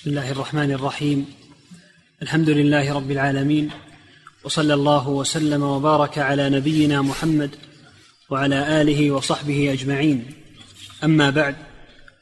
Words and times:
بسم 0.00 0.10
الله 0.10 0.30
الرحمن 0.30 0.70
الرحيم. 0.72 1.26
الحمد 2.22 2.50
لله 2.50 2.94
رب 2.94 3.10
العالمين 3.10 3.70
وصلى 4.44 4.74
الله 4.74 5.08
وسلم 5.08 5.62
وبارك 5.62 6.18
على 6.18 6.50
نبينا 6.50 7.02
محمد 7.02 7.50
وعلى 8.30 8.82
آله 8.82 9.10
وصحبه 9.10 9.72
أجمعين. 9.72 10.24
أما 11.04 11.30
بعد 11.30 11.56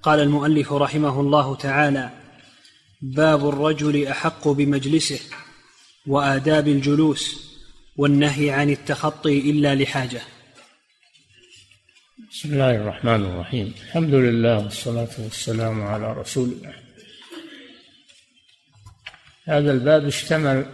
قال 0.02 0.20
المؤلف 0.20 0.72
رحمه 0.72 1.20
الله 1.20 1.54
تعالى 1.54 2.10
باب 3.02 3.48
الرجل 3.48 4.06
أحق 4.06 4.48
بمجلسه 4.48 5.20
وآداب 6.06 6.68
الجلوس 6.68 7.52
والنهي 7.96 8.50
عن 8.50 8.70
التخطي 8.70 9.50
إلا 9.50 9.74
لحاجة. 9.74 10.22
بسم 12.30 12.52
الله 12.52 12.76
الرحمن 12.76 13.24
الرحيم. 13.24 13.74
الحمد 13.86 14.14
لله 14.14 14.58
والصلاة 14.58 15.14
والسلام 15.18 15.82
على 15.82 16.12
رسول 16.12 16.48
الله 16.48 16.87
هذا 19.48 19.72
الباب 19.72 20.06
اشتمل 20.06 20.66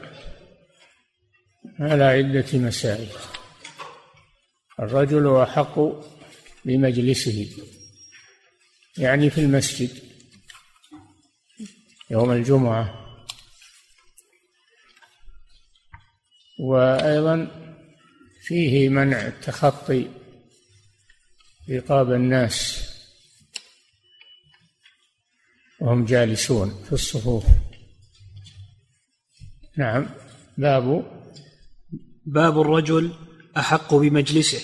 على 1.80 2.04
عدة 2.04 2.58
مسائل. 2.58 3.08
الرجل 4.80 5.36
أحق 5.36 5.78
بمجلسه 6.64 7.48
يعني 8.98 9.30
في 9.30 9.40
المسجد 9.40 9.90
يوم 12.10 12.32
الجمعة. 12.32 13.16
وأيضا 16.58 17.48
فيه 18.42 18.88
منع 18.88 19.26
التخطي 19.26 20.08
رقاب 21.70 22.12
الناس. 22.12 22.88
وهم 25.80 26.04
جالسون 26.04 26.84
في 26.84 26.92
الصفوف. 26.92 27.44
نعم. 29.76 30.06
باب. 30.58 31.06
باب 32.26 32.60
الرجل 32.60 33.12
أحق 33.56 33.94
بمجلسه. 33.94 34.60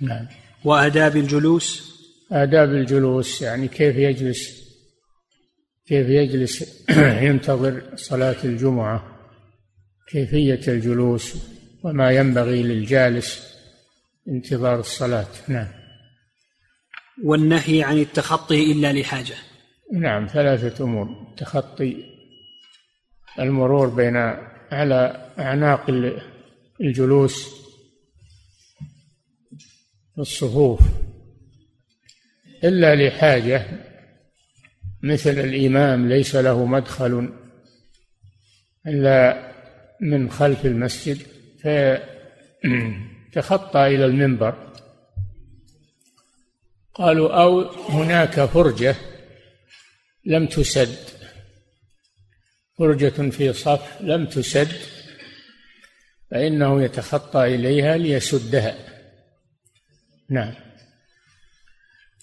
نعم. 0.00 0.26
وآداب 0.64 1.16
الجلوس. 1.16 1.92
آداب 2.32 2.68
الجلوس 2.68 3.42
يعني 3.42 3.68
كيف 3.68 3.96
يجلس؟ 3.96 4.62
كيف 5.86 6.08
يجلس؟ 6.08 6.86
ينتظر 7.26 7.82
صلاة 7.96 8.36
الجمعة. 8.44 9.12
كيفية 10.08 10.60
الجلوس؟ 10.68 11.34
وما 11.82 12.10
ينبغي 12.10 12.62
للجالس 12.62 13.56
انتظار 14.28 14.80
الصلاة. 14.80 15.26
نعم. 15.48 15.68
والنهي 17.24 17.82
عن 17.82 17.98
التخطي 17.98 18.72
إلا 18.72 18.92
لحاجة. 18.92 19.34
نعم 19.92 20.26
ثلاثة 20.26 20.84
أمور. 20.84 21.34
تخطي. 21.36 22.04
المرور 23.38 23.88
بين 23.88 24.16
على 24.72 25.32
أعناق 25.38 25.90
الجلوس 26.80 27.62
الصفوف 30.18 30.80
إلا 32.64 32.94
لحاجة 32.94 33.66
مثل 35.02 35.30
الإمام 35.30 36.08
ليس 36.08 36.36
له 36.36 36.64
مدخل 36.66 37.32
إلا 38.86 39.52
من 40.00 40.30
خلف 40.30 40.66
المسجد 40.66 41.18
فتخطى 43.32 43.86
إلى 43.86 44.04
المنبر. 44.04 44.72
قالوا 46.94 47.42
أو 47.42 47.60
هناك 47.70 48.44
فرجة 48.44 48.96
لم 50.24 50.46
تسد. 50.46 51.11
فرجة 52.82 53.30
في 53.30 53.52
صف 53.52 54.00
لم 54.00 54.26
تسد 54.26 54.68
فإنه 56.30 56.82
يتخطى 56.82 57.54
إليها 57.54 57.96
ليسدها. 57.96 58.74
نعم. 60.30 60.54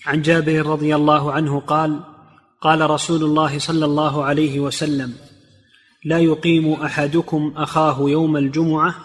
عن 0.06 0.22
جابر 0.22 0.66
رضي 0.66 0.96
الله 0.96 1.32
عنه 1.32 1.60
قال 1.60 2.00
قال 2.62 2.90
رسول 2.90 3.24
الله 3.24 3.60
صلى 3.60 3.86
الله 3.86 4.24
عليه 4.24 4.60
وسلم 4.60 5.14
لا 6.06 6.20
يقيم 6.20 6.74
أحدكم 6.74 7.54
أخاه 7.58 8.10
يوم 8.10 8.38
الجمعة 8.38 8.96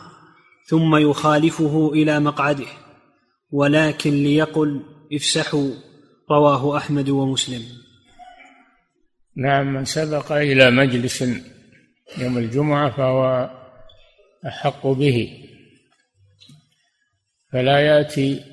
ثم 0.67 0.97
يخالفه 0.97 1.91
إلى 1.93 2.21
مقعده 2.21 2.69
ولكن 3.51 4.11
ليقل 4.11 4.81
افسحوا 5.13 5.71
رواه 6.31 6.77
أحمد 6.77 7.09
ومسلم. 7.09 7.84
نعم 9.37 9.75
من 9.75 9.85
سبق 9.85 10.33
إلى 10.33 10.71
مجلس 10.71 11.23
يوم 12.19 12.39
الجمعة 12.39 12.91
فهو 12.91 13.51
أحق 14.47 14.87
به. 14.87 15.49
فلا 17.53 17.79
يأتي 17.79 18.45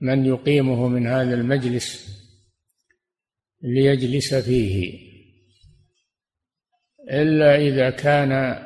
من 0.00 0.26
يقيمه 0.26 0.88
من 0.88 1.06
هذا 1.06 1.34
المجلس 1.34 2.16
ليجلس 3.62 4.34
فيه. 4.34 4.98
إلا 7.10 7.56
إذا 7.56 7.90
كان 7.90 8.62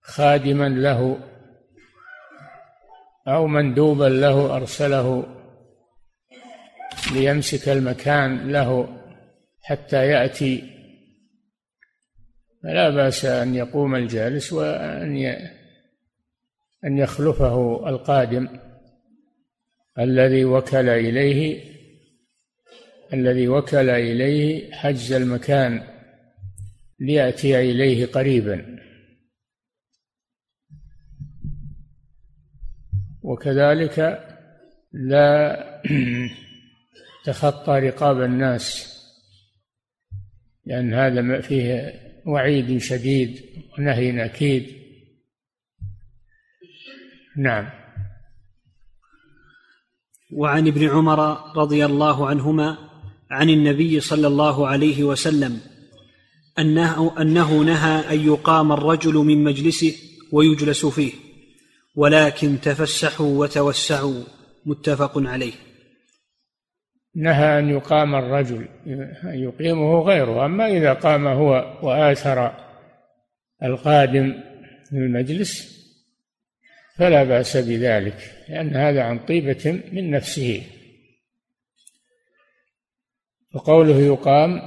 خادما 0.00 0.68
له 0.68 1.20
أو 3.28 3.46
مندوبا 3.46 4.04
له 4.04 4.56
أرسله 4.56 5.26
ليمسك 7.12 7.68
المكان 7.68 8.52
له. 8.52 9.00
حتى 9.64 10.08
يأتي. 10.08 10.70
فلا 12.62 12.90
بأس 12.90 13.24
أن 13.24 13.54
يقوم 13.54 13.94
الجالس 13.94 14.52
وأن 14.52 15.16
أن 16.84 16.98
يخلفه 16.98 17.88
القادم 17.88 18.48
الذي 19.98 20.44
وكل 20.44 20.88
إليه 20.88 21.74
الذي 23.12 23.48
وكل 23.48 23.90
إليه 23.90 24.72
حجز 24.72 25.12
المكان 25.12 25.82
ليأتي 27.00 27.60
إليه 27.60 28.06
قريبا. 28.06 28.78
وكذلك 33.22 33.98
لا 34.92 35.56
تخطى 37.24 37.78
رقاب 37.78 38.22
الناس 38.22 38.93
لأن 40.66 40.94
هذا 40.94 41.40
فيه 41.40 41.92
وعيد 42.26 42.78
شديد 42.78 43.42
ونهي 43.78 44.24
أكيد. 44.24 44.66
نعم. 47.36 47.70
وعن 50.32 50.68
ابن 50.68 50.88
عمر 50.88 51.38
رضي 51.56 51.84
الله 51.84 52.26
عنهما 52.28 52.78
عن 53.30 53.50
النبي 53.50 54.00
صلى 54.00 54.26
الله 54.26 54.68
عليه 54.68 55.04
وسلم 55.04 55.60
أنه 56.58 57.20
أنه 57.20 57.62
نهى 57.62 58.14
أن 58.14 58.26
يقام 58.26 58.72
الرجل 58.72 59.14
من 59.14 59.44
مجلسه 59.44 59.94
ويجلس 60.32 60.86
فيه 60.86 61.12
ولكن 61.96 62.60
تفسحوا 62.60 63.38
وتوسعوا 63.38 64.24
متفق 64.66 65.12
عليه. 65.16 65.52
نهى 67.16 67.58
أن 67.58 67.68
يقام 67.68 68.14
الرجل 68.14 68.68
أن 69.24 69.38
يقيمه 69.38 70.00
غيره. 70.00 70.46
أما 70.46 70.66
إذا 70.66 70.92
قام 70.92 71.26
هو 71.26 71.78
وآثر 71.82 72.54
القادم 73.62 74.42
في 74.90 74.96
المجلس 74.96 75.74
فلا 76.96 77.24
بأس 77.24 77.56
بذلك 77.56 78.44
لأن 78.48 78.76
هذا 78.76 79.02
عن 79.02 79.18
طيبة 79.18 79.82
من 79.92 80.10
نفسه. 80.10 80.62
وقوله 83.54 84.00
يقام 84.00 84.60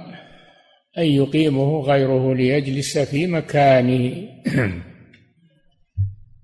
أن 0.97 1.03
يقيمه 1.03 1.81
غيره 1.81 2.35
ليجلس 2.35 2.97
في 2.97 3.27
مكانه. 3.27 4.29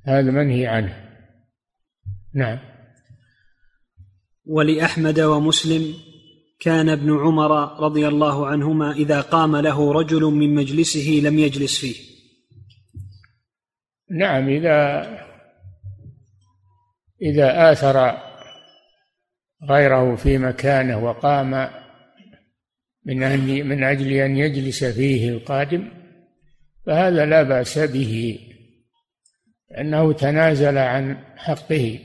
هذا 0.06 0.32
منهي 0.32 0.68
عنه. 0.68 1.04
نعم. 2.34 2.73
ولأحمد 4.46 5.20
ومسلم 5.20 5.94
كان 6.60 6.90
ابن 6.90 7.20
عمر 7.20 7.84
رضي 7.84 8.08
الله 8.08 8.48
عنهما 8.48 8.92
إذا 8.92 9.22
قام 9.22 9.56
له 9.56 9.94
رجل 9.94 10.22
من 10.22 10.56
مجلسه 10.56 11.22
لم 11.24 11.40
يجلس 11.40 11.80
فيه. 11.80 11.96
نعم 14.12 14.50
إذا 14.50 15.10
إذا 17.22 17.72
آثر 17.72 18.18
غيره 19.70 20.16
في 20.16 20.38
مكانه 20.38 21.04
وقام 21.04 21.70
من 23.06 23.24
أن 23.24 23.68
من 23.68 23.84
أجل 23.84 24.12
أن 24.12 24.38
يجلس 24.38 24.84
فيه 24.84 25.30
القادم 25.30 25.92
فهذا 26.86 27.26
لا 27.26 27.44
بأس 27.44 27.80
به 27.80 28.40
لأنه 29.72 30.14
تنازل 30.14 30.78
عن 30.78 31.18
حقه. 31.38 32.00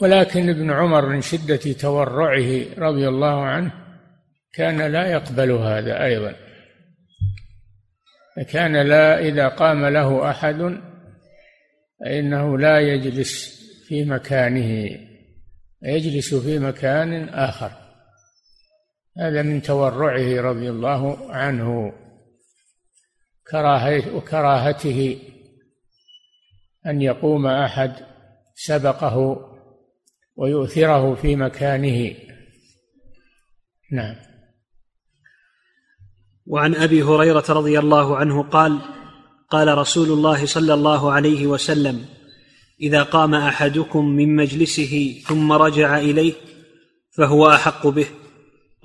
ولكن 0.00 0.48
ابن 0.48 0.70
عمر 0.70 1.06
من 1.06 1.20
شدة 1.20 1.72
تورعه 1.72 2.64
رضي 2.78 3.08
الله 3.08 3.44
عنه 3.44 3.72
كان 4.52 4.92
لا 4.92 5.06
يقبل 5.06 5.50
هذا 5.50 6.04
أيضا. 6.04 6.34
كان 8.48 8.76
لا 8.76 9.18
إذا 9.18 9.48
قام 9.48 9.86
له 9.86 10.30
أحد 10.30 10.80
فإنه 12.00 12.58
لا 12.58 12.80
يجلس 12.80 13.60
في 13.88 14.04
مكانه 14.04 14.98
يجلس 15.82 16.34
في 16.34 16.58
مكان 16.58 17.28
آخر. 17.28 17.72
هذا 19.18 19.42
من 19.42 19.62
تورعه 19.62 20.40
رضي 20.40 20.70
الله 20.70 21.32
عنه 21.32 21.92
وكراهته 24.14 25.18
أن 26.86 27.02
يقوم 27.02 27.46
أحد 27.46 27.92
سبقه 28.54 29.49
ويؤثره 30.40 31.14
في 31.14 31.36
مكانه. 31.36 32.14
نعم. 33.92 34.16
وعن 36.46 36.74
أبي 36.74 37.02
هريرة 37.02 37.44
رضي 37.48 37.78
الله 37.78 38.16
عنه 38.16 38.42
قال 38.42 38.78
قال 39.50 39.78
رسول 39.78 40.08
الله 40.12 40.46
صلى 40.46 40.74
الله 40.74 41.12
عليه 41.12 41.46
وسلم 41.46 42.04
إذا 42.80 43.02
قام 43.02 43.34
أحدكم 43.34 44.04
من 44.04 44.36
مجلسه 44.36 45.22
ثم 45.26 45.52
رجع 45.52 45.98
إليه 45.98 46.32
فهو 47.16 47.50
أحق 47.50 47.86
به. 47.86 48.06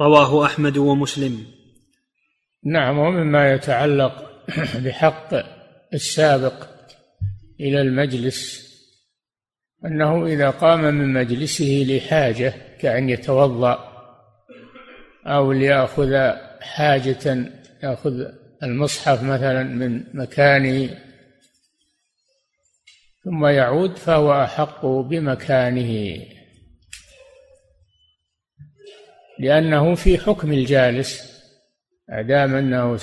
رواه 0.02 0.46
أحمد 0.46 0.78
ومسلم. 0.78 1.46
نعم 2.64 2.98
ومما 2.98 3.54
يتعلق 3.54 4.32
بحق 4.86 5.30
السابق 5.94 6.68
إلى 7.60 7.82
المجلس 7.82 8.66
أنه 9.86 10.26
إذا 10.26 10.50
قام 10.50 10.82
من 10.82 11.14
مجلسه 11.14 11.86
لحاجة 11.90 12.54
كأن 12.80 13.10
يتوضأ 13.10 13.96
أو 15.26 15.52
ليأخذ 15.52 16.32
حاجة 16.62 17.52
يأخذ 17.84 18.26
المصحف 18.64 19.24
مثلا 19.24 19.64
من 19.64 20.04
مكانه 20.14 20.90
ثم 23.24 23.46
يعود 23.46 23.98
فهو 23.98 24.44
أحق 24.44 24.86
بمكانه. 24.86 26.22
لأنه 29.40 29.96
في 29.96 30.18
حكم 30.18 30.52
الجالس 30.52 31.36
ما 32.10 32.22
دام 32.22 32.56
انه 32.56 33.00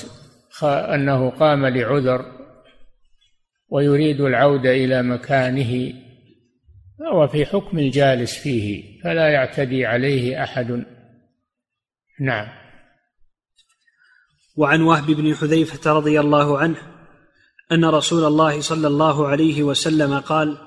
أنه 0.65 1.31
قام 1.31 1.67
لعذر 1.67 2.33
ويريد 3.69 4.21
العودة 4.21 4.71
إلى 4.71 5.03
مكانه 5.03 5.93
فهو 7.03 7.29
في 7.29 7.47
حكم 7.47 7.79
الجالس 7.79 8.35
فيه 8.35 9.01
فلا 9.05 9.29
يعتدي 9.29 9.87
عليه 9.87 10.43
أحد. 10.43 10.85
نعم. 12.21 12.49
وعن 14.57 14.83
وهب 14.83 15.07
بن 15.07 15.35
حذيفة 15.35 15.93
رضي 15.93 16.21
الله 16.21 16.59
عنه 16.59 16.77
أن 17.73 17.85
رسول 17.85 18.25
الله 18.25 18.61
صلى 18.61 18.87
الله 18.87 19.29
عليه 19.29 19.63
وسلم 19.63 20.19
قال 20.19 20.59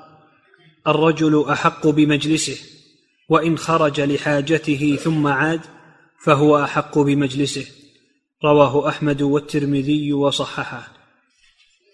الرجل 0.87 1.45
أحق 1.49 1.87
بمجلسه 1.87 2.57
وإن 3.29 3.57
خرج 3.57 4.01
لحاجته 4.01 4.95
ثم 4.95 5.27
عاد 5.27 5.61
فهو 6.25 6.63
أحق 6.63 6.99
بمجلسه 6.99 7.65
رواه 8.45 8.89
أحمد 8.89 9.21
والترمذي 9.21 10.13
وصححه. 10.13 10.87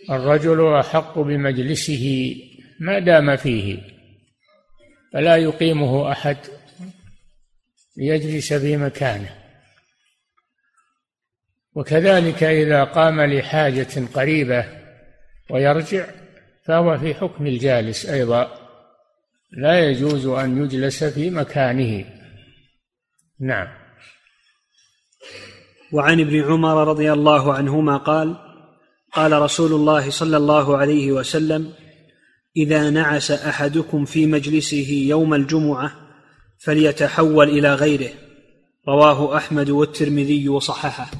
الرجل 0.10 0.74
أحق 0.74 1.20
بمجلسه 1.20 2.36
ما 2.80 3.00
دام 3.00 3.36
فيه. 3.36 4.01
فلا 5.14 5.36
يقيمه 5.36 6.12
أحد 6.12 6.38
ليجلس 7.98 8.54
في 8.54 8.78
مكانه. 8.78 9.36
وكذلك 11.76 12.44
إذا 12.44 12.84
قام 12.84 13.22
لحاجة 13.22 14.08
قريبة 14.14 14.66
ويرجع 15.50 16.06
فهو 16.66 16.98
في 16.98 17.14
حكم 17.14 17.48
الجالس 17.48 18.06
أيضا. 18.06 18.58
لا 19.52 19.80
يجوز 19.80 20.26
أن 20.26 20.64
يجلس 20.64 21.04
في 21.04 21.30
مكانه. 21.30 22.06
نعم. 23.40 23.68
وعن 25.94 26.20
ابن 26.20 26.44
عمر 26.44 26.88
رضي 26.88 27.14
الله 27.14 27.54
عنهما 27.54 27.98
قال 27.98 28.38
قال 29.14 29.42
رسول 29.42 29.74
الله 29.74 30.10
صلى 30.10 30.38
الله 30.38 30.78
عليه 30.78 31.12
وسلم 31.12 31.74
إذا 32.58 32.90
نعس 32.90 33.32
أحدكم 33.32 34.06
في 34.06 34.26
مجلسه 34.26 34.90
يوم 34.90 35.34
الجمعة 35.34 35.92
فليتحول 36.58 37.50
إلى 37.50 37.76
غيره. 37.76 38.12
رواه 38.88 39.38
أحمد 39.38 39.70
والترمذي 39.70 40.50
وصححه. 40.50 41.12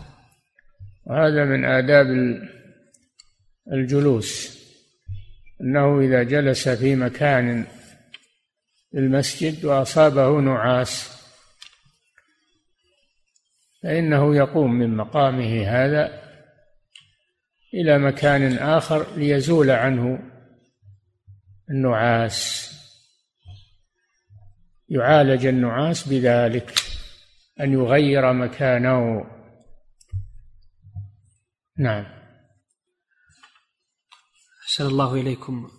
وهذا 1.06 1.46
من 1.46 1.66
آداب 1.66 2.08
الجلوس. 3.74 4.62
أنه 5.62 6.00
إذا 6.00 6.24
جلس 6.24 6.70
في 6.70 6.96
مكان 6.96 7.66
المسجد 8.96 9.66
وأصابه 9.66 10.40
نعاس 10.40 11.22
فإنه 13.84 14.36
يقوم 14.36 14.74
من 14.74 14.98
مقامه 14.98 15.64
هذا 15.68 16.22
إلى 17.74 18.00
مكان 18.00 18.58
آخر 18.58 19.06
ليزول 19.18 19.70
عنه 19.70 20.20
النعاس. 21.72 22.72
يعالج 24.90 25.46
النعاس 25.46 26.08
بذلك 26.08 26.74
أن 27.60 27.74
يغير 27.74 28.34
مكانه. 28.34 29.26
نعم. 31.78 32.06
أحسن 34.64 34.86
الله 34.86 35.14
إليكم. 35.16 35.70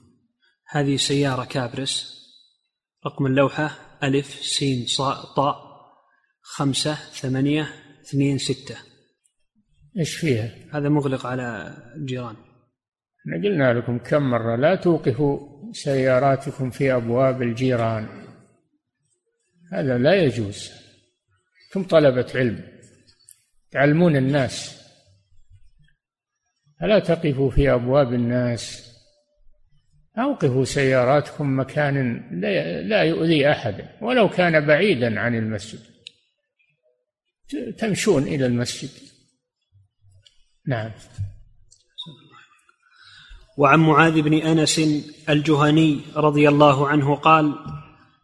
هذه 0.69 0.97
سيارة 0.97 1.45
كابرس 1.45 2.13
رقم 3.07 3.27
اللوحة 3.27 3.71
ألف 4.03 4.27
سين 4.27 4.87
صاء 4.87 5.35
طاء 5.37 5.57
خمسة 6.43 6.95
ثمانية 6.95 7.69
اثنين 8.01 8.39
ستة. 8.39 8.77
إيش 9.99 10.17
فيها؟ 10.17 10.51
هذا 10.73 10.89
مغلق 10.89 11.27
على 11.27 11.77
الجيران 11.97 12.37
إحنا 13.21 13.37
قلنا 13.45 13.73
لكم 13.73 13.99
كم 13.99 14.23
مرة 14.23 14.57
لا 14.57 14.75
توقفوا 14.75 15.52
سياراتكم 15.73 16.71
في 16.71 16.93
أبواب 16.95 17.43
الجيران. 17.43 18.09
هذا 19.73 19.99
لا 19.99 20.15
يجوز. 20.15 20.71
كم 21.73 21.85
طلبة 21.85 22.33
علم. 22.35 22.79
تعلمون 23.71 24.17
الناس. 24.17 24.83
فلا 26.81 26.99
تقفوا 26.99 27.51
في 27.51 27.73
أبواب 27.73 28.13
الناس؟ 28.13 28.93
أوقفوا 30.19 30.65
سياراتكم 30.65 31.61
مكان 31.61 32.23
لا 32.89 33.03
يؤذي 33.03 33.51
أحدا 33.51 33.99
ولو 34.01 34.29
كان 34.29 34.67
بعيدا 34.67 35.21
عن 35.21 35.35
المسجد. 35.35 35.81
تمشون 37.79 38.23
إلى 38.23 38.47
المسجد. 38.47 38.91
نعم. 40.67 40.91
وعن 43.57 43.79
معاذ 43.79 44.23
بن 44.23 44.35
أنس 44.35 44.81
الجهني 45.29 46.01
رضي 46.17 46.49
الله 46.49 46.89
عنه 46.89 47.15
قال 47.15 47.55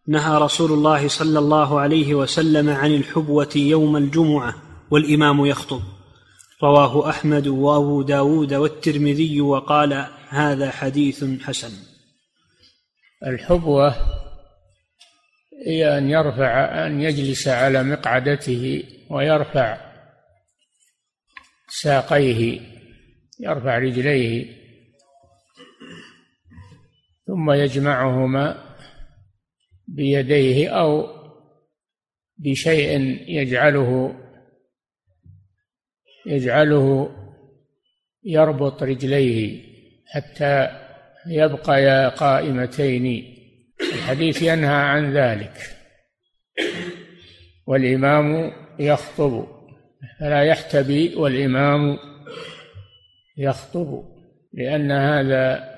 نهى 0.06 0.38
رسول 0.38 0.72
الله 0.72 1.08
صلى 1.08 1.38
الله 1.38 1.80
عليه 1.80 2.14
وسلم 2.14 2.68
عن 2.68 2.94
الحبوة 2.94 3.52
يوم 3.56 3.96
الجمعة 3.96 4.54
والإمام 4.90 5.46
يخطب. 5.46 5.82
رواه 6.62 7.10
أحمد 7.10 7.48
وأبو 7.48 8.02
داود 8.02 8.54
والترمذي 8.54 9.40
وقال 9.40 10.06
هذا 10.28 10.70
حديث 10.70 11.24
حسن. 11.42 11.72
الحبوة 13.26 13.94
هي 15.66 15.98
أن 15.98 16.10
يرفع 16.10 16.86
أن 16.86 17.00
يجلس 17.00 17.48
على 17.48 17.82
مقعدته 17.82 18.84
ويرفع 19.10 19.78
ساقيه 21.68 22.60
يرفع 23.40 23.78
رجليه 23.78 24.57
ثم 27.28 27.50
يجمعهما 27.50 28.64
بيديه 29.86 30.68
أو 30.68 31.06
بشيء 32.38 33.00
يجعله 33.28 34.14
يجعله 36.26 37.10
يربط 38.24 38.82
رجليه 38.82 39.62
حتى 40.06 40.68
يبقيا 41.26 42.08
قائمتين. 42.08 43.34
الحديث 43.80 44.42
ينهى 44.42 44.74
عن 44.74 45.16
ذلك. 45.16 45.76
والإمام 47.66 48.52
يخطب 48.78 49.46
فلا 50.20 50.42
يحتبي 50.42 51.14
والإمام 51.14 51.98
يخطب 53.36 54.04
لأن 54.52 54.90
هذا 54.92 55.77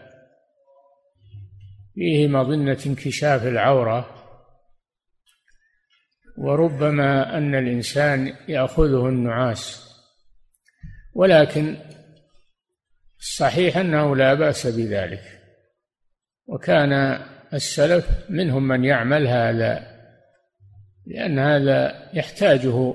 فيه 2.00 2.28
مظنة 2.28 2.78
انكشاف 2.87 3.47
العورة 3.47 4.25
وربما 6.38 7.38
أن 7.38 7.54
الإنسان 7.54 8.37
يأخذه 8.49 9.09
النعاس. 9.09 9.90
ولكن 11.14 11.76
الصحيح 13.19 13.76
أنه 13.76 14.16
لا 14.16 14.35
بأس 14.35 14.66
بذلك 14.66 15.23
وكان 16.47 16.92
السلف 17.52 18.30
منهم 18.30 18.69
من 18.69 18.85
يعمل 18.85 19.26
هذا 19.26 19.87
لأن 21.07 21.38
هذا 21.38 22.11
يحتاجه 22.14 22.95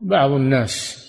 بعض 0.00 0.30
الناس. 0.30 1.04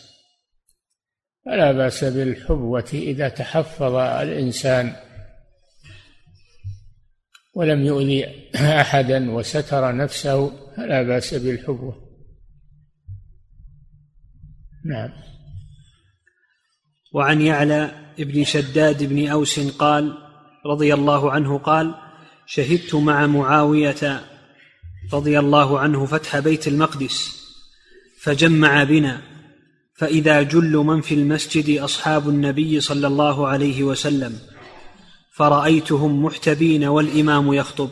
فلا 1.45 1.71
بأس 1.71 2.03
بالحبوة 2.03 2.89
إذا 2.93 3.29
تحفظ 3.29 3.95
الإنسان 3.95 5.09
ولم 7.60 7.86
يؤذي 7.86 8.25
أحدا 8.56 9.32
وستر 9.32 9.96
نفسه 9.96 10.51
فلا 10.78 11.04
بأس 11.04 11.34
بالحبوة. 11.34 11.96
نعم. 14.86 15.10
وعن 17.13 17.42
يعلى 17.42 17.92
بن 18.20 18.44
شداد 18.44 19.04
بن 19.04 19.28
أوس 19.28 19.60
قال 19.60 20.18
رضي 20.66 20.94
الله 20.94 21.32
عنه 21.32 21.58
قال 21.58 21.96
شهدت 22.46 22.96
مع 22.96 23.28
معاوية 23.28 24.22
رضي 25.13 25.39
الله 25.39 25.80
عنه 25.80 26.06
فتح 26.06 26.39
بيت 26.39 26.68
المقدس 26.68 27.39
فجمع 28.22 28.84
بنا 28.84 29.22
فإذا 29.96 30.42
جل 30.42 30.78
من 30.78 31.01
في 31.01 31.16
المسجد 31.16 31.80
أصحاب 31.80 32.30
النبي 32.30 32.80
صلى 32.80 33.08
الله 33.08 33.48
عليه 33.48 33.84
وسلم. 33.84 34.39
فرأيتهم 35.39 36.24
محتبين 36.24 36.84
والإمام 36.84 37.53
يخطب. 37.53 37.89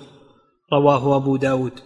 رواه 0.74 1.16
أبو 1.16 1.38
داود. 1.38 1.80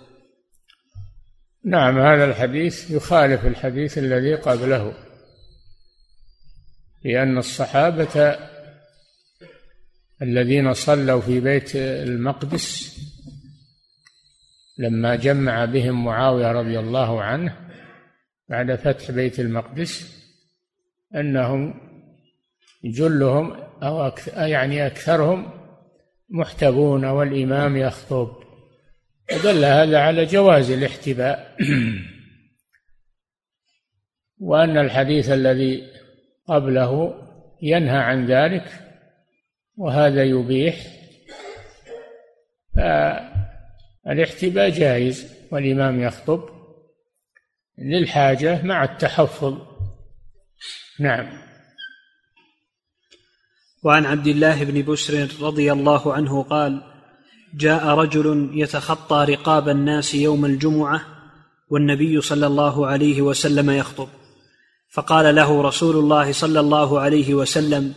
نعم 1.65 1.99
هذا 1.99 2.25
الحديث 2.25 2.91
يخالف 2.91 3.45
الحديث 3.45 3.97
الذي 3.97 4.35
قبله 4.35 4.93
لأن 7.05 7.37
الصحابة 7.37 8.37
الذين 10.21 10.73
صلوا 10.73 11.21
في 11.21 11.39
بيت 11.39 11.75
المقدس 11.75 12.97
لما 14.77 15.15
جمع 15.15 15.65
بهم 15.65 16.05
معاوية 16.05 16.51
رضي 16.51 16.79
الله 16.79 17.21
عنه 17.21 17.55
بعد 18.49 18.75
فتح 18.75 19.11
بيت 19.11 19.39
المقدس 19.39 20.21
أنهم 21.15 21.90
جلهم 22.83 23.53
أو 23.83 24.07
أكثر 24.07 24.47
يعني 24.47 24.87
أكثرهم 24.87 25.51
محتبون 26.29 27.05
والإمام 27.05 27.77
يخطب. 27.77 28.35
ودل 29.33 29.65
هذا 29.65 29.99
على 29.99 30.25
جواز 30.25 30.71
الاحتباء. 30.71 31.57
وأن 34.39 34.77
الحديث 34.77 35.29
الذي 35.29 35.83
قبله 36.47 37.13
ينهى 37.61 37.97
عن 37.97 38.25
ذلك 38.25 38.65
وهذا 39.77 40.23
يبيح. 40.23 40.75
فالاحتباء 44.05 44.69
جائز 44.69 45.33
والإمام 45.51 46.01
يخطب 46.01 46.49
للحاجة 47.77 48.65
مع 48.65 48.83
التحفظ. 48.83 49.57
نعم. 50.99 51.50
وعن 53.83 54.05
عبد 54.05 54.27
الله 54.27 54.63
بن 54.63 54.81
بشر 54.81 55.27
رضي 55.41 55.71
الله 55.71 56.13
عنه 56.13 56.43
قال 56.43 56.81
جاء 57.55 57.87
رجل 57.87 58.49
يتخطى 58.53 59.25
رقاب 59.29 59.69
الناس 59.69 60.15
يوم 60.15 60.45
الجمعة 60.45 61.01
والنبي 61.69 62.21
صلى 62.21 62.47
الله 62.47 62.87
عليه 62.87 63.21
وسلم 63.21 63.69
يخطب. 63.69 64.07
فقال 64.89 65.35
له 65.35 65.61
رسول 65.61 65.95
الله 65.95 66.31
صلى 66.31 66.59
الله 66.59 66.99
عليه 66.99 67.33
وسلم 67.33 67.93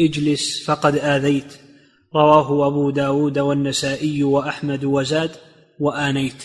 اجلس 0.00 0.64
فقد 0.64 0.96
آذيت. 0.96 1.54
رواه 2.14 2.66
أبو 2.66 2.90
داود 2.90 3.38
والنسائي 3.38 4.22
وأحمد 4.22 4.84
وزاد 4.84 5.30
وآنيت. 5.80 6.44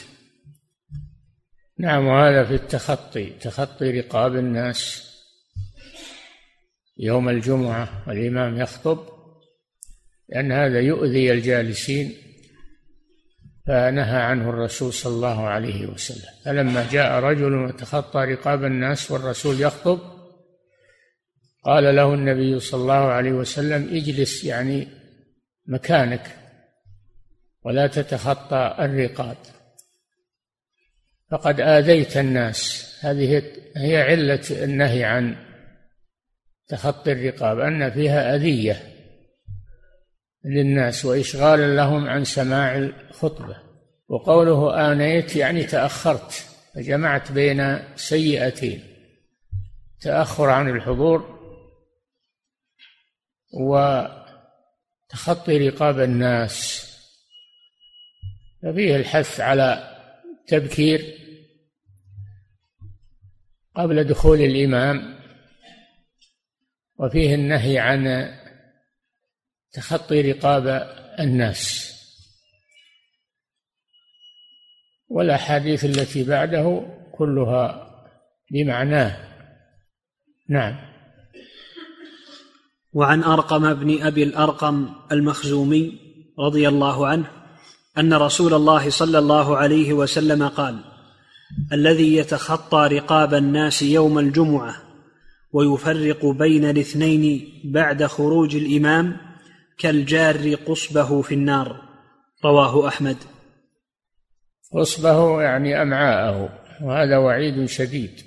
نعم 1.80 2.06
وهذا 2.06 2.46
في 2.46 2.56
التخطي 2.56 3.30
تخطي 3.30 3.92
رقاب 4.00 4.36
الناس. 4.36 5.05
يوم 6.98 7.30
الجمعة 7.30 8.04
والإمام 8.08 8.58
يخطب 8.58 9.00
لأن 10.30 10.52
هذا 10.52 10.80
يؤذي 10.80 11.32
الجالسين 11.32 12.14
فنهى 13.68 14.22
عنه 14.22 14.50
الرسول 14.50 14.94
صلى 14.94 15.14
الله 15.14 15.48
عليه 15.48 15.86
وسلم. 15.86 16.30
فلما 16.46 16.88
جاء 16.92 17.20
رجل 17.20 17.54
وتخطى 17.54 18.20
رقاب 18.20 18.66
الناس 18.66 19.12
والرسول 19.12 19.62
يخطب 19.62 20.00
قال 21.64 21.96
له 21.96 22.14
النبي 22.14 22.60
صلى 22.60 22.82
الله 22.82 22.94
عليه 22.94 23.32
وسلم 23.32 23.96
اجلس 23.96 24.44
يعني 24.44 24.88
مكانك 25.68 26.38
ولا 27.64 27.88
تتخطى 27.88 28.76
الرقاب. 28.80 29.38
فقد 31.32 31.62
آذيت 31.62 32.18
الناس. 32.18 32.92
هذه 33.02 33.44
هي 33.78 34.02
علة 34.02 34.42
النهي 34.52 35.04
عن 35.04 35.45
تخطي 36.68 37.12
الرقاب 37.12 37.60
أن 37.60 37.92
فيها 37.92 38.36
أذية 38.36 38.96
للناس 40.46 41.06
وإشغال 41.06 41.76
لهم 41.76 42.08
عن 42.08 42.24
سماع 42.24 42.78
الخطبة. 42.78 43.58
وقوله 44.08 44.92
آنيت 44.92 45.36
يعني 45.36 45.64
تأخرت 45.64 46.32
فجمعت 46.74 47.32
بين 47.32 47.80
سيئتين 47.96 48.84
تأخر 50.02 50.50
عن 50.50 50.70
الحضور 50.70 51.40
وتخطي 55.14 55.70
رقاب 55.70 56.00
الناس. 56.00 56.86
ففيه 58.64 58.96
الحث 58.96 59.40
على 59.40 59.96
تبكير 60.48 61.16
قبل 63.76 64.04
دخول 64.04 64.42
الإمام 64.42 65.15
وفيه 67.00 67.36
النهي 67.36 67.80
عن 67.80 68.32
تخطي 69.72 70.32
رقاب 70.32 70.68
الناس. 71.20 71.92
والأحاديث 75.08 75.86
التي 75.86 76.24
بعده 76.24 76.86
كلها 77.12 77.92
بمعناه. 78.52 79.18
نعم. 80.50 80.96
وعن 82.94 83.24
أرقم 83.24 83.74
بن 83.74 84.02
أبي 84.02 84.24
الأرقم 84.24 84.90
المخزومي 85.12 86.00
رضي 86.40 86.68
الله 86.68 87.08
عنه 87.08 87.32
أن 87.98 88.14
رسول 88.14 88.54
الله 88.54 88.90
صلى 88.90 89.20
الله 89.20 89.58
عليه 89.58 89.94
وسلم 89.94 90.48
قال 90.48 90.80
الذي 91.74 92.16
يتخطى 92.16 92.88
رقاب 92.92 93.34
الناس 93.34 93.82
يوم 93.82 94.20
الجمعة 94.20 94.85
ويفرق 95.56 96.26
بين 96.26 96.66
الاثنين 96.66 97.52
بعد 97.66 98.06
خروج 98.06 98.56
الإمام 98.56 99.18
كالجار 99.78 100.56
قصبه 100.56 101.22
في 101.22 101.34
النار. 101.34 101.82
رواه 102.46 102.88
أحمد. 102.88 103.18
قصبه 104.72 105.42
يعني 105.42 105.82
أمعاءه 105.82 106.60
وهذا 106.82 107.18
وعيد 107.18 107.66
شديد. 107.66 108.22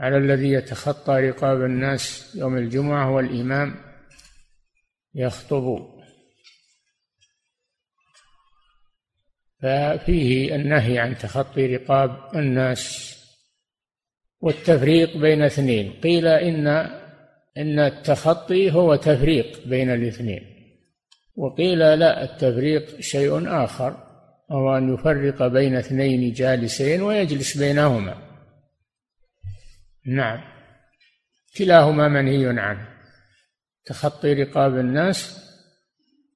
على 0.00 0.16
الذي 0.16 0.52
يتخطى 0.52 1.12
رقاب 1.12 1.64
الناس 1.64 2.34
يوم 2.36 2.56
الجمعة 2.56 3.10
والإمام 3.10 3.74
يخطب. 5.14 5.90
ففيه 9.62 10.54
النهي 10.54 10.98
عن 10.98 11.18
تخطي 11.18 11.76
رقاب 11.76 12.30
الناس 12.34 13.16
والتفريق 14.40 15.16
بين 15.16 15.42
اثنين. 15.42 15.92
قيل 16.02 16.26
إن 16.26 16.66
إن 17.58 17.78
التخطي 17.78 18.72
هو 18.72 18.96
تفريق 18.96 19.66
بين 19.66 19.90
الاثنين. 19.90 20.42
وقيل 21.36 21.78
لا 21.78 22.24
التفريق 22.24 23.00
شيء 23.00 23.64
آخر 23.64 23.96
وهو 24.50 24.76
أن 24.76 24.94
يفرق 24.94 25.46
بين 25.46 25.76
اثنين 25.76 26.32
جالسين 26.32 27.02
ويجلس 27.02 27.56
بينهما. 27.56 28.14
نعم. 30.06 30.40
كلاهما 31.58 32.08
منهي 32.08 32.60
عنه. 32.60 32.88
تخطي 33.84 34.32
رقاب 34.32 34.78
الناس 34.78 35.46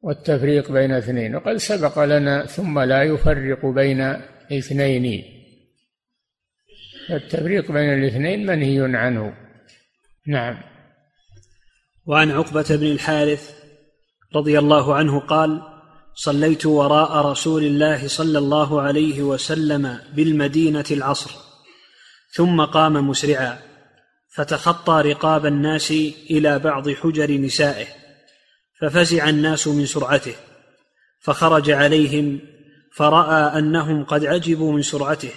والتفريق 0.03 0.73
بين 0.73 0.93
اثنين. 0.93 1.37
وقد 1.37 1.57
سبق 1.57 2.05
لنا 2.05 2.47
ثم 2.47 2.81
لا 2.81 3.03
يفرق 3.03 3.67
بين 3.67 4.01
اثنين. 4.53 5.34
التفريق 7.11 7.73
بين 7.73 7.93
الاثنين 7.93 8.47
منهي 8.47 8.97
عنه. 8.97 9.35
نعم. 10.27 10.63
وعن 12.07 12.31
عقبة 12.31 12.67
بن 12.71 12.87
الحارث 12.87 13.51
رضي 14.35 14.59
الله 14.59 14.95
عنه 14.95 15.21
قال 15.21 15.63
صليت 16.15 16.67
وراء 16.67 17.27
رسول 17.27 17.65
الله 17.65 18.09
صلى 18.09 18.39
الله 18.39 18.83
عليه 18.83 19.23
وسلم 19.23 19.99
بالمدينة 20.15 20.85
العصر 20.91 21.31
ثم 22.33 22.65
قام 22.65 23.09
مسرعا 23.09 23.59
فتخطى 24.35 25.03
رقاب 25.13 25.47
الناس 25.47 25.91
إلى 26.31 26.59
بعض 26.59 26.91
حجر 26.91 27.31
نسائه 27.31 27.87
ففزع 28.81 29.29
الناس 29.29 29.69
من 29.69 29.87
سرعته 29.87 30.35
فخرج 31.21 31.71
عليهم 31.71 32.41
فرأى 32.95 33.59
أنهم 33.59 34.05
قد 34.05 34.25
عجبوا 34.25 34.73
من 34.73 34.83
سرعته 34.83 35.33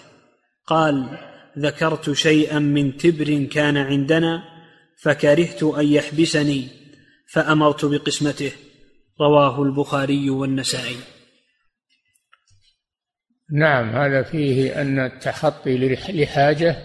قال 0.65 1.17
ذكرت 1.57 2.11
شيئا 2.11 2.59
من 2.59 2.97
تبر 2.97 3.43
كان 3.51 3.77
عندنا 3.77 4.43
فكرهت 5.01 5.63
أن 5.63 5.87
يحبسني 5.87 6.67
فأمرت 7.33 7.85
بقسمته. 7.85 8.51
رواه 9.21 9.63
البخاري 9.63 10.29
والنسائي. 10.29 10.97
نعم 13.51 13.89
هذا 13.89 14.23
فيه 14.23 14.81
أن 14.81 14.99
التخطي 14.99 15.77
لحاجة 16.09 16.75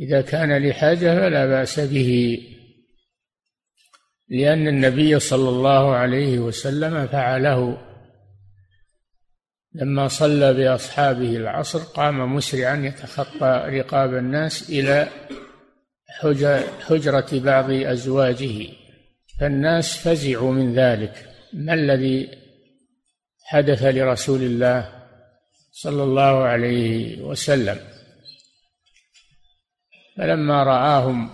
إذا 0.00 0.20
كان 0.20 0.68
لحاجة 0.68 1.14
فلا 1.14 1.46
بأس 1.46 1.80
به 1.80 2.38
لأن 4.28 4.68
النبي 4.68 5.18
صلى 5.18 5.48
الله 5.48 5.94
عليه 5.94 6.38
وسلم 6.38 7.06
فعله. 7.06 7.78
لما 9.80 10.08
صلى 10.08 10.54
بأصحابه 10.54 11.36
العصر 11.36 11.78
قام 11.78 12.34
مسرعا 12.34 12.76
يتخطى 12.76 13.62
رقاب 13.66 14.14
الناس 14.14 14.70
إلى 14.70 15.08
حجرة 16.80 17.26
بعض 17.32 17.70
أزواجه. 17.70 18.68
فالناس 19.40 19.96
فزعوا 19.96 20.52
من 20.52 20.74
ذلك. 20.74 21.28
ما 21.52 21.74
الذي 21.74 22.30
حدث 23.44 23.82
لرسول 23.82 24.42
الله 24.42 25.06
صلى 25.72 26.02
الله 26.02 26.44
عليه 26.44 27.22
وسلم؟ 27.22 27.78
فلما 30.16 30.62
رآهم 30.62 31.30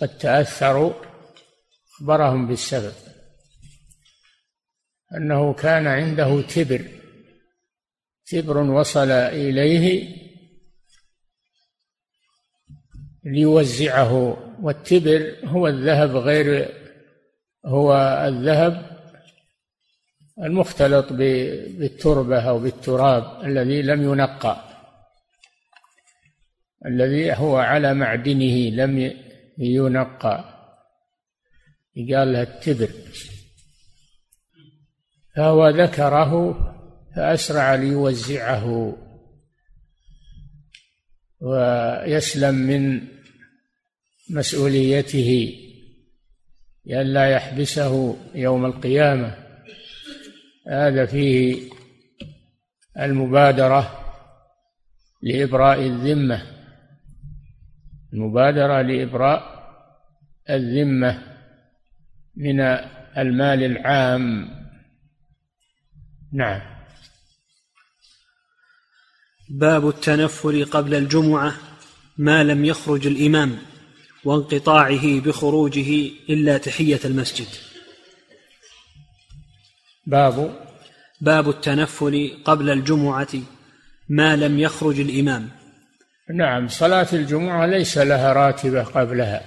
قد 0.00 0.18
تأثروا 0.18 0.92
أخبرهم 1.94 2.46
بالسبب. 2.46 2.94
أنه 5.16 5.54
كان 5.54 5.86
عنده 5.86 6.42
تبر. 6.42 6.99
تبر 8.30 8.58
وصل 8.58 9.10
إليه 9.10 10.16
ليوزعه 13.24 14.12
والتبر 14.62 15.36
هو 15.44 15.68
الذهب 15.68 16.16
غير 16.16 16.68
هو 17.66 17.94
الذهب 18.28 18.90
المختلط 20.42 21.12
بالتربة 21.12 22.40
أو 22.48 22.58
بالتراب 22.58 23.44
الذي 23.44 23.82
لم 23.82 24.02
ينقى 24.02 24.70
الذي 26.86 27.32
هو 27.32 27.56
على 27.56 27.94
معدنه 27.94 28.70
لم 28.70 29.12
ينقى. 29.58 30.44
قال 31.96 32.36
التبر. 32.36 32.90
فهو 35.36 35.68
ذكره 35.68 36.69
فأسرع 37.16 37.74
ليوزعه 37.74 38.96
ويسلم 41.40 42.54
من 42.54 43.02
مسؤوليته 44.30 45.58
لئلا 46.86 47.30
يحبسه 47.30 48.16
يوم 48.34 48.66
القيامة. 48.66 49.36
هذا 50.68 51.06
فيه 51.06 51.70
المبادرة 52.98 54.00
لإبراء 55.22 55.80
الذمة. 55.80 56.42
المبادرة 58.12 58.82
لإبراء 58.82 59.60
الذمة 60.50 61.22
من 62.36 62.60
المال 63.18 63.62
العام. 63.62 64.50
نعم. 66.32 66.79
باب 69.50 69.88
التنفل 69.88 70.64
قبل 70.64 70.94
الجمعة 70.94 71.54
ما 72.18 72.44
لم 72.44 72.64
يخرج 72.64 73.06
الإمام 73.06 73.58
وانقطاعه 74.24 75.20
بخروجه 75.20 76.10
إلا 76.28 76.58
تحية 76.58 77.00
المسجد. 77.04 77.46
باب 80.06 80.66
باب 81.20 81.48
التنفل 81.48 82.42
قبل 82.44 82.70
الجمعة 82.70 83.28
ما 84.08 84.36
لم 84.36 84.58
يخرج 84.58 85.00
الإمام. 85.00 85.50
نعم 86.34 86.68
صلاة 86.68 87.08
الجمعة 87.12 87.66
ليس 87.66 87.98
لها 87.98 88.32
راتبة 88.32 88.82
قبلها 88.82 89.42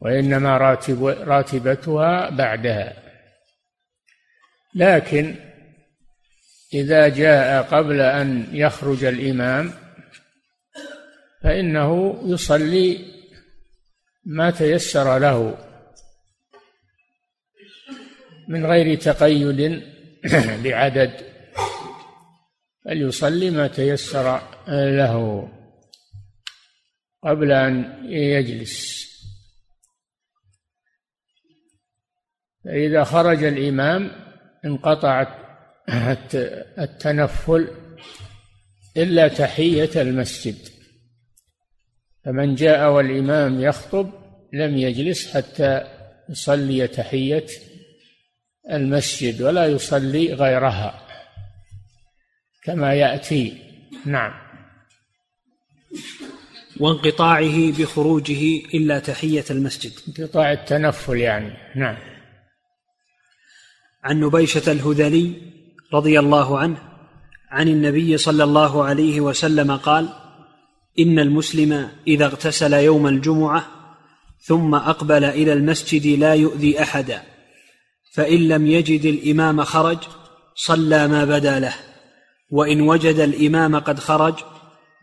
وإنما 0.00 0.56
راتب 0.56 1.04
راتبتها 1.04 2.30
بعدها. 2.30 3.02
لكن 4.74 5.34
إذا 6.74 7.08
جاء 7.08 7.62
قبل 7.62 8.00
أن 8.00 8.48
يخرج 8.52 9.04
الإمام 9.04 9.72
فإنه 11.42 12.20
يصلي 12.24 12.98
ما 14.24 14.50
تيسر 14.50 15.18
له 15.18 15.58
من 18.48 18.66
غير 18.66 18.98
تقيد 18.98 19.82
بعدد 20.64 21.12
بل 22.86 23.02
يصلي 23.02 23.50
ما 23.50 23.66
تيسر 23.66 24.40
له 24.68 25.48
قبل 27.22 27.52
أن 27.52 28.04
يجلس. 28.04 29.06
فإذا 32.64 33.04
خرج 33.04 33.44
الإمام 33.44 34.10
انقطع 34.64 35.45
التنفل 36.78 37.68
إلا 38.96 39.28
تحية 39.28 39.90
المسجد. 39.96 40.68
فمن 42.24 42.54
جاء 42.54 42.90
والإمام 42.90 43.60
يخطب 43.60 44.10
لم 44.52 44.76
يجلس 44.76 45.36
حتى 45.36 45.84
يصلي 46.28 46.88
تحية 46.88 47.46
المسجد 48.70 49.42
ولا 49.42 49.66
يصلي 49.66 50.32
غيرها 50.32 51.06
كما 52.64 52.94
يأتي. 52.94 53.62
نعم. 54.06 54.46
وانقطاعه 56.80 57.72
بخروجه 57.78 58.56
إلا 58.74 58.98
تحية 58.98 59.44
المسجد. 59.50 59.92
انقطاع 60.08 60.52
التنفل 60.52 61.16
يعني. 61.16 61.52
نعم. 61.76 61.96
عن 64.04 64.20
نبيشة 64.20 64.72
الهذلي 64.72 65.55
رضي 65.94 66.18
الله 66.18 66.58
عنه 66.58 66.76
عن 67.50 67.68
النبي 67.68 68.16
صلى 68.16 68.44
الله 68.44 68.84
عليه 68.84 69.20
وسلم 69.20 69.76
قال 69.76 70.08
إن 70.98 71.18
المسلم 71.18 71.88
إذا 72.06 72.24
اغتسل 72.26 72.72
يوم 72.72 73.06
الجمعة 73.06 73.66
ثم 74.40 74.74
أقبل 74.74 75.24
إلى 75.24 75.52
المسجد 75.52 76.06
لا 76.06 76.34
يؤذي 76.34 76.82
أحدا 76.82 77.22
فإن 78.12 78.48
لم 78.48 78.66
يجد 78.66 79.04
الإمام 79.04 79.64
خرج 79.64 79.98
صلى 80.54 81.08
ما 81.08 81.24
بدا 81.24 81.58
له 81.58 81.74
وإن 82.50 82.80
وجد 82.80 83.20
الإمام 83.20 83.76
قد 83.76 83.98
خرج 83.98 84.34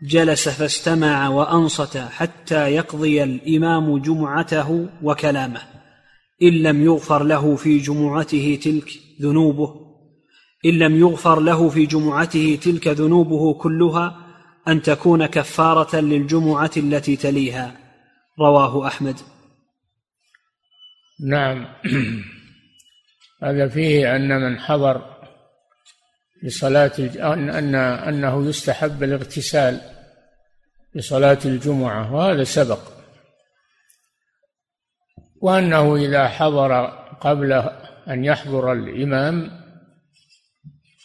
جلس 0.02 0.48
فاستمع 0.48 1.28
وأنصت 1.28 1.96
حتى 1.96 2.68
يقضي 2.68 3.22
الإمام 3.22 3.98
جمعته 3.98 4.88
وكلامه 5.02 5.60
إن 6.42 6.52
لم 6.52 6.84
يغفر 6.84 7.24
له 7.24 7.56
في 7.56 7.78
جمعته 7.78 8.58
تلك 8.62 8.90
ذنوبه 9.22 9.83
إن 10.64 10.78
لم 10.78 10.96
يغفر 11.00 11.40
له 11.40 11.68
في 11.68 11.86
جمعته 11.86 12.58
تلك 12.62 12.88
ذنوبه 12.88 13.54
كلها 13.54 14.16
أن 14.68 14.82
تكون 14.82 15.26
كفارة 15.26 15.96
للجمعة 15.96 16.70
التي 16.76 17.16
تليها. 17.16 17.76
رواه 18.40 18.86
أحمد. 18.86 19.16
نعم. 21.26 21.66
هذا 23.42 23.68
فيه 23.68 24.16
أن 24.16 24.40
من 24.40 24.58
حضر 24.58 25.14
لصلاة 26.42 26.92
أن 26.98 27.50
أن 27.50 27.74
أنه 27.74 28.48
يستحب 28.48 29.02
الاغتسال 29.02 29.80
لصلاة 30.94 31.38
الجمعة 31.44 32.14
وهذا 32.14 32.44
سبق. 32.44 32.80
وأنه 35.40 35.96
إذا 35.96 36.28
حضر 36.28 36.86
قبل 37.20 37.52
أن 38.08 38.24
يحضر 38.24 38.72
الإمام 38.72 39.63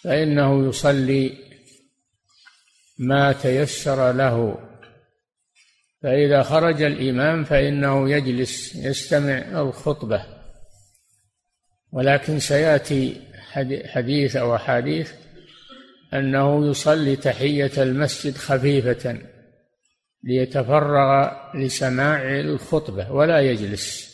فإنه 0.04 0.68
يصلي 0.70 1.38
ما 3.00 3.32
تيسر 3.32 4.12
له. 4.12 4.58
فإذا 6.04 6.44
خرج 6.44 6.82
الإمام 6.82 7.44
فإنه 7.44 8.10
يجلس 8.10 8.76
يستمع 8.76 9.62
الخطبة. 9.62 10.26
ولكن 11.92 12.40
سيأتي 12.40 13.22
حديث 13.86 14.36
أو 14.36 14.56
أحاديث 14.56 15.12
أنه 16.14 16.70
يصلي 16.70 17.16
تحية 17.16 17.72
المسجد 17.78 18.38
خفيفة 18.38 19.20
ليتفرغ 20.24 21.32
لسماع 21.56 22.40
الخطبة 22.40 23.12
ولا 23.12 23.40
يجلس 23.40 24.10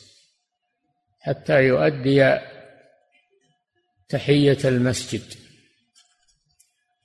حتى 1.20 1.64
يؤدي 1.64 2.40
تحية 4.10 4.58
المسجد. 4.66 5.45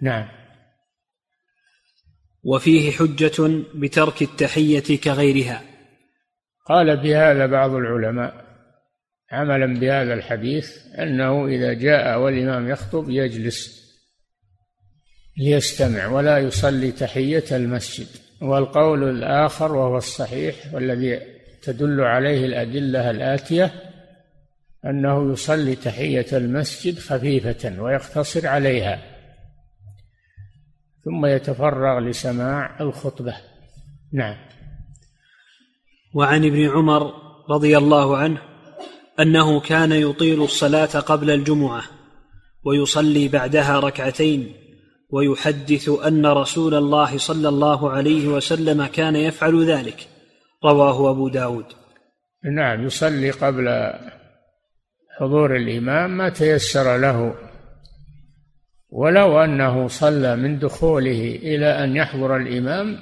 نعم. 0.03 0.29
وفيه 2.43 2.91
حجة 2.91 3.63
بترك 3.75 4.23
التحية 4.23 4.99
كغيرها. 4.99 5.63
قال 6.67 6.97
بهذا 6.97 7.47
بعض 7.47 7.71
العلماء 7.71 8.45
عملا 9.33 9.81
بهذا 9.81 10.15
الحديث 10.15 10.77
أنه 10.99 11.47
إذا 11.47 11.73
جاء 11.73 12.19
والإمام 12.19 12.69
يخطب 12.69 13.11
يجلس 13.11 13.81
ليستمع 15.39 16.07
ولا 16.07 16.39
يصلي 16.39 16.93
تحية 16.93 17.45
المسجد. 17.53 18.07
والقول 18.43 19.11
الآخر 19.11 19.77
وهو 19.77 19.97
الصحيح 19.97 20.55
والذي 20.75 21.21
تدل 21.63 22.01
عليه 22.01 22.47
الأدلة 22.47 23.11
الآتية 23.11 23.73
أنه 24.85 25.33
يصلي 25.33 25.77
تحية 25.77 26.27
المسجد 26.33 26.99
خفيفة 26.99 27.83
ويقتصر 27.83 28.47
عليها. 28.47 29.20
ثم 31.05 31.27
يتفرغ 31.27 31.99
لسماع 31.99 32.81
الخطبة. 32.81 33.35
نعم. 34.13 34.37
وعن 36.15 36.45
ابن 36.45 36.69
عمر 36.69 37.13
رضي 37.51 37.79
الله 37.79 38.17
عنه 38.17 38.43
أنه 39.21 39.61
كان 39.61 39.93
يطيل 39.93 40.43
الصلاة 40.43 41.01
قبل 41.01 41.31
الجمعة 41.31 41.83
ويصلي 42.65 43.29
بعدها 43.29 43.81
ركعتين 43.81 44.55
ويحدث 45.11 45.89
أن 45.89 46.27
رسول 46.27 46.75
الله 46.75 47.19
صلى 47.19 47.49
الله 47.49 47.91
عليه 47.91 48.29
وسلم 48.29 48.87
كان 48.87 49.17
يفعل 49.17 49.65
ذلك. 49.65 50.09
رواه 50.65 51.11
أبو 51.11 51.29
داود. 51.29 51.65
نعم 52.45 52.87
يصلي 52.87 53.31
قبل 53.31 53.93
حضور 55.19 55.57
الإمام 55.57 56.11
ما 56.17 56.29
تيسر 56.29 56.97
له. 56.97 57.50
ولو 58.91 59.45
أنه 59.45 59.89
صلى 59.89 60.37
من 60.37 60.59
دخوله 60.59 61.37
إلى 61.43 61.85
أن 61.85 61.97
يحضر 61.97 62.37
الإمام 62.37 62.99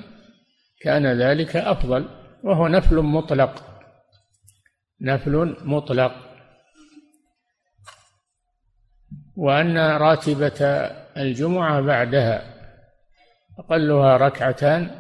كان 0.81 1.07
ذلك 1.07 1.57
أفضل 1.57 2.09
وهو 2.43 2.69
نفل 2.69 2.97
مطلق. 2.97 3.65
نفل 5.01 5.57
مطلق. 5.65 6.13
وأن 9.37 9.79
راتبة 9.79 10.65
الجمعة 11.17 11.81
بعدها 11.81 12.55
أقلها 13.59 14.17
ركعتان 14.17 14.91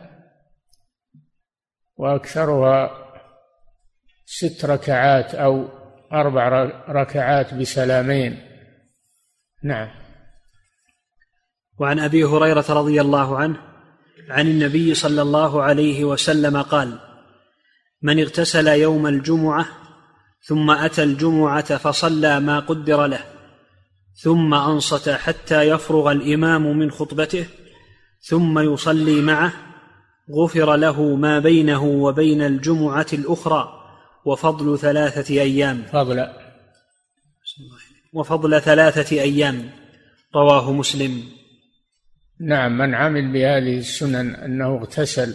وأكثرها 1.96 2.90
ست 4.26 4.64
ركعات 4.64 5.34
أو 5.34 5.68
أربع 6.12 6.48
ركعات 6.88 7.54
بسلامين. 7.54 8.42
نعم. 9.62 10.07
وعن 11.78 11.98
أبي 11.98 12.24
هريرة 12.24 12.64
رضي 12.68 13.00
الله 13.00 13.38
عنه 13.38 13.56
عن 14.30 14.46
النبي 14.46 14.94
صلى 14.94 15.22
الله 15.22 15.62
عليه 15.62 16.04
وسلم 16.04 16.62
قال 16.62 16.98
من 18.02 18.20
اغتسل 18.20 18.66
يوم 18.66 19.06
الجمعة 19.06 19.66
ثم 20.42 20.70
أتى 20.70 21.02
الجمعة 21.02 21.76
فصلى 21.76 22.40
ما 22.40 22.58
قدر 22.58 23.06
له 23.06 23.24
ثم 24.14 24.54
أنصت 24.54 25.08
حتى 25.08 25.62
يفرغ 25.62 26.12
الإمام 26.12 26.78
من 26.78 26.90
خطبته 26.90 27.46
ثم 28.20 28.58
يصلي 28.58 29.22
معه 29.22 29.52
غفر 30.30 30.76
له 30.76 31.02
ما 31.02 31.38
بينه 31.38 31.84
وبين 31.84 32.42
الجمعة 32.42 33.06
الأخرى 33.12 33.68
وفضل 34.24 34.78
ثلاثة 34.78 35.40
أيام. 35.40 35.82
فضل. 35.92 36.28
وفضل 38.12 38.60
ثلاثة 38.60 39.20
أيام. 39.20 39.70
رواه 40.34 40.72
مسلم. 40.72 41.37
نعم 42.40 42.78
من 42.78 42.94
عمل 42.94 43.32
بهذه 43.32 43.78
السنن 43.78 44.34
أنه 44.34 44.76
اغتسل 44.76 45.34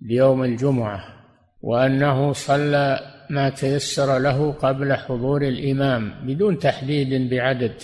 ليوم 0.00 0.44
الجمعة 0.44 1.04
وأنه 1.60 2.32
صلى 2.32 3.00
ما 3.30 3.50
تيسر 3.50 4.18
له 4.18 4.52
قبل 4.52 4.94
حضور 4.94 5.42
الإمام 5.42 6.26
بدون 6.26 6.58
تحديد 6.58 7.30
بعدد. 7.30 7.82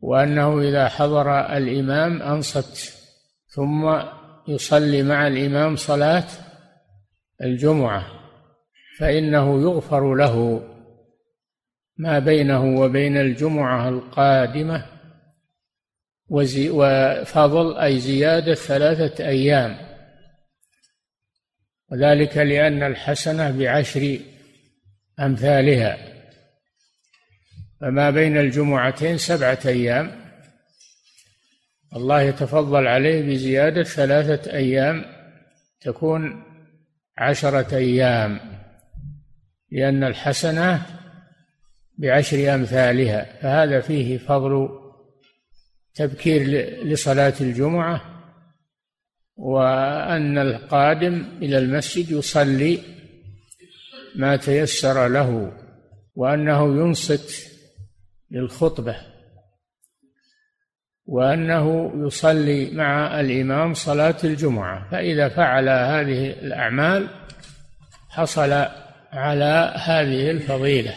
وأنه 0.00 0.60
إذا 0.60 0.88
حضر 0.88 1.40
الإمام 1.56 2.22
أنصت 2.22 2.94
ثم 3.48 4.02
يصلي 4.48 5.02
مع 5.02 5.26
الإمام 5.26 5.76
صلاة 5.76 6.26
الجمعة 7.42 8.06
فإنه 8.98 9.62
يغفر 9.62 10.14
له 10.14 10.62
ما 11.96 12.18
بينه 12.18 12.80
وبين 12.80 13.16
الجمعة 13.16 13.88
القادمة 16.30 16.70
وفضل 16.70 17.78
أي 17.78 17.98
زيادة 18.00 18.54
ثلاثة 18.54 19.26
أيام. 19.26 19.76
وذلك 21.92 22.36
لأن 22.36 22.82
الحسنة 22.82 23.50
بعشر 23.50 24.18
أمثالها. 25.20 25.98
فما 27.80 28.10
بين 28.10 28.38
الجمعتين 28.38 29.18
سبعة 29.18 29.58
أيام. 29.66 30.20
الله 31.96 32.22
يتفضل 32.22 32.86
عليه 32.86 33.22
بزيادة 33.22 33.82
ثلاثة 33.82 34.52
أيام 34.52 35.04
تكون 35.80 36.42
عشرة 37.18 37.76
أيام 37.76 38.40
لأن 39.70 40.04
الحسنة 40.04 40.86
بعشر 41.98 42.54
أمثالها. 42.54 43.24
فهذا 43.42 43.80
فيه 43.80 44.18
فضل 44.18 44.79
تبكير 45.94 46.42
لصلاة 46.84 47.34
الجمعة 47.40 48.00
وأن 49.36 50.38
القادم 50.38 51.24
إلى 51.42 51.58
المسجد 51.58 52.10
يصلي 52.10 52.78
ما 54.16 54.36
تيسر 54.36 55.08
له 55.08 55.52
وأنه 56.14 56.64
ينصت 56.64 57.50
للخطبة 58.30 58.96
وأنه 61.06 61.92
يصلي 62.06 62.70
مع 62.70 63.20
الإمام 63.20 63.74
صلاة 63.74 64.16
الجمعة. 64.24 64.90
فإذا 64.90 65.28
فعل 65.28 65.68
هذه 65.68 66.30
الأعمال 66.30 67.08
حصل 68.08 68.52
على 69.12 69.74
هذه 69.76 70.30
الفضيلة. 70.30 70.94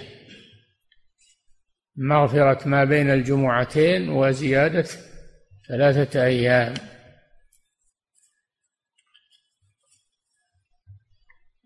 مغفرة 1.96 2.68
ما 2.68 2.84
بين 2.84 3.10
الجمعتين 3.10 4.10
وزيادة 4.10 4.88
ثلاثة 5.68 6.24
أيام. 6.24 6.74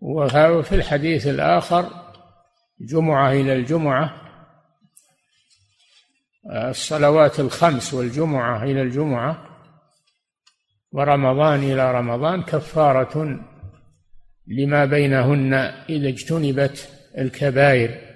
وفي 0.00 0.74
الحديث 0.74 1.26
الآخر 1.26 2.12
جمعة 2.80 3.32
إلى 3.32 3.52
الجمعة 3.52 4.28
الصلوات 6.52 7.40
الخمس 7.40 7.94
والجمعة 7.94 8.62
إلى 8.62 8.82
الجمعة 8.82 9.48
ورمضان 10.92 11.58
إلى 11.58 11.92
رمضان 11.92 12.42
كفارة 12.42 13.40
لما 14.46 14.84
بينهن 14.84 15.54
إذا 15.88 16.08
اجتنبت 16.08 16.88
الكبائر. 17.18 18.07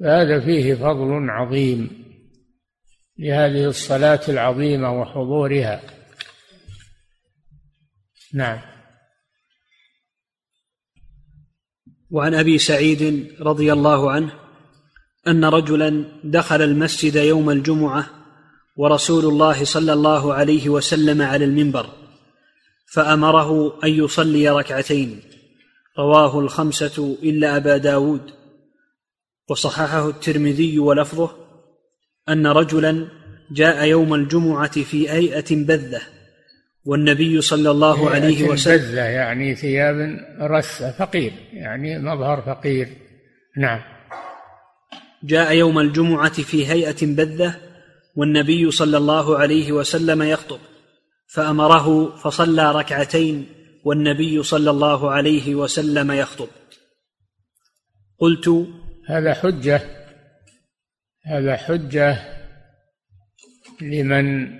فهذا 0.00 0.40
فيه 0.40 0.74
فضل 0.74 1.30
عظيم 1.30 2.04
لهذه 3.18 3.64
الصلاة 3.64 4.20
العظيمة 4.28 5.00
وحضورها. 5.00 5.82
نعم. 8.34 8.60
وعن 12.10 12.34
أبي 12.34 12.58
سعيد 12.58 13.32
رضي 13.40 13.72
الله 13.72 14.10
عنه 14.10 14.32
أن 15.28 15.44
رجلا 15.44 16.20
دخل 16.24 16.62
المسجد 16.62 17.16
يوم 17.16 17.50
الجمعة 17.50 18.06
ورسول 18.76 19.24
الله 19.24 19.64
صلى 19.64 19.92
الله 19.92 20.34
عليه 20.34 20.68
وسلم 20.68 21.22
على 21.22 21.44
المنبر 21.44 21.90
فأمره 22.92 23.80
أن 23.84 23.90
يصلي 23.90 24.48
ركعتين. 24.48 25.20
رواه 25.98 26.40
الخمسة 26.40 27.18
إلا 27.22 27.56
أبا 27.56 27.76
داود. 27.76 28.37
وصححه 29.48 30.08
الترمذي 30.08 30.78
ولفظه 30.78 31.30
أن 32.28 32.46
رجلا 32.46 33.08
جاء 33.50 33.84
يوم 33.84 34.14
الجمعة 34.14 34.82
في 34.82 35.10
هيئة 35.10 35.46
بذة 35.50 36.00
والنبي 36.84 37.40
صلى 37.40 37.70
الله 37.70 38.10
عليه 38.10 38.48
وسلم 38.48 38.76
بذة 38.76 39.04
يعني 39.04 39.54
ثياب 39.54 40.18
رثة 40.40 40.90
فقير 40.90 41.32
يعني 41.52 41.98
مظهر 41.98 42.42
فقير. 42.42 42.88
نعم. 43.56 43.80
جاء 45.24 45.52
يوم 45.52 45.78
الجمعة 45.78 46.42
في 46.42 46.66
هيئة 46.66 47.06
بذة 47.06 47.54
والنبي 48.16 48.70
صلى 48.70 48.96
الله 48.96 49.38
عليه 49.38 49.72
وسلم 49.72 50.22
يخطب 50.22 50.58
فأمره 51.26 52.16
فصلى 52.16 52.72
ركعتين 52.72 53.46
والنبي 53.84 54.42
صلى 54.42 54.70
الله 54.70 55.10
عليه 55.10 55.54
وسلم 55.54 56.12
يخطب. 56.12 56.48
قلت 58.18 58.66
هذا 59.08 59.34
حجة 59.34 59.80
هذا 61.24 61.56
حجة 61.56 62.18
لمن 63.80 64.58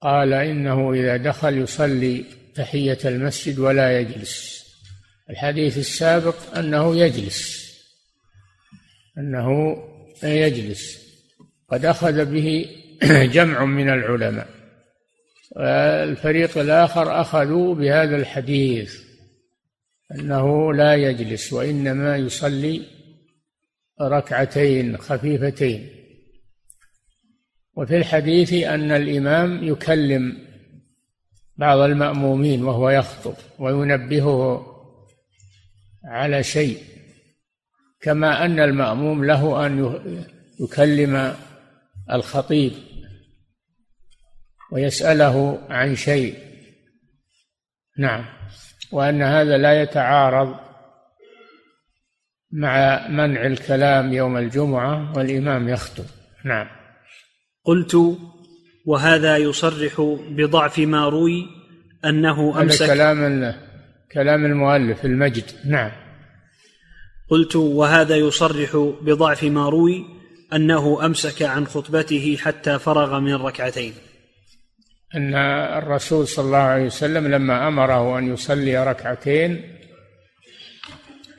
قال 0.00 0.32
إنه 0.32 0.92
إذا 0.92 1.16
دخل 1.16 1.58
يصلي 1.58 2.24
تحية 2.54 2.98
المسجد 3.04 3.58
ولا 3.58 4.00
يجلس. 4.00 4.66
الحديث 5.30 5.78
السابق 5.78 6.56
أنه 6.58 6.96
يجلس 6.96 7.66
أنه 9.18 9.76
يجلس. 10.22 11.06
قد 11.68 11.84
أخذ 11.84 12.24
به 12.24 12.66
جمع 13.34 13.64
من 13.64 13.88
العلماء. 13.88 14.48
والفريق 15.56 16.58
الآخر 16.58 17.20
أخذوا 17.20 17.74
بهذا 17.74 18.16
الحديث 18.16 19.00
أنه 20.14 20.74
لا 20.74 20.94
يجلس 20.94 21.52
وإنما 21.52 22.16
يصلي 22.16 22.95
ركعتين 24.00 24.96
خفيفتين. 24.96 25.90
وفي 27.76 27.96
الحديث 27.96 28.52
أن 28.52 28.90
الإمام 28.90 29.64
يكلم 29.64 30.46
بعض 31.56 31.78
المأمومين 31.78 32.64
وهو 32.64 32.90
يخطب 32.90 33.34
وينبهه 33.58 34.66
على 36.04 36.42
شيء 36.42 36.82
كما 38.00 38.44
أن 38.44 38.60
المأموم 38.60 39.24
له 39.24 39.66
أن 39.66 40.00
يكلم 40.60 41.36
الخطيب 42.12 42.72
ويسأله 44.72 45.66
عن 45.70 45.96
شيء. 45.96 46.38
نعم. 47.98 48.24
وأن 48.92 49.22
هذا 49.22 49.58
لا 49.58 49.82
يتعارض 49.82 50.65
مع 52.56 53.06
منع 53.08 53.46
الكلام 53.46 54.12
يوم 54.12 54.36
الجمعة 54.36 55.12
والإمام 55.16 55.68
يخطب. 55.68 56.04
نعم. 56.44 56.66
قلت 57.64 57.96
وهذا 58.86 59.36
يصرح 59.36 60.16
بضعف 60.28 60.78
ما 60.78 61.08
روي 61.08 61.46
أنه 62.04 62.62
أمسك 62.62 62.82
هذا 62.82 62.94
كلام 62.94 63.54
كلام 64.12 64.44
المؤلف 64.44 65.04
المجد. 65.04 65.44
نعم. 65.64 65.90
قلت 67.30 67.56
وهذا 67.56 68.16
يصرح 68.16 68.76
بضعف 69.02 69.44
ما 69.44 69.68
روي 69.68 70.04
أنه 70.52 71.06
أمسك 71.06 71.42
عن 71.42 71.66
خطبته 71.66 72.36
حتى 72.40 72.78
فرغ 72.78 73.20
من 73.20 73.34
ركعتين. 73.34 73.92
أن 75.14 75.34
الرسول 75.78 76.28
صلى 76.28 76.44
الله 76.44 76.58
عليه 76.58 76.86
وسلم 76.86 77.26
لما 77.26 77.68
أمره 77.68 78.18
أن 78.18 78.32
يصلي 78.32 78.84
ركعتين 78.84 79.76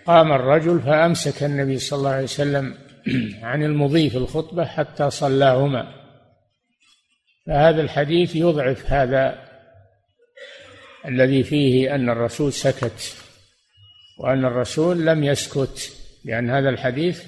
قام 0.07 0.31
الرجل 0.31 0.79
فأمسك 0.81 1.43
النبي 1.43 1.79
صلى 1.79 1.97
الله 1.97 2.09
عليه 2.09 2.23
وسلم 2.23 2.75
عن 3.43 3.63
المضي 3.63 4.09
في 4.09 4.17
الخطبة 4.17 4.65
حتى 4.65 5.09
صلاهما. 5.09 5.93
فهذا 7.47 7.81
الحديث 7.81 8.35
يضعف 8.35 8.91
هذا 8.91 9.47
الذي 11.05 11.43
فيه 11.43 11.95
أن 11.95 12.09
الرسول 12.09 12.53
سكت 12.53 13.15
وأن 14.19 14.45
الرسول 14.45 15.05
لم 15.05 15.23
يسكت 15.23 15.93
لأن 16.25 16.49
هذا 16.49 16.69
الحديث 16.69 17.23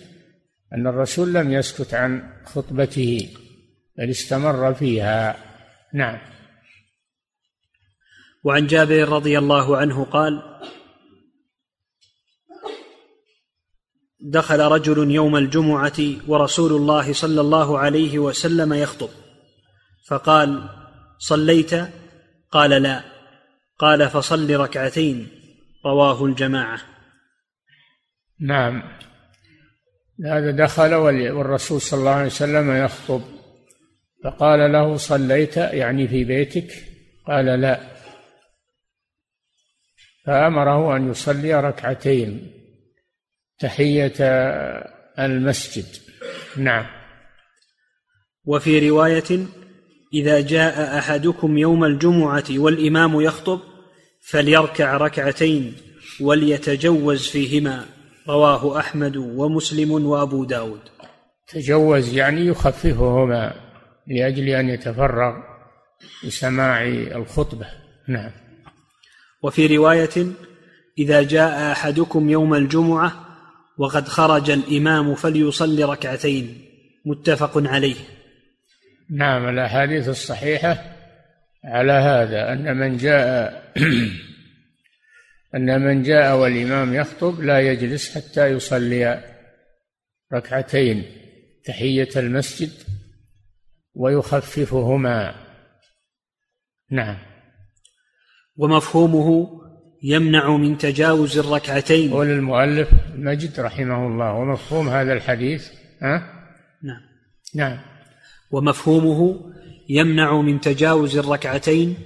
أن 0.74 0.88
الرسول 0.88 1.34
لم 1.34 1.52
يسكت 1.52 1.94
عن 1.94 2.34
خطبته 2.46 3.30
بل 3.98 4.10
استمر 4.10 4.74
فيها. 4.74 5.36
نعم. 5.94 6.20
وعن 8.44 8.68
جابر 8.68 9.10
رضي 9.10 9.38
الله 9.38 9.78
عنه 9.78 10.04
قال 10.04 10.60
دخل 14.22 14.60
رجل 14.60 15.12
يوم 15.12 15.36
الجمعة 15.36 16.00
ورسول 16.28 16.72
الله 16.72 17.14
صلى 17.14 17.42
الله 17.42 17.80
عليه 17.80 18.20
وسلم 18.20 18.74
يخطب. 18.74 19.10
فقال 20.08 20.70
صليت؟ 21.20 21.72
قال 22.52 22.70
لا. 22.70 23.04
قال 23.80 24.10
فصل 24.10 24.56
ركعتين. 24.56 25.28
رواه 25.86 26.26
الجماعة. 26.26 26.80
نعم. 28.40 28.84
هذا 30.26 30.52
دخل 30.52 30.94
والرسول 30.94 31.82
صلى 31.82 32.00
الله 32.00 32.12
عليه 32.12 32.26
وسلم 32.26 32.86
يخطب. 32.86 33.22
فقال 34.24 34.72
له 34.72 34.98
صليت؟ 34.98 35.58
يعني 35.58 36.08
في 36.08 36.24
بيتك؟ 36.24 36.72
قال 37.28 37.46
لا. 37.46 37.80
فأمره 40.26 40.96
أن 40.96 41.12
يصلي 41.12 41.54
ركعتين. 41.54 42.59
تحية 43.60 44.14
المسجد. 45.20 45.86
نعم. 46.58 46.86
وفي 48.46 48.90
رواية 48.90 49.46
إذا 50.14 50.42
جاء 50.42 50.98
أحدكم 50.98 51.58
يوم 51.58 51.84
الجمعة 51.84 52.44
والإمام 52.50 53.22
يخطب 53.22 53.60
فليركع 54.22 54.98
ركعتين 54.98 55.74
وليتجوز 56.22 57.28
فيهما. 57.28 57.86
رواه 58.30 58.80
أحمد 58.80 59.18
ومسلم 59.18 59.92
وأبو 59.92 60.44
داود. 60.44 60.82
تجوز 61.48 62.14
يعني 62.14 62.46
يخففهما 62.46 63.54
لأجل 64.08 64.50
أن 64.50 64.70
يتفرغ 64.70 65.34
لسماع 66.24 66.84
الخطبة. 66.88 67.68
نعم. 68.08 68.32
وفي 69.44 69.78
رواية 69.78 70.28
إذا 70.98 71.24
جاء 71.24 71.72
أحدكم 71.72 72.30
يوم 72.30 72.54
الجمعة 72.54 73.29
وقد 73.80 74.08
خرج 74.08 74.50
الإمام 74.50 75.16
فليصلي 75.16 75.84
ركعتين. 75.84 76.66
متفق 77.06 77.52
عليه. 77.56 77.96
نعم 79.10 79.50
الأحاديث 79.50 80.10
الصحيحة 80.10 80.96
على 81.64 81.92
هذا 81.92 82.54
أن 82.54 82.78
من 82.78 82.98
جاء 82.98 83.64
أن 85.56 85.82
من 85.82 86.04
جاء 86.04 86.38
والإمام 86.38 86.94
يخطب 86.94 87.42
لا 87.42 87.60
يجلس 87.60 88.16
حتى 88.16 88.48
يصلي 88.48 89.24
ركعتين 90.34 91.06
تحية 91.66 92.10
المسجد 92.16 92.72
ويخففهما. 93.94 95.36
نعم. 96.92 97.18
ومفهومه 98.58 99.59
يمنع 100.04 100.58
من 100.58 100.78
تجاوز 100.78 101.38
الركعتين. 101.38 102.12
قول 102.12 102.28
المؤلف 102.28 102.90
مجد 103.16 103.60
رحمه 103.60 104.08
الله 104.08 104.34
ومفهوم 104.34 104.90
هذا 104.90 105.14
الحديث 105.14 105.68
ها؟ 106.02 106.34
نعم. 106.84 107.02
نعم. 107.56 107.80
ومفهومه 108.52 109.40
يمنع 109.90 110.42
من 110.42 110.60
تجاوز 110.62 111.18
الركعتين 111.18 111.98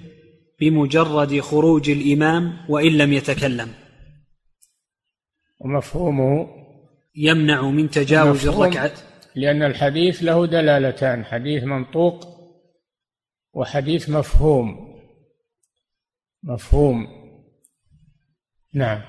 بمجرد 0.60 1.40
خروج 1.40 1.90
الإمام 1.90 2.58
وإن 2.70 2.98
لم 2.98 3.14
يتكلم. 3.14 3.70
ومفهومه 5.60 6.48
يمنع 7.16 7.70
من 7.70 7.90
تجاوز 7.90 8.48
الركعة. 8.48 8.92
لأن 9.36 9.64
الحديث 9.64 10.24
له 10.24 10.46
دلالتان 10.46 11.26
حديث 11.26 11.64
منطوق 11.64 12.28
وحديث 13.54 14.10
مفهوم. 14.10 14.94
مفهوم. 16.44 17.23
نعم. 18.74 19.02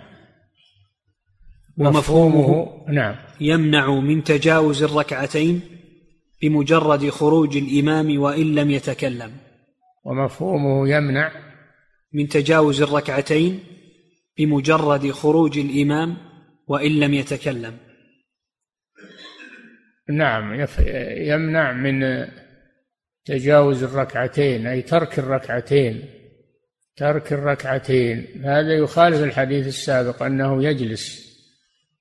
ومفهومه 1.79 2.69
نعم. 2.89 3.17
يمنع 3.41 3.91
من 4.01 4.25
تجاوز 4.25 4.83
الركعتين 4.83 5.61
بمجرد 6.43 7.09
خروج 7.11 7.57
الإمام 7.57 8.19
وإن 8.21 8.55
لم 8.55 8.71
يتكلم. 8.71 9.33
ومفهومه 10.05 10.89
يمنع 10.89 11.33
من 12.13 12.29
تجاوز 12.29 12.83
الركعتين 12.83 13.61
بمجرد 14.39 15.11
خروج 15.11 15.59
الإمام 15.59 16.17
وإن 16.67 17.01
لم 17.01 17.15
يتكلم. 17.15 17.77
نعم 20.09 20.67
يمنع 21.17 21.73
من 21.73 22.27
تجاوز 23.25 23.83
الركعتين 23.83 24.67
أي 24.67 24.83
ترك 24.83 25.19
الركعتين. 25.19 26.24
ترك 26.97 27.33
الركعتين. 27.33 28.27
هذا 28.45 28.73
يخالف 28.73 29.23
الحديث 29.23 29.67
السابق 29.67 30.23
أنه 30.23 30.65
يجلس 30.65 31.25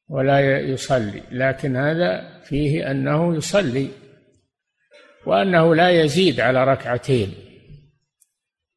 ولا 0.09 0.59
يصلي 0.59 1.23
لكن 1.31 1.75
هذا 1.75 2.41
فيه 2.43 2.91
أنه 2.91 3.35
يصلي 3.35 3.89
وأنه 5.25 5.75
لا 5.75 5.89
يزيد 5.89 6.39
على 6.39 6.63
ركعتين 6.63 7.33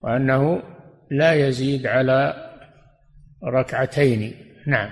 وأنه 0.03 0.63
لا 1.11 1.35
يزيد 1.35 1.87
على 1.87 2.43
ركعتين. 3.45 4.35
نعم. 4.67 4.91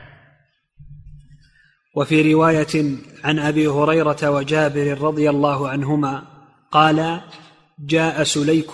وفي 1.96 2.32
رواية 2.32 2.96
عن 3.24 3.38
أبي 3.38 3.66
هريرة 3.66 4.30
وجابر 4.30 5.00
رضي 5.00 5.30
الله 5.30 5.68
عنهما 5.68 6.22
قال 6.70 7.20
جاء 7.78 8.22
سليك 8.22 8.70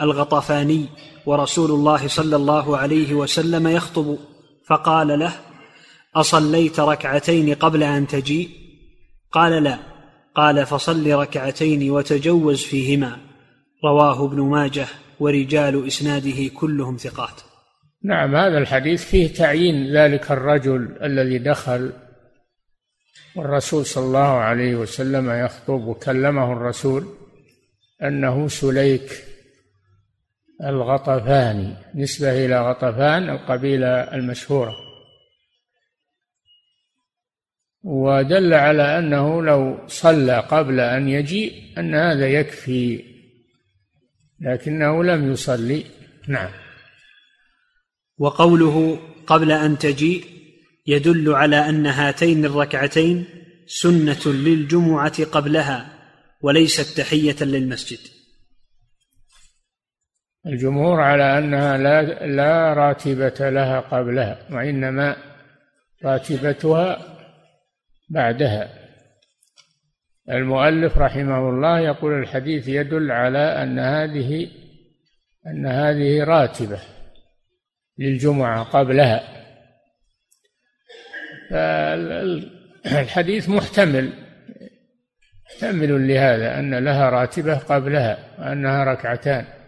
الغطفاني 0.00 0.86
ورسول 1.30 1.70
الله 1.70 2.08
صلى 2.08 2.36
الله 2.36 2.76
عليه 2.76 3.14
وسلم 3.14 3.68
يخطب 3.68 4.18
فقال 4.68 5.18
له 5.18 5.32
أصليت 6.16 6.80
ركعتين 6.80 7.54
قبل 7.54 7.82
أن 7.82 8.06
تجيء 8.06 8.48
قال 9.32 9.62
لا. 9.62 9.78
قال 10.34 10.66
فصل 10.66 11.10
ركعتين 11.12 11.90
وتجوز 11.90 12.62
فيهما. 12.62 13.16
رواه 13.84 14.24
ابن 14.24 14.40
ماجه 14.40 14.86
ورجال 15.20 15.86
إسناده 15.86 16.48
كلهم 16.54 16.96
ثقات. 16.96 17.40
نعم 18.04 18.36
هذا 18.36 18.58
الحديث 18.58 19.04
فيه 19.04 19.34
تعيين 19.34 19.96
ذلك 19.96 20.30
الرجل 20.30 20.96
الذي 21.02 21.38
دخل 21.38 21.92
والرسول 23.36 23.86
صلى 23.86 24.04
الله 24.04 24.18
عليه 24.18 24.76
وسلم 24.76 25.30
يخطب 25.30 25.86
وكلمه 25.86 26.52
الرسول 26.52 27.04
أنه 28.02 28.48
سليك. 28.48 29.29
الغطفاني 30.64 31.76
نسبة 31.94 32.46
إلى 32.46 32.68
غطفان 32.68 33.30
القبيلة 33.30 33.88
المشهورة. 33.88 34.76
ودل 37.82 38.54
على 38.54 38.98
أنه 38.98 39.42
لو 39.42 39.86
صلى 39.86 40.38
قبل 40.38 40.80
أن 40.80 41.08
يجيء 41.08 41.52
أن 41.78 41.94
هذا 41.94 42.28
يكفي 42.28 43.04
لكنه 44.40 45.04
لم 45.04 45.32
يصلي. 45.32 45.84
نعم. 46.28 46.50
وقوله 48.18 48.98
قبل 49.26 49.52
أن 49.52 49.78
تجيء 49.78 50.24
يدل 50.86 51.32
على 51.32 51.56
أن 51.68 51.86
هاتين 51.86 52.44
الركعتين 52.44 53.24
سنة 53.66 54.20
للجمعة 54.26 55.24
قبلها 55.24 55.88
وليست 56.40 56.96
تحية 56.98 57.36
للمسجد. 57.40 58.19
الجمهور 60.46 61.00
على 61.00 61.38
أنها 61.38 61.76
لا 61.76 62.02
لا 62.26 62.72
راتبة 62.74 63.50
لها 63.50 63.80
قبلها 63.80 64.38
وإنما 64.50 65.16
راتبتها 66.04 66.98
بعدها. 68.08 68.68
المؤلف 70.30 70.98
رحمه 70.98 71.48
الله 71.48 71.80
يقول 71.80 72.22
الحديث 72.22 72.68
يدل 72.68 73.10
على 73.12 73.38
أن 73.38 73.78
هذه 73.78 74.50
أن 75.46 75.66
هذه 75.66 76.24
راتبة 76.24 76.80
للجمعة 77.98 78.62
قبلها. 78.62 79.22
فالحديث 82.84 83.48
محتمل 83.48 84.12
محتمل 85.46 86.08
لهذا 86.08 86.58
أن 86.58 86.74
لها 86.74 87.10
راتبة 87.10 87.58
قبلها 87.58 88.18
وأنها 88.38 88.84
ركعتان. 88.84 89.59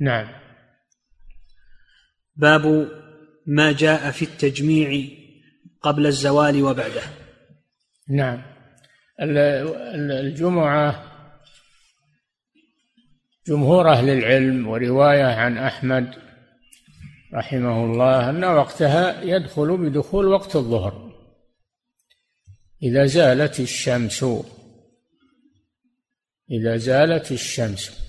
نعم. 0.00 0.28
باب 2.36 2.88
ما 3.46 3.72
جاء 3.72 4.10
في 4.10 4.24
التجميع 4.24 5.08
قبل 5.82 6.06
الزوال 6.06 6.62
وبعده. 6.62 7.02
نعم. 8.08 8.42
الجمعة 9.20 11.14
جمهور 13.46 13.92
أهل 13.92 14.10
العلم 14.10 14.68
ورواية 14.68 15.24
عن 15.24 15.58
أحمد 15.58 16.14
رحمه 17.34 17.84
الله 17.84 18.30
أن 18.30 18.44
وقتها 18.44 19.22
يدخل 19.22 19.76
بدخول 19.76 20.26
وقت 20.26 20.56
الظهر. 20.56 21.14
إذا 22.82 23.06
زالت 23.06 23.60
الشمس 23.60 24.24
إذا 26.50 26.76
زالت 26.76 27.32
الشمس. 27.32 28.03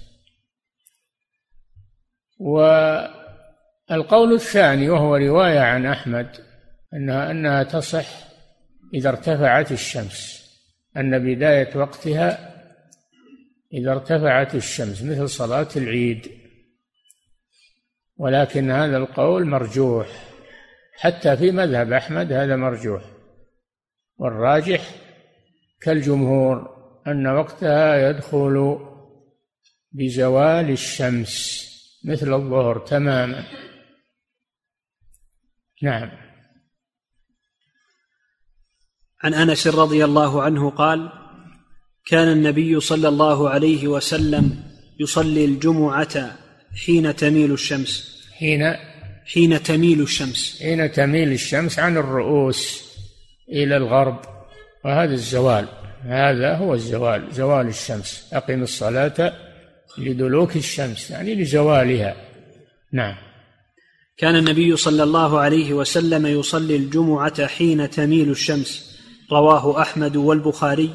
والقول 2.39 4.33
الثاني 4.33 4.89
وهو 4.89 5.15
رواية 5.15 5.59
عن 5.59 5.85
أحمد 5.85 6.29
أنها 6.93 7.31
أنها 7.31 7.63
تصح 7.63 8.07
إذا 8.93 9.09
ارتفعت 9.09 9.71
الشمس 9.71 10.45
أن 10.97 11.19
بداية 11.19 11.77
وقتها 11.77 12.55
إذا 13.73 13.91
ارتفعت 13.91 14.55
الشمس 14.55 15.01
مثل 15.01 15.29
صلاة 15.29 15.67
العيد. 15.75 16.31
ولكن 18.17 18.71
هذا 18.71 18.97
القول 18.97 19.45
مرجوح. 19.45 20.07
حتى 20.97 21.37
في 21.37 21.51
مذهب 21.51 21.93
أحمد 21.93 22.31
هذا 22.31 22.55
مرجوح. 22.55 23.03
والراجح 24.17 24.81
كالجمهور 25.81 26.75
أن 27.07 27.27
وقتها 27.27 28.09
يدخل 28.09 28.79
بزوال 29.91 30.69
الشمس. 30.69 31.65
مثل 32.05 32.33
الظهر 32.33 32.79
تماما. 32.79 33.43
نعم. 35.83 36.11
عن 39.23 39.33
أنس 39.33 39.67
رضي 39.67 40.05
الله 40.05 40.41
عنه 40.41 40.69
قال 40.69 41.09
كان 42.07 42.27
النبي 42.27 42.79
صلى 42.79 43.07
الله 43.07 43.49
عليه 43.49 43.87
وسلم 43.87 44.63
يصلي 44.99 45.45
الجمعة 45.45 46.37
حين 46.85 47.15
تميل 47.15 47.51
الشمس. 47.51 48.21
حين؟ 48.37 48.75
حين 49.33 49.63
تميل 49.63 50.01
الشمس. 50.01 50.59
حين 50.63 50.91
تميل 50.91 51.31
الشمس 51.31 51.79
عن 51.79 51.97
الرؤوس 51.97 52.85
إلى 53.49 53.77
الغرب. 53.77 54.19
وهذا 54.85 55.13
الزوال. 55.13 55.67
هذا 56.01 56.57
هو 56.57 56.73
الزوال. 56.73 57.33
زوال 57.33 57.67
الشمس. 57.67 58.33
أقم 58.33 58.61
الصلاة. 58.61 59.44
لدلوك 59.97 60.55
الشمس 60.55 61.11
يعني 61.11 61.35
لزوالها. 61.35 62.15
نعم. 62.93 63.15
كان 64.17 64.35
النبي 64.35 64.75
صلى 64.75 65.03
الله 65.03 65.39
عليه 65.39 65.73
وسلم 65.73 66.25
يصلي 66.25 66.75
الجمعة 66.75 67.47
حين 67.47 67.89
تميل 67.89 68.29
الشمس. 68.29 68.99
رواه 69.31 69.81
أحمد 69.81 70.15
والبخاري 70.15 70.89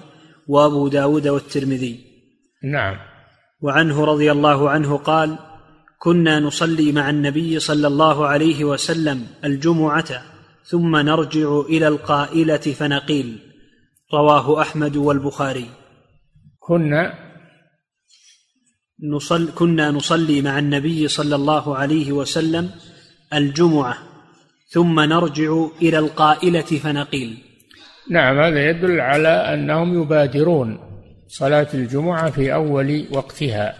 وأبو 0.48 0.88
داود 0.88 1.28
والترمذي. 1.28 2.00
نعم. 2.64 2.96
وعنه 3.60 4.04
رضي 4.04 4.32
الله 4.32 4.70
عنه 4.70 4.96
قال 4.96 5.38
كنا 5.98 6.40
نصلي 6.40 6.92
مع 6.92 7.10
النبي 7.10 7.58
صلى 7.58 7.86
الله 7.86 8.26
عليه 8.26 8.64
وسلم 8.64 9.26
الجمعة 9.44 10.22
ثم 10.64 10.96
نرجع 10.96 11.60
إلى 11.60 11.88
القائلة 11.88 12.56
فنقيل. 12.56 13.38
رواه 14.14 14.62
أحمد 14.62 14.96
والبخاري. 14.96 15.66
كنا 16.58 17.29
نصل 19.02 19.54
كنا 19.54 19.90
نصلي 19.90 20.42
مع 20.42 20.58
النبي 20.58 21.08
صلى 21.08 21.34
الله 21.34 21.76
عليه 21.76 22.12
وسلم 22.12 22.70
الجمعة 23.34 23.98
ثم 24.68 25.00
نرجع 25.00 25.66
إلى 25.82 25.98
القائلة 25.98 26.62
فنقيل. 26.62 27.38
نعم 28.10 28.38
هذا 28.38 28.70
يدل 28.70 29.00
على 29.00 29.28
أنهم 29.28 30.02
يبادرون 30.02 30.78
صلاة 31.28 31.68
الجمعة 31.74 32.30
في 32.30 32.54
أول 32.54 33.06
وقتها. 33.10 33.74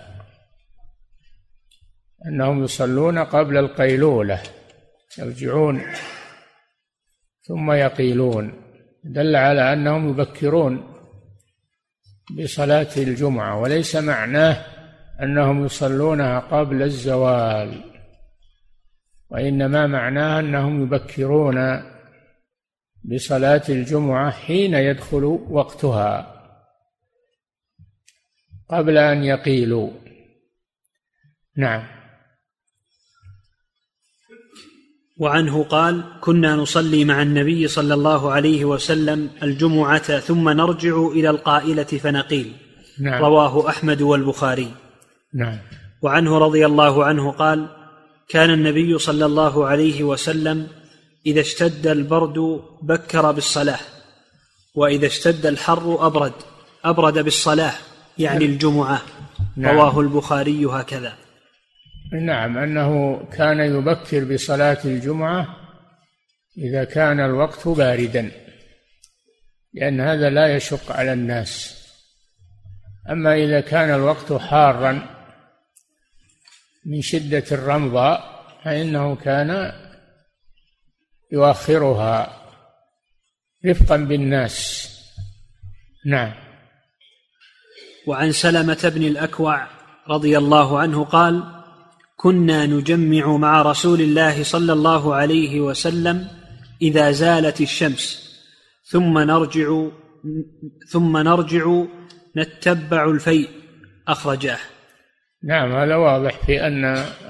أنهم 2.26 2.64
يصلون 2.64 3.18
قبل 3.18 3.56
القيلولة 3.56 4.42
يرجعون 5.18 5.82
ثم 7.42 7.72
يقيلون. 7.72 8.52
دل 9.04 9.36
على 9.36 9.72
أنهم 9.72 10.08
يبكرون 10.08 10.90
بصلاة 12.38 12.88
الجمعة 12.96 13.60
وليس 13.60 13.96
معناه 13.96 14.69
أنهم 15.22 15.64
يصلونها 15.64 16.38
قبل 16.38 16.82
الزوال 16.82 17.84
وإنما 19.30 19.86
معناه 19.86 20.40
أنهم 20.40 20.82
يبكرون 20.82 21.82
بصلاة 23.04 23.62
الجمعة 23.68 24.30
حين 24.30 24.74
يدخل 24.74 25.24
وقتها 25.50 26.40
قبل 28.70 28.98
أن 28.98 29.24
يقيلوا. 29.24 29.90
نعم. 31.56 31.86
وعنه 35.18 35.64
قال 35.64 36.04
كنا 36.20 36.56
نصلي 36.56 37.04
مع 37.04 37.22
النبي 37.22 37.68
صلى 37.68 37.94
الله 37.94 38.32
عليه 38.32 38.64
وسلم 38.64 39.30
الجمعة 39.42 40.18
ثم 40.18 40.48
نرجع 40.48 41.06
إلى 41.06 41.30
القائلة 41.30 41.84
فنقيل. 41.84 42.52
نعم. 43.00 43.22
رواه 43.24 43.68
أحمد 43.68 44.02
والبخاري. 44.02 44.74
نعم 45.34 45.58
وعنه 46.02 46.38
رضي 46.38 46.66
الله 46.66 47.04
عنه 47.04 47.30
قال 47.30 47.68
كان 48.28 48.50
النبي 48.50 48.98
صلى 48.98 49.26
الله 49.26 49.66
عليه 49.66 50.04
وسلم 50.04 50.66
إذا 51.26 51.40
اشتد 51.40 51.86
البرد 51.86 52.60
بكر 52.82 53.32
بالصلاة 53.32 53.80
وإذا 54.74 55.06
اشتد 55.06 55.46
الحر 55.46 56.06
أبرد 56.06 56.32
أبرد 56.84 57.18
بالصلاة 57.18 57.72
يعني 58.18 58.44
نعم. 58.44 58.52
الجمعة 58.52 59.02
نعم. 59.56 59.76
رواه 59.76 60.00
البخاري 60.00 60.66
هكذا 60.66 61.12
نعم 62.12 62.58
أنه 62.58 63.20
كان 63.32 63.60
يبكر 63.60 64.34
بصلاة 64.34 64.78
الجمعة 64.84 65.56
إذا 66.58 66.84
كان 66.84 67.20
الوقت 67.20 67.68
باردا 67.68 68.30
لأن 69.74 70.00
هذا 70.00 70.30
لا 70.30 70.56
يشق 70.56 70.92
على 70.92 71.12
الناس 71.12 71.80
أما 73.10 73.34
إذا 73.34 73.60
كان 73.60 73.94
الوقت 73.94 74.32
حارا 74.32 75.19
من 76.86 77.00
شدة 77.02 77.44
الرمضاء 77.52 78.44
فإنه 78.64 79.16
كان 79.16 79.72
يؤخرها 81.32 82.40
رفقا 83.66 83.96
بالناس. 83.96 84.86
نعم. 86.06 86.32
وعن 88.06 88.32
سلمة 88.32 88.92
بن 88.94 89.02
الأكوع 89.02 89.66
رضي 90.08 90.38
الله 90.38 90.78
عنه 90.78 91.04
قال 91.04 91.62
كنا 92.16 92.66
نجمع 92.66 93.36
مع 93.36 93.62
رسول 93.62 94.00
الله 94.00 94.42
صلى 94.42 94.72
الله 94.72 95.14
عليه 95.14 95.60
وسلم 95.60 96.28
إذا 96.82 97.10
زالت 97.10 97.60
الشمس 97.60 98.30
ثم 98.84 99.18
نرجع 99.18 99.86
ثم 100.90 101.16
نرجع 101.16 101.84
نتبع 102.36 103.10
الفيء. 103.10 103.48
أخرجاه. 104.08 104.58
نعم 105.44 105.72
هذا 105.72 105.96
واضح 105.96 106.46
في 106.46 106.66
أن 106.66 106.84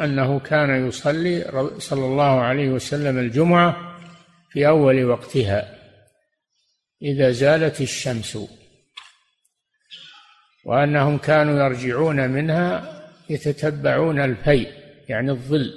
أنه 0.04 0.40
كان 0.40 0.88
يصلي 0.88 1.44
صلى 1.78 2.04
الله 2.04 2.40
عليه 2.40 2.68
وسلم 2.68 3.18
الجمعة 3.18 3.96
في 4.50 4.68
أول 4.68 5.04
وقتها 5.04 5.74
إذا 7.02 7.30
زالت 7.30 7.80
الشمس 7.80 8.38
وأنهم 10.64 11.18
كانوا 11.18 11.64
يرجعون 11.64 12.30
منها 12.30 13.00
يتتبعون 13.30 14.20
الفيء 14.20 14.68
يعني 15.08 15.30
الظل 15.30 15.74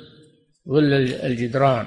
ظل 0.70 0.94
الجدران. 1.24 1.86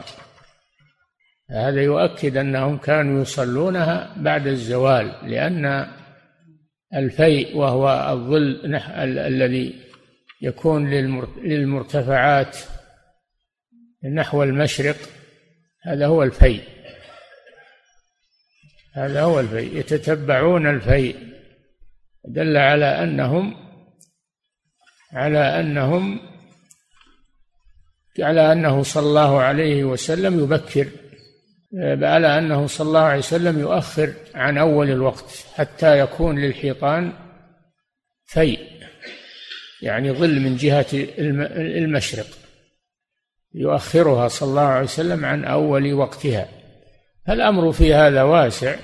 هذا 1.51 1.83
يؤكد 1.83 2.37
أنهم 2.37 2.79
كانوا 2.79 3.23
يصلونها 3.23 4.15
بعد 4.17 4.47
الزوال 4.47 5.15
لأن 5.23 5.87
الفيء 6.95 7.57
وهو 7.57 8.13
الظل 8.13 8.75
الذي 9.09 9.86
يكون 10.47 10.91
للمرتفعات 11.43 12.57
نحو 14.15 14.43
المشرق 14.43 14.97
هذا 15.83 16.07
هو 16.07 16.23
الفيء. 16.23 16.63
هذا 18.95 19.23
هو 19.23 19.41
الفيء. 19.41 19.77
يتتبعون 19.77 20.67
الفيء. 20.67 21.17
دل 22.25 22.57
على 22.57 23.03
أنهم 23.03 23.57
على 25.13 25.61
أنهم 25.61 26.21
على 28.21 28.53
أنه 28.53 28.83
صلى 28.83 29.07
الله 29.07 29.41
عليه 29.41 29.85
وسلم 29.85 30.45
يبكر 30.45 30.89
على 32.03 32.39
أنه 32.39 32.67
صلى 32.67 32.87
الله 32.87 33.01
عليه 33.01 33.19
وسلم 33.19 33.59
يؤخر 33.59 34.15
عن 34.35 34.59
أول 34.59 34.91
الوقت 34.91 35.47
حتى 35.55 35.99
يكون 35.99 36.39
للحيطان 36.39 37.13
فيء. 38.25 38.77
يعني 39.87 40.13
ظل 40.13 40.41
من 40.41 40.57
جهة 40.57 40.87
المشرق 41.79 42.27
يؤخرها 43.55 44.29
صلى 44.29 44.49
الله 44.49 44.63
عليه 44.63 44.85
وسلم 44.85 45.25
عن 45.25 45.45
أول 45.45 45.93
وقتها. 45.93 46.49
الامر 47.29 47.73
في 47.73 47.95
هذا 47.95 48.23
واسع 48.23 48.77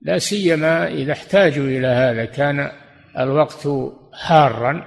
لا 0.00 0.18
سيما 0.18 0.88
إذا 0.88 1.12
احتاجوا 1.12 1.64
إلى 1.64 1.86
هذا 1.86 2.24
كان 2.24 2.70
الوقت 3.18 3.68
حارا 4.14 4.84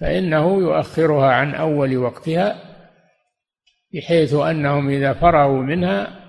فإنه 0.00 0.60
يؤخرها 0.60 1.32
عن 1.32 1.54
أول 1.54 1.96
وقتها 1.96 2.56
بحيث 3.94 4.34
أنهم 4.34 4.88
إذا 4.88 5.12
فرغوا 5.12 5.62
منها 5.62 6.22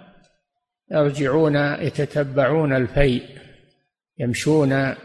يرجعون 0.92 1.56
يتتبعون 1.56 2.76
الفيء 2.76 3.24
يمشون 4.18 4.96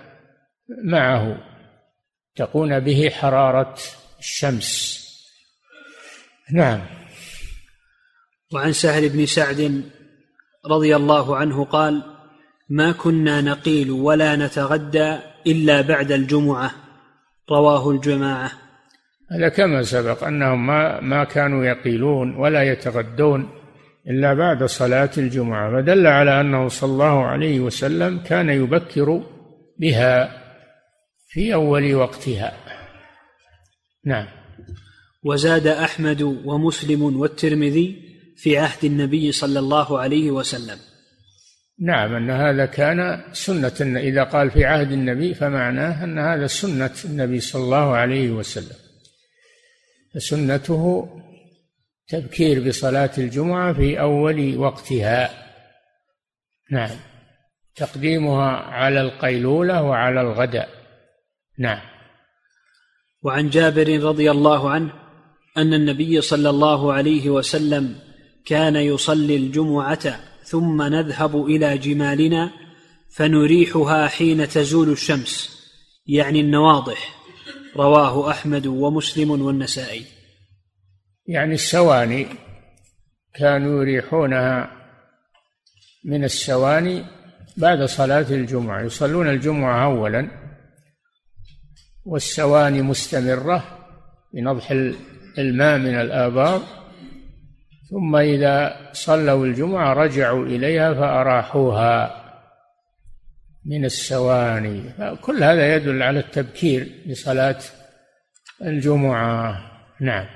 معه. 0.84 1.47
تقون 2.38 2.80
به 2.80 3.10
حرارة 3.10 3.74
الشمس. 4.18 4.98
نعم. 6.52 6.80
وعن 8.52 8.72
سهل 8.72 9.08
بن 9.08 9.26
سعد 9.26 9.82
رضي 10.66 10.96
الله 10.96 11.36
عنه 11.36 11.64
قال 11.64 12.02
ما 12.68 12.92
كنا 12.92 13.40
نقيل 13.40 13.90
ولا 13.90 14.36
نتغدى 14.36 15.18
إلا 15.46 15.80
بعد 15.80 16.12
الجمعة. 16.12 16.70
رواه 17.50 17.90
الجماعة. 17.90 18.52
هذا 19.30 19.48
كما 19.48 19.82
سبق 19.82 20.24
أنهم 20.24 20.66
ما 20.66 21.00
ما 21.00 21.24
كانوا 21.24 21.64
يقيلون 21.64 22.36
ولا 22.36 22.62
يتغدون 22.62 23.48
إلا 24.10 24.34
بعد 24.34 24.64
صلاة 24.64 25.10
الجمعة 25.18 25.72
فدل 25.72 26.06
على 26.06 26.40
أنه 26.40 26.68
صلى 26.68 26.92
الله 26.92 27.24
عليه 27.24 27.60
وسلم 27.60 28.18
كان 28.18 28.48
يبكر 28.48 29.22
بها. 29.78 30.47
في 31.28 31.54
أول 31.54 31.94
وقتها. 31.94 32.56
نعم. 34.04 34.26
وزاد 35.24 35.66
أحمد 35.66 36.22
ومسلم 36.22 37.02
والترمذي 37.02 38.02
في 38.36 38.58
عهد 38.58 38.84
النبي 38.84 39.32
صلى 39.32 39.58
الله 39.58 39.98
عليه 39.98 40.30
وسلم. 40.30 40.78
نعم 41.80 42.14
أن 42.14 42.30
هذا 42.30 42.66
كان 42.66 43.24
سنة. 43.32 43.98
إذا 44.00 44.24
قال 44.24 44.50
في 44.50 44.64
عهد 44.64 44.92
النبي 44.92 45.34
فمعناه 45.34 46.04
أن 46.04 46.18
هذا 46.18 46.46
سنة 46.46 46.94
النبي 47.04 47.40
صلى 47.40 47.62
الله 47.62 47.96
عليه 47.96 48.30
وسلم. 48.30 48.76
فسنته 50.14 51.08
تبكير 52.08 52.68
بصلاة 52.68 53.10
الجمعة 53.18 53.72
في 53.72 54.00
أول 54.00 54.56
وقتها. 54.56 55.30
نعم. 56.70 56.96
تقديمها 57.76 58.50
على 58.50 59.00
القيلولة 59.00 59.82
وعلى 59.82 60.20
الغداء. 60.20 60.77
نعم. 61.58 61.80
وعن 63.22 63.50
جابر 63.50 64.02
رضي 64.02 64.30
الله 64.30 64.70
عنه 64.70 64.92
أن 65.56 65.74
النبي 65.74 66.20
صلى 66.20 66.50
الله 66.50 66.92
عليه 66.92 67.30
وسلم 67.30 67.96
كان 68.46 68.76
يصلي 68.76 69.36
الجمعة 69.36 70.20
ثم 70.42 70.82
نذهب 70.82 71.46
إلى 71.46 71.78
جمالنا 71.78 72.50
فنريحها 73.10 74.08
حين 74.08 74.48
تزول 74.48 74.88
الشمس 74.88 75.58
يعني 76.06 76.40
النواضح 76.40 77.14
رواه 77.76 78.30
أحمد 78.30 78.66
ومسلم 78.66 79.30
والنسائي. 79.30 80.04
يعني 81.26 81.54
السواني 81.54 82.26
كانوا 83.34 83.82
يريحونها 83.82 84.70
من 86.04 86.24
السواني 86.24 87.04
بعد 87.56 87.82
صلاة 87.82 88.26
الجمعة 88.30 88.82
يصلون 88.82 89.28
الجمعة 89.28 89.84
اولا 89.84 90.47
والسواني 92.08 92.82
مستمرة 92.82 93.64
بنضح 94.34 94.70
الماء 95.38 95.78
من 95.78 95.94
الآبار. 96.00 96.62
ثم 97.90 98.16
إذا 98.16 98.76
صلوا 98.92 99.46
الجمعة 99.46 99.92
رجعوا 99.92 100.46
إليها 100.46 100.94
فأراحوها 100.94 102.24
من 103.66 103.84
السواني 103.84 104.82
كل 105.22 105.44
هذا 105.44 105.76
يدل 105.76 106.02
على 106.02 106.18
التبكير 106.18 106.88
لصلاة 107.06 107.58
الجمعة. 108.62 109.70
نعم. 110.00 110.26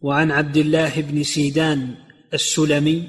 وعن 0.00 0.30
عبد 0.30 0.56
الله 0.56 1.00
بن 1.00 1.22
سيدان 1.22 1.94
السلمي 2.34 3.08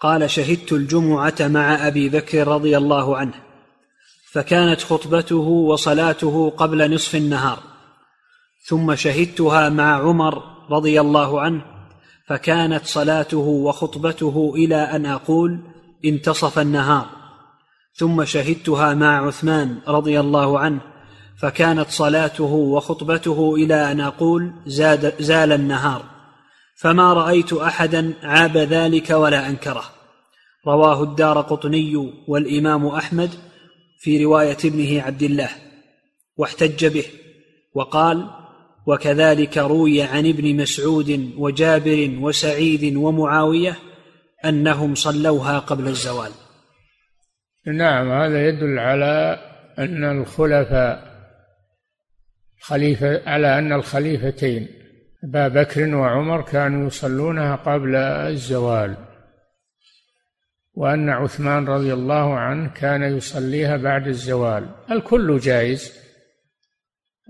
قال 0.00 0.30
شهدت 0.30 0.72
الجمعة 0.72 1.36
مع 1.40 1.86
أبي 1.86 2.08
بكر 2.08 2.48
رضي 2.48 2.76
الله 2.76 3.16
عنه. 3.16 3.47
فكانت 4.32 4.80
خطبته 4.80 5.36
وصلاته 5.36 6.50
قبل 6.56 6.94
نصف 6.94 7.16
النهار. 7.16 7.58
ثم 8.66 8.94
شهدتها 8.94 9.68
مع 9.68 9.94
عمر 9.94 10.42
رضي 10.70 11.00
الله 11.00 11.40
عنه 11.40 11.64
فكانت 12.26 12.86
صلاته 12.86 13.38
وخطبته 13.38 14.52
إلى 14.56 14.76
أن 14.76 15.06
أقول 15.06 15.58
انتصف 16.04 16.58
النهار. 16.58 17.06
ثم 17.94 18.24
شهدتها 18.24 18.94
مع 18.94 19.26
عثمان 19.26 19.78
رضي 19.88 20.20
الله 20.20 20.58
عنه 20.58 20.80
فكانت 21.38 21.90
صلاته 21.90 22.44
وخطبته 22.44 23.54
إلى 23.54 23.92
أن 23.92 24.00
أقول 24.00 24.52
زاد 24.66 25.22
زال 25.22 25.52
النهار. 25.52 26.02
فما 26.76 27.12
رأيت 27.12 27.52
أحدا 27.52 28.14
عاب 28.22 28.56
ذلك 28.56 29.10
ولا 29.10 29.48
أنكره. 29.48 29.84
رواه 30.66 31.02
الدار 31.02 31.40
قطني 31.40 32.12
والإمام 32.28 32.86
أحمد 32.86 33.30
في 33.98 34.24
رواية 34.24 34.56
ابنه 34.64 35.02
عبد 35.02 35.22
الله 35.22 35.50
واحتج 36.36 36.86
به 36.86 37.04
وقال 37.74 38.30
وكذلك 38.86 39.58
روي 39.58 40.02
عن 40.02 40.26
ابن 40.26 40.56
مسعود 40.56 41.32
وجابر 41.36 42.16
وسعيد 42.20 42.96
ومعاوية 42.96 43.76
أنهم 44.44 44.94
صلوها 44.94 45.58
قبل 45.58 45.88
الزوال. 45.88 46.30
نعم 47.66 48.10
هذا 48.10 48.48
يدل 48.48 48.78
على 48.78 49.38
أن 49.78 50.20
الخلفاء 50.20 51.08
خليفة 52.60 53.30
على 53.30 53.58
أن 53.58 53.72
الخليفتين 53.72 54.68
أبا 55.24 55.48
بكر 55.48 55.94
وعمر 55.94 56.42
كانوا 56.42 56.86
يصلونها 56.86 57.56
قبل 57.56 57.96
الزوال. 57.96 59.07
وأن 60.78 61.08
عثمان 61.08 61.66
رضي 61.66 61.92
الله 61.92 62.38
عنه 62.38 62.68
كان 62.68 63.02
يصليها 63.02 63.76
بعد 63.76 64.08
الزوال. 64.08 64.68
الكل 64.90 65.38
جائز. 65.38 65.92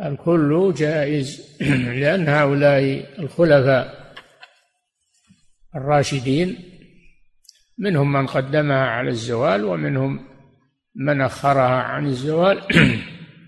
الكل 0.04 0.74
جائز. 0.76 1.56
لأن 2.00 2.28
هؤلاء 2.28 3.06
الخلفاء 3.18 4.14
الراشدين 5.74 6.58
منهم 7.78 8.12
من 8.12 8.26
قدمها 8.26 8.86
على 8.86 9.10
الزوال 9.10 9.64
ومنهم 9.64 10.26
من 10.94 11.20
أخرها 11.20 11.82
عن 11.82 12.06
الزوال. 12.06 12.62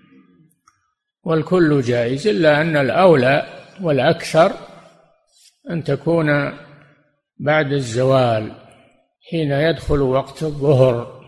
والكل 1.27 1.81
جائز 1.81 2.27
إلا 2.27 2.61
أن 2.61 2.77
الأولى 2.77 3.47
والأكثر 3.81 4.53
أن 5.71 5.85
تكون 5.85 6.53
بعد 7.39 7.73
الزوال. 7.73 8.60
حين 9.31 9.53
يدخل 9.53 10.01
وقت 10.01 10.43
الظهر. 10.43 11.21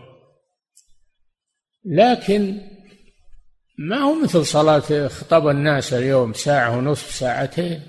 لكن 1.85 2.61
ما 3.77 3.97
هو 3.97 4.23
مثل 4.23 4.45
صلاة 4.45 5.07
خطب 5.07 5.47
الناس 5.47 5.93
اليوم 5.93 6.33
ساعة 6.33 6.77
ونصف 6.77 7.11
ساعتين؟ 7.11 7.81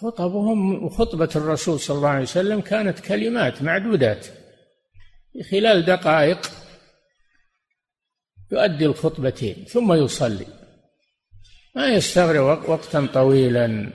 خطبهم 0.00 0.84
وخطبة 0.84 1.28
الرسول 1.36 1.80
صلى 1.80 1.96
الله 1.96 2.08
عليه 2.08 2.22
وسلم 2.22 2.60
كانت 2.60 3.00
كلمات 3.00 3.62
معدودات. 3.62 4.26
خلال 5.50 5.84
دقائق 5.84 6.50
يؤدي 8.52 8.86
الخطبتين 8.86 9.64
ثم 9.68 9.92
يصلي. 9.92 10.46
ما 11.76 11.86
يستغرق 11.86 12.70
وقتا 12.70 13.08
طويلا 13.14 13.92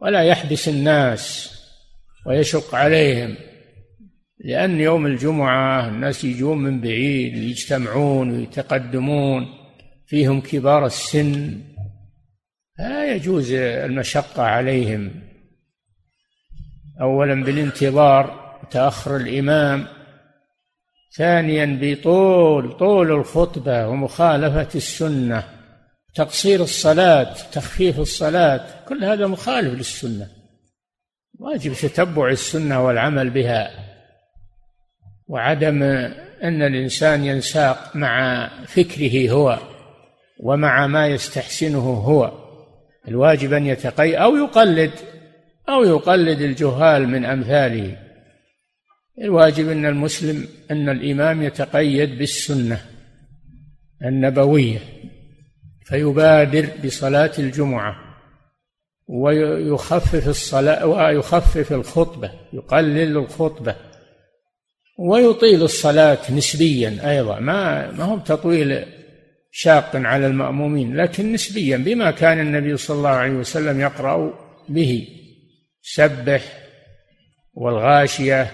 ولا 0.00 0.22
يحبس 0.22 0.68
الناس 0.68 1.50
ويشق 2.26 2.74
عليهم. 2.74 3.49
لأن 4.44 4.80
يوم 4.80 5.06
الجمعة 5.06 5.88
الناس 5.88 6.24
يجون 6.24 6.58
من 6.58 6.80
بعيد 6.80 7.36
يجتمعون 7.36 8.30
ويتقدمون 8.30 9.48
فيهم 10.06 10.40
كبار 10.40 10.86
السن. 10.86 11.60
لا 12.78 13.14
يجوز 13.14 13.52
المشقة 13.52 14.42
عليهم. 14.42 15.10
أولا 17.00 17.44
بالانتظار 17.44 18.50
تأخر 18.70 19.16
الإمام. 19.16 19.86
ثانيا 21.16 21.78
بطول 21.82 22.72
طول 22.72 23.12
الخطبة 23.12 23.88
ومخالفة 23.88 24.68
السنة. 24.74 25.44
تقصير 26.14 26.62
الصلاة 26.62 27.34
تخفيف 27.52 27.98
الصلاة 28.00 28.84
كل 28.88 29.04
هذا 29.04 29.26
مخالف 29.26 29.74
للسنة. 29.74 30.28
واجب 31.38 31.72
تتبع 31.72 32.28
السنة 32.28 32.86
والعمل 32.86 33.30
بها. 33.30 33.89
وعدم 35.30 35.82
أن 36.42 36.62
الإنسان 36.62 37.24
ينساق 37.24 37.96
مع 37.96 38.48
فكره 38.66 39.30
هو 39.30 39.58
ومع 40.40 40.86
ما 40.86 41.06
يستحسنه 41.06 41.90
هو. 41.90 42.32
الواجب 43.08 43.52
أن 43.52 43.66
يتقي 43.66 44.14
أو 44.14 44.36
يقلد 44.36 44.90
أو 45.68 45.84
يقلد 45.84 46.40
الجهال 46.40 47.08
من 47.08 47.24
أمثاله. 47.24 47.96
الواجب 49.20 49.68
أن 49.68 49.86
المسلم 49.86 50.48
أن 50.70 50.88
الإمام 50.88 51.42
يتقيد 51.42 52.18
بالسنة 52.18 52.80
النبوية 54.04 54.78
فيبادر 55.84 56.68
بصلاة 56.84 57.32
الجمعة 57.38 57.96
ويخفف 59.06 60.28
الصلاة 60.28 60.86
ويخفف 60.86 61.72
الخطبة 61.72 62.32
يقلل 62.52 63.16
الخطبة. 63.16 63.89
ويطيل 65.00 65.62
الصلاة 65.62 66.32
نسبيا 66.32 67.10
أيضا. 67.10 67.38
ما 67.38 67.90
ما 67.90 68.04
هو 68.04 68.18
تطويل 68.18 68.84
شاق 69.50 69.90
على 69.96 70.26
المأمومين 70.26 70.96
لكن 70.96 71.32
نسبيا 71.32 71.76
بما 71.76 72.10
كان 72.10 72.40
النبي 72.40 72.76
صلى 72.76 72.96
الله 72.96 73.10
عليه 73.10 73.32
وسلم 73.32 73.80
يقرأ 73.80 74.34
به. 74.68 75.08
سبح 75.82 76.42
والغاشية 77.54 78.50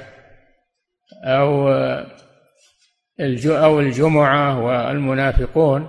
أو 1.24 1.68
أو 3.46 3.80
الجمعة 3.80 4.64
والمنافقون. 4.64 5.88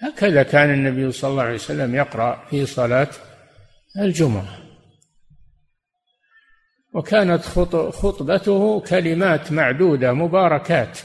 هكذا 0.00 0.42
كان 0.42 0.70
النبي 0.70 1.12
صلى 1.12 1.30
الله 1.30 1.42
عليه 1.42 1.54
وسلم 1.54 1.94
يقرأ 1.94 2.44
في 2.50 2.66
صلاة 2.66 3.08
الجمعة. 3.98 4.58
وكانت 6.94 7.42
خطبته 7.90 8.80
كلمات 8.80 9.52
معدودة 9.52 10.12
مباركات. 10.12 10.98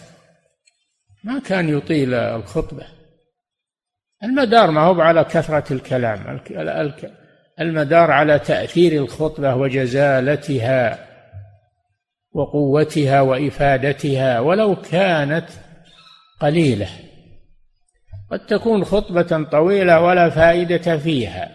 ما 1.24 1.40
كان 1.40 1.70
يطيل 1.70 2.14
الخطبة. 2.14 2.86
المدار 4.24 4.72
ما 4.72 4.82
هو 4.82 5.02
على 5.02 5.24
كثرة 5.24 5.74
الكلام. 5.74 6.40
المدار 7.60 8.12
على 8.12 8.40
تأثير 8.40 9.04
الخطبة 9.04 9.56
وجزالتها 9.56 11.08
وقوتها 12.32 13.22
وإفادتها 13.22 14.40
ولو 14.40 14.76
كانت 14.76 15.46
قليلة. 16.40 16.90
قد 18.32 18.46
تكون 18.46 18.84
خطبة 18.84 19.44
طويلة 19.52 20.02
ولا 20.02 20.30
فائدة 20.30 20.98
فيها 20.98 21.52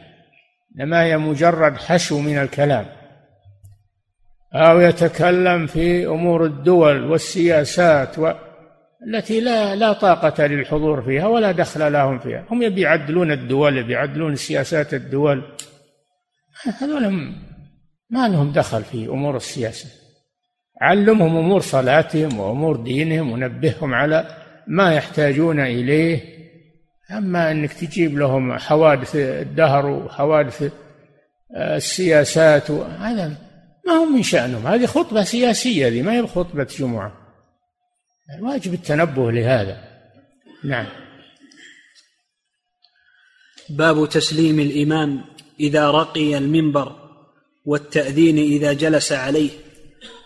إنما 0.76 1.03
هي 1.03 1.16
مجرد 1.18 1.76
حشو 1.76 2.20
من 2.20 2.39
الكلام. 2.39 3.01
أو 4.55 4.80
يتكلم 4.80 5.66
في 5.66 6.07
أمور 6.07 6.44
الدول 6.44 7.05
والسياسات 7.05 8.18
و... 8.18 8.32
التي 9.07 9.40
لا 9.40 9.76
لا 9.76 9.92
طاقة 9.92 10.46
للحضور 10.46 11.03
فيها 11.03 11.26
ولا 11.26 11.53
دخل 11.53 11.92
لهم 11.92 12.18
فيها. 12.18 12.44
هم 12.50 12.62
يبي 12.62 12.80
يعدلون 12.80 13.32
الدول 13.32 13.78
يبي 13.78 13.92
يعدلون 13.92 14.36
سياسات 14.36 14.94
الدول. 14.94 15.42
هذول 16.80 17.32
ما 18.11 18.28
لهم 18.28 18.53
دخل 18.53 18.82
في 18.82 19.07
أمور 19.07 19.36
السياسة. 19.36 19.88
علمهم 20.80 21.36
أمور 21.36 21.61
صلاتهم 21.61 22.40
وأمور 22.40 22.76
دينهم 22.76 23.32
ونبههم 23.32 23.94
على 23.94 24.26
ما 24.66 24.94
يحتاجون 24.94 25.61
إليه. 25.61 26.20
أما 27.11 27.50
أنك 27.50 27.72
تجيب 27.72 28.18
لهم 28.18 28.59
حوادث 28.59 29.16
الدهر 29.16 29.86
وحوادث 29.86 30.62
آه، 31.57 31.76
السياسات 31.76 32.70
هذا 32.70 33.32
ما 33.87 33.93
هم 33.93 34.14
من 34.14 34.22
شأنهم. 34.22 34.66
هذه 34.66 34.87
خطبة 34.87 35.24
سياسية 35.24 35.89
هذه 35.89 36.03
ما 36.03 36.12
هي 36.12 36.26
خطبة 36.26 36.64
جمعة. 36.78 37.12
الواجب 38.39 38.74
التنبه 38.74 39.33
لهذا. 39.33 39.85
نعم. 40.64 40.87
باب 43.70 44.09
تسليم 44.09 44.61
الإمام 44.61 45.24
إذا 45.61 45.91
رقي 45.91 46.39
المنبر 46.39 46.97
والتأذين 47.64 48.39
إذا 48.39 48.72
جلس 48.72 49.12
عليه. 49.12 49.51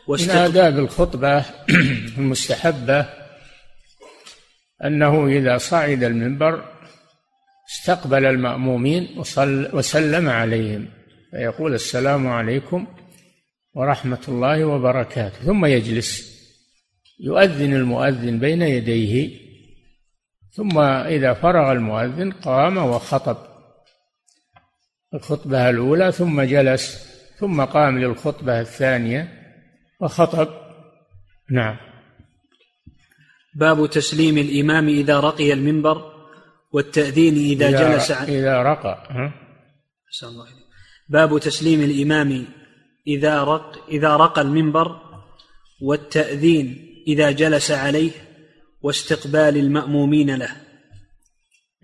من 0.09 0.31
آداب 0.31 0.79
الخطبة 0.79 1.45
المستحبة 2.19 3.07
أنه 4.85 5.27
إذا 5.27 5.59
صعد 5.59 6.03
المنبر 6.03 6.73
استقبل 7.71 8.25
المأمومين 8.25 9.19
وصل 9.19 9.77
وسلم 9.77 10.29
عليهم. 10.29 10.89
فيقول 11.31 11.75
السلام 11.75 12.27
عليكم 12.27 12.87
ورحمة 13.77 14.25
الله 14.29 14.65
وبركاته. 14.65 15.39
ثم 15.45 15.65
يجلس 15.67 16.37
يؤذن 17.21 17.73
المؤذن 17.73 18.39
بين 18.39 18.63
يديه. 18.63 19.31
ثم 20.51 20.79
إذا 20.81 21.35
فرغ 21.35 21.73
المؤذن 21.73 22.31
قام 22.33 22.77
وخطب. 22.77 23.37
الخطبة 25.15 25.71
الأولى 25.71 26.13
ثم 26.13 26.43
جلس 26.43 27.07
ثم 27.39 27.65
قام 27.65 27.99
للخطبة 27.99 28.61
الثانية 28.61 29.29
وخطب. 30.01 30.49
نعم. 31.51 31.77
باب 33.55 33.91
تسليم 33.91 34.39
الإمام 34.39 34.89
إذا 34.89 35.21
رقي 35.21 35.53
المنبر 35.53 36.13
والتأذين 36.73 37.35
إذا, 37.35 37.69
إذا 37.69 37.95
جلس 37.95 38.11
عن 38.11 38.27
إذا 38.27 38.63
رقى 38.63 39.09
ها؟ 39.11 39.33
الله 40.23 40.47
باب 41.09 41.39
تسليم 41.39 41.81
الإمام 41.81 42.47
إذا 43.07 43.45
رق 43.45 43.89
إذا 43.89 44.17
رقى 44.17 44.41
المنبر 44.41 45.01
والتأذين 45.83 46.87
إذا 47.07 47.31
جلس 47.31 47.71
عليه 47.71 48.11
واستقبال 48.83 49.57
المأمومين 49.57 50.35
له. 50.35 50.51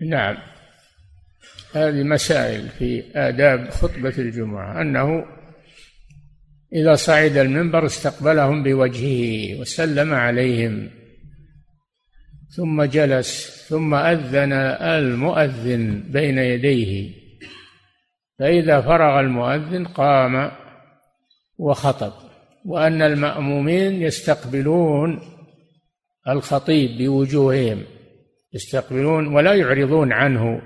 نعم. 0.01 0.37
هذه 1.73 2.03
مسائل 2.03 2.69
في 2.69 3.03
آداب 3.15 3.69
خطبة 3.69 4.13
الجمعة. 4.17 4.81
أنه 4.81 5.25
إذا 6.73 6.95
صعد 6.95 7.37
المنبر 7.37 7.85
استقبلهم 7.85 8.63
بوجهه 8.63 9.59
وسلم 9.59 10.13
عليهم. 10.13 10.89
ثم 12.55 12.83
جلس 12.83 13.65
ثم 13.69 13.93
أذن 13.93 14.53
المؤذن 14.81 16.03
بين 16.11 16.37
يديه. 16.37 17.23
فإذا 18.39 18.81
فرغ 18.81 19.19
المؤذن 19.19 19.85
قام 19.85 20.62
وخطب 21.57 22.13
وأن 22.65 23.01
المأمومين 23.01 24.01
يستقبلون 24.01 25.19
الخطيب 26.27 26.97
بوجوههم 26.97 27.83
يستقبلون 28.53 29.27
ولا 29.27 29.53
يعرضون 29.53 30.11
عنه 30.11 30.61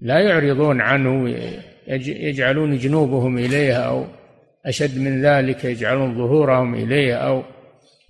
لا 0.00 0.20
يعرضون 0.20 0.80
عنه 0.80 1.28
يجعلون 2.06 2.78
جنوبهم 2.78 3.38
إليه 3.38 3.74
أو 3.74 4.06
أشد 4.66 4.98
من 4.98 5.22
ذلك 5.22 5.64
يجعلون 5.64 6.14
ظهورهم 6.14 6.74
إليه 6.74 7.14
أو 7.14 7.42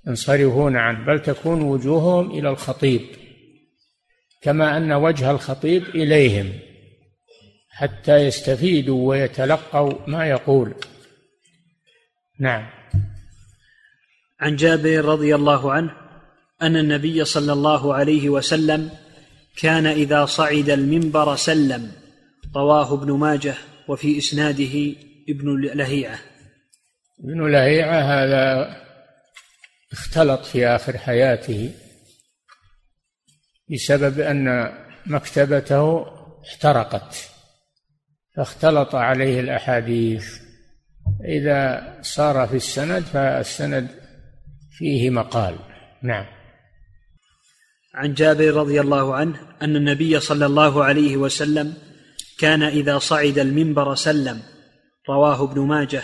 ينصرفون 0.07 0.77
عنه 0.77 1.07
بل 1.07 1.23
تكون 1.23 1.63
وجوههم 1.63 2.31
إلى 2.31 2.49
الخطيب 2.49 3.01
كما 4.43 4.77
أن 4.77 4.93
وجه 4.93 5.31
الخطيب 5.31 5.83
إليهم 5.83 6.53
حتى 7.71 8.17
يستفيدوا 8.17 9.09
ويتلقوا 9.09 9.93
ما 10.07 10.27
يقول. 10.27 10.75
نعم. 12.41 12.67
عن 14.41 14.57
جابر 14.57 15.05
رضي 15.05 15.35
الله 15.35 15.73
عنه 15.73 15.97
أن 16.63 16.77
النبي 16.77 17.25
صلى 17.25 17.53
الله 17.53 17.95
عليه 17.95 18.29
وسلم 18.29 18.91
كان 19.57 19.87
إذا 19.87 20.25
صعد 20.25 20.71
المنبر 20.71 21.37
سلم 21.37 21.93
رواه 22.57 22.95
ابن 22.95 23.13
ماجه 23.13 23.55
وفي 23.89 24.19
إسناده 24.19 24.95
ابن 25.29 25.61
لهيعة. 25.61 26.19
ابن 27.25 27.51
لهيعة 27.53 28.01
هذا 28.01 28.77
اختلط 29.93 30.45
في 30.45 30.67
آخر 30.67 30.99
حياته 30.99 31.73
بسبب 33.71 34.21
أن 34.21 34.73
مكتبته 35.07 36.07
احترقت 36.49 37.31
فاختلط 38.37 38.95
عليه 38.95 39.41
الأحاديث. 39.41 40.50
إذا 41.25 41.93
صار 42.03 42.47
في 42.47 42.57
السند 42.57 43.03
فالسند 43.03 43.89
فيه 44.79 45.11
مقال. 45.11 45.55
نعم. 46.03 46.25
عن 47.95 48.15
جابر 48.15 48.55
رضي 48.55 48.81
الله 48.81 49.15
عنه 49.15 49.41
أن 49.63 49.77
النبي 49.77 50.21
صلى 50.21 50.47
الله 50.47 50.85
عليه 50.85 51.17
وسلم 51.17 51.75
كان 52.39 52.63
إذا 52.63 52.99
صعد 52.99 53.39
المنبر 53.39 53.95
سلم 53.95 54.41
رواه 55.09 55.45
ابن 55.45 55.61
ماجه 55.61 56.03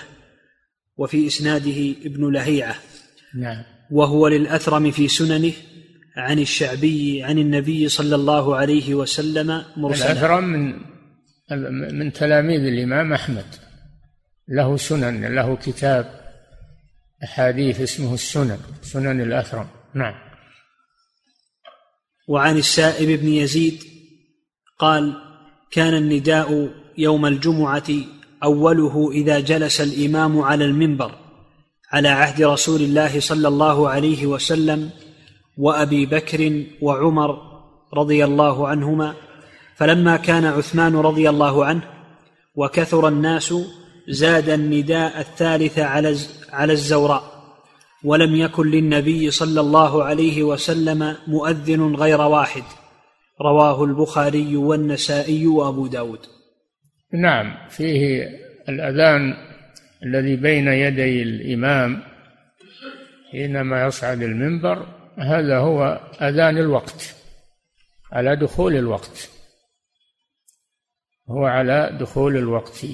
وفي 0.96 1.26
إسناده 1.26 1.94
ابن 2.04 2.32
لهيعة. 2.32 2.74
نعم. 3.34 3.62
وهو 3.90 4.28
للأثرم 4.28 4.90
في 4.90 5.08
سننه 5.08 5.52
عن 6.16 6.38
الشعبي 6.38 7.22
عن 7.22 7.38
النبي 7.38 7.88
صلى 7.88 8.14
الله 8.14 8.56
عليه 8.56 8.94
وسلم 8.94 9.62
مرسلا. 9.76 10.12
الأثرم 10.12 10.44
من 10.44 10.74
من 11.98 12.12
تلاميذ 12.12 12.60
الإمام 12.60 13.12
أحمد. 13.12 13.65
له 14.48 14.76
سنن 14.76 15.34
له 15.34 15.56
كتاب 15.56 16.20
أحاديث 17.24 17.80
اسمه 17.80 18.14
السنن 18.14 18.58
سنن 18.82 19.20
الأثرم. 19.20 19.66
نعم. 19.94 20.14
وعن 22.28 22.56
السائب 22.56 23.20
بن 23.20 23.28
يزيد 23.28 23.84
قال 24.78 25.14
كان 25.70 25.94
النداء 25.94 26.70
يوم 26.98 27.26
الجمعة 27.26 27.90
أوله 28.44 29.10
إذا 29.12 29.40
جلس 29.40 29.80
الإمام 29.80 30.40
على 30.40 30.64
المنبر 30.64 31.14
على 31.92 32.08
عهد 32.08 32.42
رسول 32.42 32.80
الله 32.80 33.20
صلى 33.20 33.48
الله 33.48 33.88
عليه 33.88 34.26
وسلم 34.26 34.90
وأبي 35.58 36.06
بكر 36.06 36.64
وعمر 36.82 37.38
رضي 37.94 38.24
الله 38.24 38.68
عنهما 38.68 39.14
فلما 39.76 40.16
كان 40.16 40.44
عثمان 40.44 40.96
رضي 40.96 41.30
الله 41.30 41.64
عنه 41.64 41.82
وكثر 42.54 43.08
الناس 43.08 43.54
زاد 44.08 44.48
النداء 44.48 45.20
الثالث 45.20 45.78
على 45.78 46.16
على 46.52 46.72
الزوراء 46.72 47.36
ولم 48.04 48.36
يكن 48.36 48.70
للنبي 48.70 49.30
صلى 49.30 49.60
الله 49.60 50.04
عليه 50.04 50.42
وسلم 50.42 51.16
مؤذن 51.26 51.94
غير 51.94 52.20
واحد. 52.20 52.62
رواه 53.40 53.84
البخاري 53.84 54.56
والنسائي 54.56 55.46
وأبو 55.46 55.86
داود. 55.86 56.18
نعم 57.12 57.68
فيه 57.68 58.28
الأذان 58.68 59.34
الذي 60.02 60.36
بين 60.36 60.68
يدي 60.68 61.22
الإمام 61.22 62.02
حينما 63.32 63.86
يصعد 63.86 64.22
المنبر 64.22 64.86
هذا 65.18 65.58
هو 65.58 66.00
أذان 66.22 66.58
الوقت 66.58 67.14
على 68.12 68.36
دخول 68.36 68.76
الوقت. 68.76 69.30
هو 71.30 71.44
على 71.44 71.96
دخول 72.00 72.36
الوقت. 72.36 72.84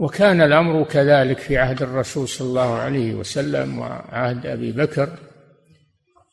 وكان 0.00 0.42
الأمر 0.42 0.84
كذلك 0.84 1.38
في 1.38 1.58
عهد 1.58 1.82
الرسول 1.82 2.28
صلى 2.28 2.48
الله 2.48 2.74
عليه 2.74 3.14
وسلم 3.14 3.78
وعهد 3.78 4.46
أبي 4.46 4.72
بكر 4.72 5.08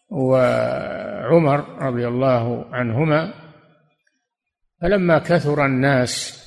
وعمر 0.10 1.60
رضي 1.80 2.08
الله 2.08 2.66
عنهما. 2.76 3.34
فلما 4.82 5.20
كثر 5.20 5.66
الناس 5.66 6.44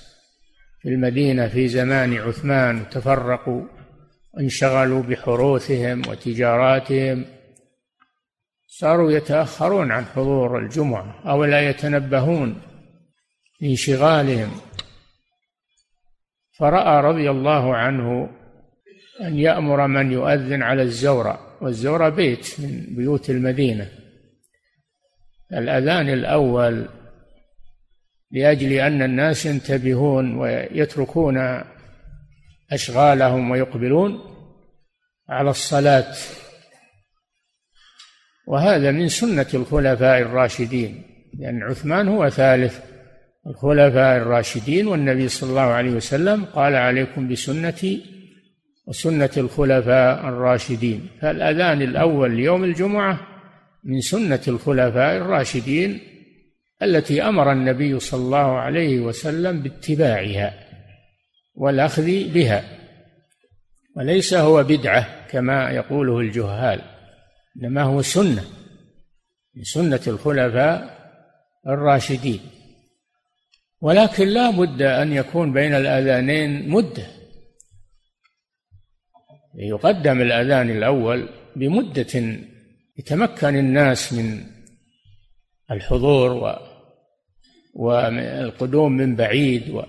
في 0.83 0.89
المدينة 0.89 1.49
في 1.49 1.68
زمان 1.68 2.16
عثمان 2.16 2.89
تفرقوا 2.91 3.62
انشغلوا 4.41 5.03
بحروثهم 5.03 6.03
وتجاراتهم 6.09 7.25
صاروا 8.68 9.12
يتأخرون 9.12 9.93
عن 9.93 10.05
حضور 10.05 10.59
الجمعة 10.59 11.14
أو 11.27 11.45
لا 11.45 11.68
يتنبهون 11.71 12.61
لانشغالهم. 13.61 14.51
فرأى 16.61 17.03
رضي 17.03 17.31
الله 17.31 17.77
عنه 17.77 18.31
أن 19.21 19.39
يأمر 19.39 19.87
من 19.87 20.13
يؤذن 20.13 20.63
على 20.63 20.83
الزورة 20.83 21.57
والزورة 21.61 22.09
بيت 22.09 22.61
من 22.61 22.87
بيوت 22.97 23.31
المدينة. 23.31 23.89
الأذان 25.53 26.09
الأول 26.09 26.89
لأجل 28.31 28.73
أن 28.73 29.03
الناس 29.03 29.47
ينتبهون 29.47 30.35
ويتركون 30.35 31.63
أشغالهم 32.73 33.51
ويقبلون 33.51 34.21
على 35.29 35.51
الصلاة. 35.51 36.15
وهذا 38.47 38.91
من 38.91 39.09
سنة 39.09 39.47
الخلفاء 39.55 40.19
الراشدين 40.19 41.03
لأن 41.39 41.63
عثمان 41.63 42.09
هو 42.09 42.29
ثالث. 42.29 42.89
الخلفاء 43.47 44.16
الراشدين 44.16 44.86
والنبي 44.86 45.28
صلى 45.28 45.51
الله 45.51 45.61
عليه 45.61 45.91
وسلم 45.91 46.45
قال 46.45 46.74
عليكم 46.74 47.28
بسنتي 47.28 48.03
وسنة 48.86 49.30
الخلفاء 49.36 50.28
الراشدين. 50.28 51.09
فالأذان 51.20 51.82
الأول 51.82 52.36
ليوم 52.36 52.64
الجمعة 52.64 53.20
من 53.84 54.01
سنة 54.01 54.41
الخلفاء 54.49 55.16
الراشدين 55.16 56.01
التي 56.82 57.22
أمر 57.22 57.53
النبي 57.53 58.01
صلى 58.01 58.20
الله 58.20 58.59
عليه 58.59 59.01
وسلم 59.01 59.61
باتباعها 59.62 60.55
والأخذ 61.55 62.32
بها 62.34 62.64
وليس 63.97 64.34
هو 64.34 64.62
بدعة 64.62 65.26
كما 65.28 65.70
يقوله 65.70 66.20
الجهال 66.20 66.80
إنما 67.57 67.82
هو 67.82 68.03
سنة 68.03 68.45
من 69.57 69.62
سنة 69.64 70.01
الخلفاء 70.07 71.01
الراشدين. 71.66 72.41
ولكن 73.81 74.28
لا 74.28 74.51
بد 74.51 74.83
أن 74.83 75.12
يكون 75.12 75.53
بين 75.53 75.74
الأذانين 75.74 76.68
مدة. 76.68 77.07
يقدم 79.55 80.20
الأذان 80.20 80.70
الأول 80.70 81.28
بمدة 81.57 82.39
يتمكن 82.99 83.57
الناس 83.57 84.12
من 84.12 84.47
الحضور 85.70 86.33
و 86.33 86.70
والقدوم 87.74 88.93
من 88.93 89.16
بعيد 89.16 89.70
و 89.70 89.83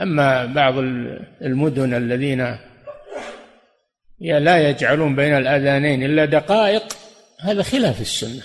أما 0.00 0.46
بعض 0.46 0.78
المدن 1.42 1.94
الذين 1.94 2.58
لا 4.20 4.70
يجعلون 4.70 5.16
بين 5.16 5.36
الأذانين 5.36 6.02
إلا 6.02 6.24
دقائق 6.24 6.96
هذا 7.40 7.62
خلاف 7.62 8.00
السنة. 8.00 8.42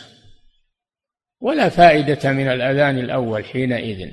ولا 1.39 1.69
فائدة 1.69 2.31
من 2.31 2.47
الأذان 2.47 2.99
الأول 2.99 3.45
حينئذ. 3.45 4.11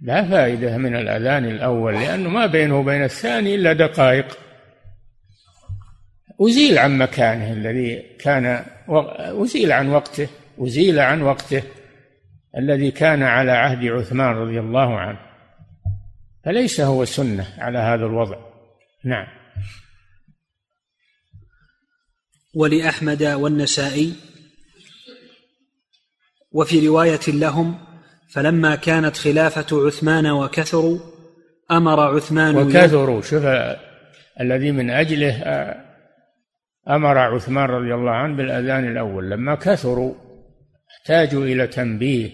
لا 0.00 0.28
فائدة 0.28 0.76
من 0.76 0.96
الأذان 0.96 1.44
الأول 1.44 1.94
لأنه 1.94 2.28
ما 2.28 2.46
بينه 2.46 2.78
وبين 2.78 3.04
الثاني 3.04 3.54
إلا 3.54 3.72
دقائق. 3.72 4.38
أزيل 6.40 6.78
عن 6.78 6.98
مكانه 6.98 7.52
الذي 7.52 8.02
كان 8.18 8.64
أزيل 9.42 9.72
عن 9.72 9.88
وقته 9.88 10.28
أزيل 10.58 10.98
عن 10.98 11.22
وقته 11.22 11.62
الذي 12.56 12.90
كان 12.90 13.22
على 13.22 13.52
عهد 13.52 13.84
عثمان 13.84 14.34
رضي 14.34 14.60
الله 14.60 14.98
عنه. 14.98 15.18
فليس 16.44 16.80
هو 16.80 17.04
سنة 17.04 17.46
على 17.58 17.78
هذا 17.78 18.06
الوضع. 18.06 18.38
نعم. 19.04 19.26
ولأحمد 22.54 23.22
والنسائي 23.22 24.14
وفي 26.52 26.88
رواية 26.88 27.20
لهم 27.28 27.85
فلما 28.28 28.74
كانت 28.74 29.16
خلافة 29.16 29.86
عثمان 29.86 30.26
وكثروا 30.26 30.98
أمر 31.70 32.00
عثمان 32.00 32.56
وكثروا. 32.56 33.22
شوف 33.22 33.44
الذي 34.40 34.72
من 34.72 34.90
أجله 34.90 35.42
أمر 36.88 37.18
عثمان 37.18 37.64
رضي 37.64 37.94
الله 37.94 38.10
عنه 38.10 38.36
بالأذان 38.36 38.88
الأول. 38.88 39.30
لما 39.30 39.54
كثروا 39.54 40.14
احتاجوا 40.90 41.44
إلى 41.44 41.66
تنبيه. 41.66 42.30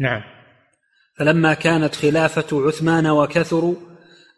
نعم. 0.00 0.22
فلما 1.18 1.54
كانت 1.54 1.94
خلافة 1.94 2.66
عثمان 2.66 3.06
وكثروا 3.06 3.74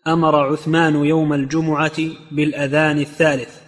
أمر 0.06 0.52
عثمان 0.52 0.94
يوم 0.94 1.32
الجمعة 1.32 1.98
بالأذان 2.30 2.98
الثالث 2.98 3.60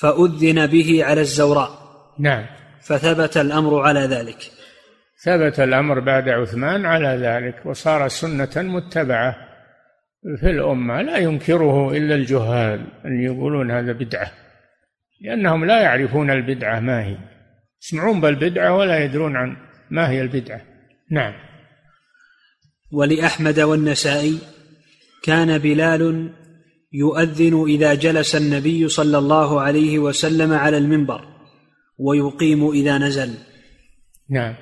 فأذن 0.00 0.66
به 0.66 1.04
على 1.04 1.20
الزوراء. 1.20 1.70
نعم. 2.18 2.46
فثبت 2.82 3.36
الأمر 3.36 3.80
على 3.80 4.00
ذلك. 4.00 4.50
ثبت 5.24 5.60
الأمر 5.60 6.00
بعد 6.00 6.28
عثمان 6.28 6.86
على 6.86 7.08
ذلك 7.08 7.66
وصار 7.66 8.08
سنة 8.08 8.50
متبعة 8.56 9.36
في 10.40 10.50
الأمة 10.50 11.02
لا 11.02 11.16
ينكره 11.16 11.96
إلا 11.96 12.14
الجهال 12.14 12.86
أن 13.04 13.22
يقولون 13.22 13.70
هذا 13.70 13.92
بدعة 13.92 14.30
لأنهم 15.20 15.64
لا 15.64 15.80
يعرفون 15.80 16.30
البدعة 16.30 16.80
ما 16.80 17.04
هي. 17.04 17.16
يسمعون 17.82 18.20
بالبدعة 18.20 18.76
ولا 18.76 19.04
يدرون 19.04 19.36
عن 19.36 19.56
ما 19.90 20.10
هي 20.10 20.20
البدعة. 20.20 20.60
نعم. 21.10 21.32
ولأحمد 22.92 23.60
والنسائي 23.60 24.38
كان 25.22 25.58
بلال 25.58 26.30
يؤذن 26.92 27.64
إذا 27.68 27.94
جلس 27.94 28.36
النبي 28.36 28.88
صلى 28.88 29.18
الله 29.18 29.60
عليه 29.60 29.98
وسلم 29.98 30.52
على 30.52 30.78
المنبر 30.78 31.24
ويقيم 31.98 32.70
إذا 32.70 32.98
نزل. 32.98 33.34
نعم. 34.30 34.54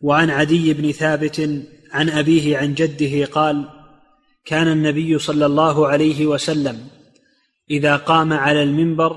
وعن 0.00 0.30
عدي 0.30 0.74
بن 0.74 0.92
ثابت 0.92 1.50
عن 1.92 2.08
أبيه 2.08 2.58
عن 2.58 2.74
جده 2.74 3.24
قال 3.24 3.68
كان 4.44 4.68
النبي 4.68 5.18
صلى 5.18 5.46
الله 5.46 5.86
عليه 5.88 6.26
وسلم 6.26 6.80
إذا 7.70 7.96
قام 7.96 8.32
على 8.32 8.62
المنبر 8.62 9.16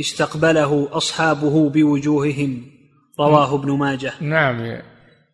استقبله 0.00 0.88
أصحابه 0.92 1.70
بوجوههم. 1.70 2.66
رواه 3.20 3.54
ابن 3.54 3.70
ماجه. 3.70 4.12
نعم 4.20 4.80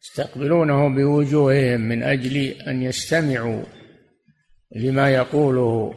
يستقبلونه 0.03 0.89
بوجوههم 0.89 1.81
من 1.81 2.03
أجل 2.03 2.37
أن 2.37 2.83
يستمعوا 2.83 3.63
لما 4.77 5.11
يقوله 5.11 5.95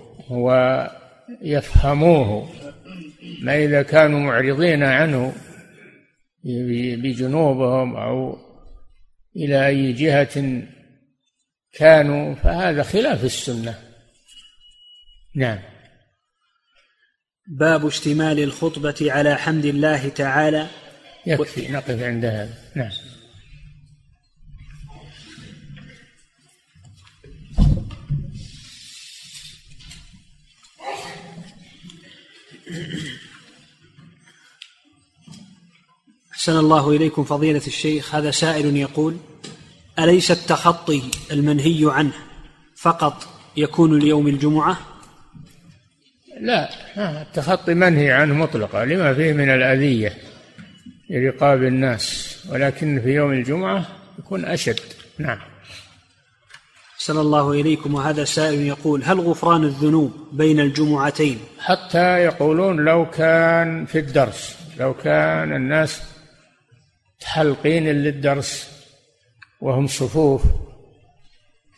ويفهموه. 1.41 2.49
ما 3.41 3.63
إذا 3.63 3.81
كانوا 3.81 4.19
معرضين 4.19 4.83
عنه 4.83 5.33
بجنوبهم 7.03 7.95
أو 7.95 8.48
إلى 9.35 9.67
أي 9.67 9.93
جهة 9.93 10.63
كانوا 11.73 12.35
فهذا 12.35 12.83
خلاف 12.83 13.23
السنة. 13.23 13.79
نعم. 15.35 15.59
باب 17.47 17.85
اشتمال 17.85 18.39
الخطبة 18.39 18.95
على 19.01 19.35
حمد 19.35 19.65
الله 19.65 20.09
تعالى. 20.09 20.67
يكفي 21.25 21.71
نقف 21.71 22.03
عند 22.03 22.25
هذا. 22.25 22.53
نعم. 22.75 22.91
أحسن 36.49 36.59
الله 36.59 36.89
إليكم 36.89 37.23
فضيلة 37.23 37.61
الشيخ 37.67 38.15
هذا 38.15 38.31
سائل 38.31 38.77
يقول 38.77 39.17
أليس 39.99 40.31
التخطي 40.31 41.01
المنهي 41.31 41.91
عنه 41.91 42.11
فقط 42.75 43.27
يكون 43.57 43.99
ليوم 43.99 44.27
الجمعة؟ 44.27 44.77
لا 46.41 46.69
التخطي 47.21 47.73
منهي 47.73 48.11
عنه 48.11 48.33
مطلقا 48.33 48.85
لما 48.85 49.13
فيه 49.13 49.33
من 49.33 49.49
الأذية 49.49 50.17
لرقاب 51.09 51.63
الناس 51.63 52.37
ولكن 52.51 53.01
في 53.01 53.09
يوم 53.09 53.31
الجمعة 53.31 53.85
يكون 54.19 54.45
أشد. 54.45 54.79
نعم. 55.17 55.39
صلى 56.97 57.21
الله 57.21 57.51
إليكم 57.51 57.93
وهذا 57.93 58.23
سائل 58.23 58.61
يقول 58.61 59.03
هل 59.03 59.19
غفران 59.19 59.63
الذنوب 59.63 60.11
بين 60.31 60.59
الجمعتين؟ 60.59 61.39
حتى 61.59 62.23
يقولون 62.23 62.85
لو 62.85 63.05
كان 63.05 63.85
في 63.85 63.99
الدرس 63.99 64.57
لو 64.79 64.93
كان 64.93 65.55
الناس 65.55 66.08
حلقين 67.23 67.87
للدرس 67.87 68.69
وهم 69.61 69.87
صفوف 69.87 70.43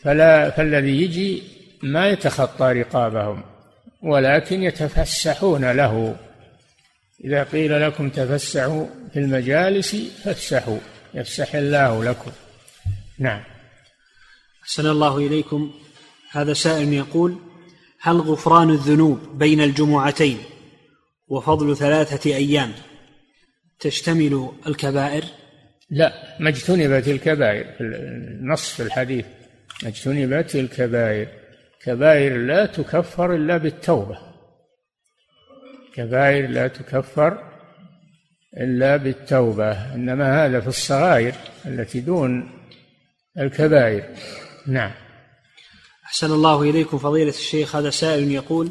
فلا 0.03 0.49
فالذي 0.49 1.01
يجي 1.01 1.43
ما 1.83 2.09
يتخطى 2.09 2.65
رقابهم 2.65 3.43
ولكن 4.03 4.63
يتفسحون 4.63 5.71
له. 5.71 6.15
إذا 7.23 7.43
قيل 7.43 7.81
لكم 7.81 8.09
تفسحوا 8.09 8.85
في 9.13 9.19
المجالس 9.19 9.95
فافسحوا 10.23 10.77
يفسح 11.13 11.55
الله 11.55 12.03
لكم. 12.03 12.31
نعم. 13.19 13.43
أحسن 14.63 14.85
الله 14.85 15.17
إليكم. 15.17 15.73
هذا 16.31 16.53
سائل 16.53 16.93
يقول 16.93 17.37
هل 18.01 18.17
غفران 18.17 18.69
الذنوب 18.69 19.37
بين 19.37 19.61
الجمعتين 19.61 20.37
وفضل 21.27 21.77
ثلاثة 21.77 22.35
أيام؟ 22.35 22.73
تشتمل 23.81 24.49
الكبائر؟ 24.67 25.23
لا 25.89 26.37
ما 26.39 26.49
اجتنبت 26.49 27.07
الكبائر 27.07 27.65
النص 27.81 28.69
في 28.69 28.83
الحديث. 28.83 29.25
ما 29.83 29.89
اجتنبت 29.89 30.55
الكبائر. 30.55 31.27
كبائر 31.83 32.37
لا 32.37 32.65
تكفر 32.65 33.35
إلا 33.35 33.57
بالتوبة. 33.57 34.17
كبائر 35.95 36.49
لا 36.49 36.67
تكفر 36.67 37.43
إلا 38.57 38.97
بالتوبة. 38.97 39.95
إنما 39.95 40.45
هذا 40.45 40.59
في 40.59 40.67
الصغائر 40.67 41.35
التي 41.65 41.99
دون 41.99 42.51
الكبائر. 43.37 44.03
نعم. 44.67 44.91
أحسن 46.05 46.31
الله 46.31 46.61
إليكم 46.61 46.97
فضيلة 46.97 47.29
الشيخ. 47.29 47.75
هذا 47.75 47.89
سائل 47.89 48.31
يقول 48.31 48.69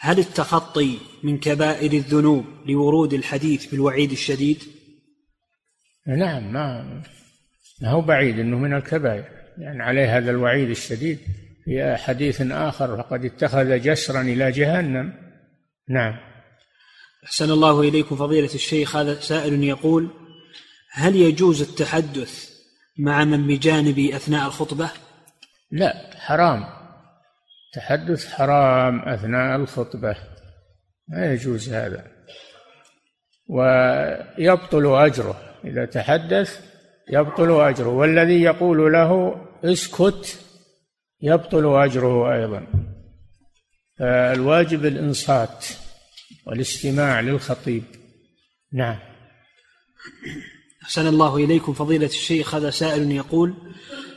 هل 0.00 0.18
التخطي 0.18 0.98
من 1.22 1.38
كبائر 1.38 1.92
الذنوب 1.92 2.44
لورود 2.66 3.14
الحديث 3.14 3.66
بالوعيد 3.66 4.12
الشديد؟ 4.12 4.62
نعم 6.06 6.52
ما 6.52 7.02
ما 7.82 7.90
هو 7.90 8.00
بعيد 8.00 8.38
إنه 8.38 8.58
من 8.58 8.74
الكبائر. 8.74 9.24
يعني 9.58 9.82
عليه 9.82 10.18
هذا 10.18 10.30
الوعيد 10.30 10.70
الشديد 10.70 11.18
في 11.64 11.96
حديث 11.96 12.40
آخر 12.40 12.96
فقد 12.96 13.24
اتخذ 13.24 13.78
جسرا 13.78 14.20
إلى 14.20 14.52
جهنم. 14.52 15.14
نعم. 15.88 16.16
أحسن 17.24 17.50
الله 17.50 17.80
إليكم 17.80 18.16
فضيلة 18.16 18.54
الشيخ. 18.54 18.96
هذا 18.96 19.20
سائل 19.20 19.64
يقول 19.64 20.10
هل 20.92 21.16
يجوز 21.16 21.62
التحدث 21.62 22.50
مع 22.98 23.24
من 23.24 23.46
بجانبي 23.46 24.16
أثناء 24.16 24.46
الخطبة؟ 24.46 24.90
لا 25.70 26.10
حرام. 26.16 26.77
تحدث 27.72 28.32
حرام 28.32 29.00
أثناء 29.08 29.56
الخطبة. 29.56 30.16
ما 31.08 31.32
يجوز 31.32 31.68
هذا. 31.68 32.06
ويبطل 33.48 34.86
أجره. 34.86 35.40
إذا 35.64 35.84
تحدث 35.84 36.60
يبطل 37.10 37.60
أجره. 37.60 37.88
والذي 37.88 38.42
يقول 38.42 38.92
له 38.92 39.40
اسكت 39.64 40.40
يبطل 41.20 41.82
أجره 41.82 42.34
أيضا. 42.34 42.66
فالواجب 43.98 44.86
الإنصات 44.86 45.66
والاستماع 46.46 47.20
للخطيب. 47.20 47.84
نعم. 48.72 48.98
أحسن 50.82 51.06
الله 51.06 51.36
إليكم 51.36 51.72
فضيلة 51.72 52.06
الشيخ. 52.06 52.54
هذا 52.54 52.70
سائل 52.70 53.12
يقول 53.12 53.54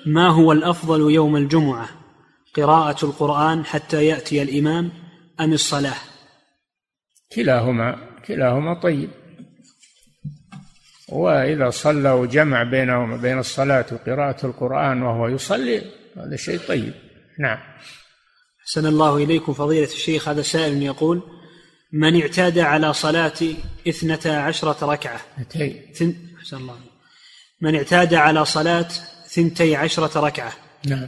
ما 0.06 0.30
هو 0.30 0.52
الأفضل 0.52 1.12
يوم 1.12 1.36
الجمعة؟ 1.36 2.01
قراءة 2.58 3.06
القرآن 3.06 3.66
حتى 3.66 4.06
يأتي 4.06 4.42
الإمام 4.42 4.92
أم 5.40 5.54
الصلاة؟ 5.54 5.98
كلاهما 7.36 7.98
كلاهما 8.28 8.80
طيب. 8.80 9.10
وإذا 11.10 11.70
صلى 11.70 12.12
وجمع 12.12 12.64
بينهما 12.64 13.18
بين 13.18 13.40
الصلاة 13.40 13.86
وقراءة 13.92 14.46
القرآن 14.46 15.02
وهو 15.02 15.28
يصلي 15.28 15.82
هذا 16.18 16.36
شيء 16.36 16.60
طيب. 16.68 16.94
نعم. 17.40 17.58
أحسن 18.62 18.86
الله 18.86 19.18
إليكم 19.18 19.54
فضيلة 19.54 19.88
الشيخ 19.94 20.30
هذا 20.30 20.42
سائل 20.42 20.84
يقول 20.84 21.22
من 21.92 22.22
اعتاد 22.22 22.60
على 22.60 22.94
صلاة 22.94 23.34
اثنتا 23.88 24.30
عشرة 24.30 24.86
ركعة؟ 24.94 25.22
ثن... 25.94 26.16
أحسن 26.40 26.58
الله. 26.58 26.80
من 27.62 27.76
اعتاد 27.76 28.14
على 28.14 28.46
صلاة 28.46 28.88
ثنتي 29.28 29.76
عشرة 29.76 30.20
ركعة؟ 30.20 30.54
نعم. 30.88 31.08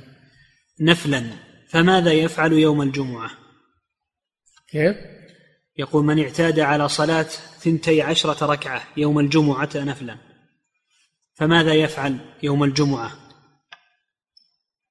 نفلا 0.80 1.24
فماذا 1.68 2.14
يفعل 2.14 2.54
يوم 2.54 2.82
الجمعة؟ 2.82 3.32
كيف؟ 4.68 4.98
يقول 5.78 6.06
من 6.06 6.24
اعتاد 6.24 6.60
على 6.60 6.90
صلاة 6.90 7.28
ثنتي 7.60 8.02
عشرة 8.02 8.46
ركعة 8.46 8.84
يوم 8.98 9.20
الجمعة 9.20 9.70
نفلا. 9.76 10.18
فماذا 11.34 11.74
يفعل 11.74 12.18
يوم 12.44 12.64
الجمعة؟ 12.64 13.12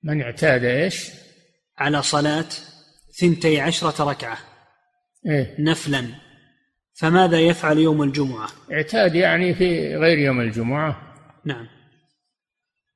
من 0.03 0.23
اعتاد 0.23 0.65
إيش؟ 0.65 1.11
على 1.79 2.03
صلاة 2.03 2.49
ثنتي 3.21 3.61
عشرة 3.61 4.11
ركعة 4.11 4.39
إيه؟ 5.27 5.57
نفلا. 5.59 6.07
فماذا 6.95 7.41
يفعل 7.41 7.79
يوم 7.79 8.03
الجمعة؟ 8.03 8.49
اعتاد 8.73 9.15
يعني 9.15 9.55
في 9.55 9.97
غير 9.97 10.19
يوم 10.19 10.41
الجمعة. 10.41 11.15
نعم. 11.45 11.69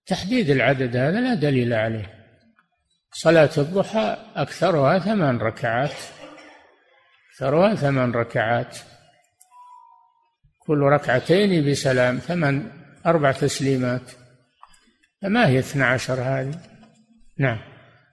تحديد 0.07 0.51
العدد 0.51 0.97
هذا 0.97 1.21
لا 1.21 1.35
دليل 1.35 1.73
عليه. 1.73 2.16
صلاة 3.13 3.51
الضحى 3.59 4.17
أكثرها 4.37 4.99
ثمان 4.99 5.39
ركعات 5.39 5.93
أكثرها 7.37 7.75
ثمان 7.75 8.13
ركعات. 8.13 8.79
كل 10.67 10.79
ركعتين 10.79 11.71
بسلام 11.71 12.19
ثمان 12.19 12.71
أربع 13.07 13.33
تسليمات. 13.33 14.11
فما 15.23 15.49
هي 15.49 15.59
اثنى 15.59 15.85
عشر 15.85 16.15
هذه؟ 16.15 16.61
نعم. 17.39 17.59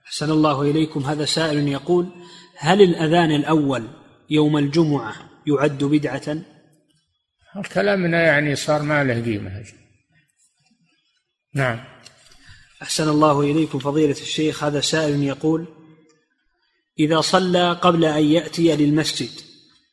أحسن 0.06 0.30
الله 0.30 0.62
إليكم. 0.62 1.00
هذا 1.00 1.24
سائل 1.24 1.68
يقول 1.68 2.12
هل 2.58 2.82
الأذان 2.82 3.30
الأول 3.30 3.88
يوم 4.30 4.58
الجمعة 4.58 5.14
يعد 5.46 5.84
بدعة؟ 5.84 6.36
كلامنا 7.74 8.22
يعني 8.22 8.56
صار 8.56 8.82
ما 8.82 9.04
له 9.04 9.24
قيمة 9.24 9.64
نعم. 11.54 11.84
أحسن 12.84 13.08
الله 13.08 13.40
إليكم 13.40 13.78
فضيلة 13.78 14.16
الشيخ 14.20 14.64
هذا 14.64 14.80
سائل 14.80 15.22
يقول 15.22 15.66
إذا 16.98 17.20
صلى 17.20 17.72
قبل 17.72 18.04
أن 18.04 18.24
يأتي 18.24 18.76
للمسجد 18.76 19.30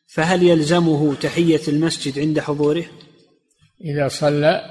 فهل 0.07 0.43
يلزمه 0.43 1.15
تحية 1.15 1.61
المسجد 1.67 2.19
عند 2.19 2.39
حضوره؟ 2.39 2.85
إذا 3.85 4.07
صلى. 4.07 4.61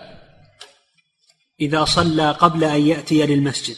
إذا 1.60 1.84
صلى 1.84 2.30
قبل 2.30 2.64
أن 2.64 2.86
يأتي 2.86 3.26
للمسجد 3.26 3.76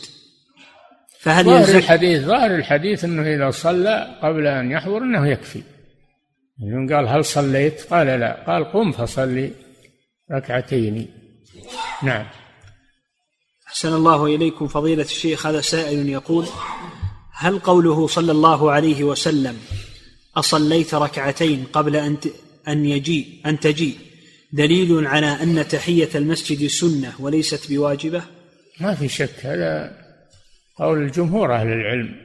فهل 1.20 1.44
ظاهر 1.44 1.60
يلزم؟ 1.60 1.78
الحديث 1.78 2.22
ظاهر 2.22 2.54
الحديث 2.54 3.04
أنه 3.04 3.34
إذا 3.34 3.50
صلى 3.50 4.18
قبل 4.22 4.46
أن 4.46 4.70
يحضر 4.70 4.98
أنه 4.98 5.28
يكفي. 5.28 5.62
قال 6.90 7.08
هل 7.08 7.24
صليت؟ 7.24 7.80
قال 7.80 8.06
لا. 8.06 8.44
قال 8.46 8.72
قم 8.72 8.92
فصلي 8.92 9.52
ركعتين. 10.32 11.08
نعم. 12.02 12.26
أحسن 13.72 13.94
الله 13.94 14.26
إليكم 14.26 14.68
فضيلة 14.68 15.02
الشيخ 15.02 15.46
هذا 15.46 15.60
سائل 15.60 16.08
يقول 16.08 16.46
هل 17.32 17.58
قوله 17.58 18.06
صلى 18.06 18.32
الله 18.32 18.72
عليه 18.72 19.04
وسلم 19.04 19.58
أصليت 20.36 20.94
ركعتين 20.94 21.64
قبل 21.72 21.96
أن 21.96 22.16
أن 22.68 22.86
يجيء 22.86 23.26
أن 23.46 23.60
تجيء 23.60 23.96
دليل 24.52 25.06
على 25.06 25.26
أن 25.26 25.68
تحية 25.68 26.08
المسجد 26.14 26.66
سنة 26.66 27.12
وليست 27.18 27.72
بواجبة؟ 27.72 28.22
ما 28.80 28.94
في 28.94 29.08
شك 29.08 29.46
هذا 29.46 29.98
قول 30.76 31.02
الجمهور 31.02 31.54
أهل 31.54 31.66
العلم 31.66 32.16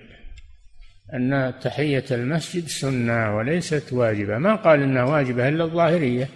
أن 1.14 1.54
تحية 1.62 2.06
المسجد 2.12 2.68
سنة 2.68 3.38
وليست 3.38 3.94
واجبة 3.94 4.38
ما 4.38 4.56
قال 4.56 4.82
إنها 4.82 5.04
واجبة 5.04 5.50
إلا 5.50 5.64
الظاهرية 5.64 6.30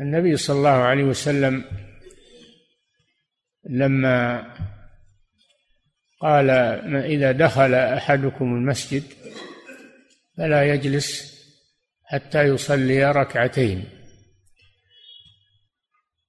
النبي 0.00 0.36
صلى 0.36 0.56
الله 0.56 0.68
عليه 0.68 1.04
وسلم 1.04 1.64
لما 3.68 4.46
قال 6.20 6.50
إذا 7.04 7.32
دخل 7.32 7.74
أحدكم 7.74 8.44
المسجد 8.44 9.02
فلا 10.36 10.74
يجلس 10.74 11.38
حتى 12.04 12.42
يصلي 12.42 13.12
ركعتين. 13.12 13.84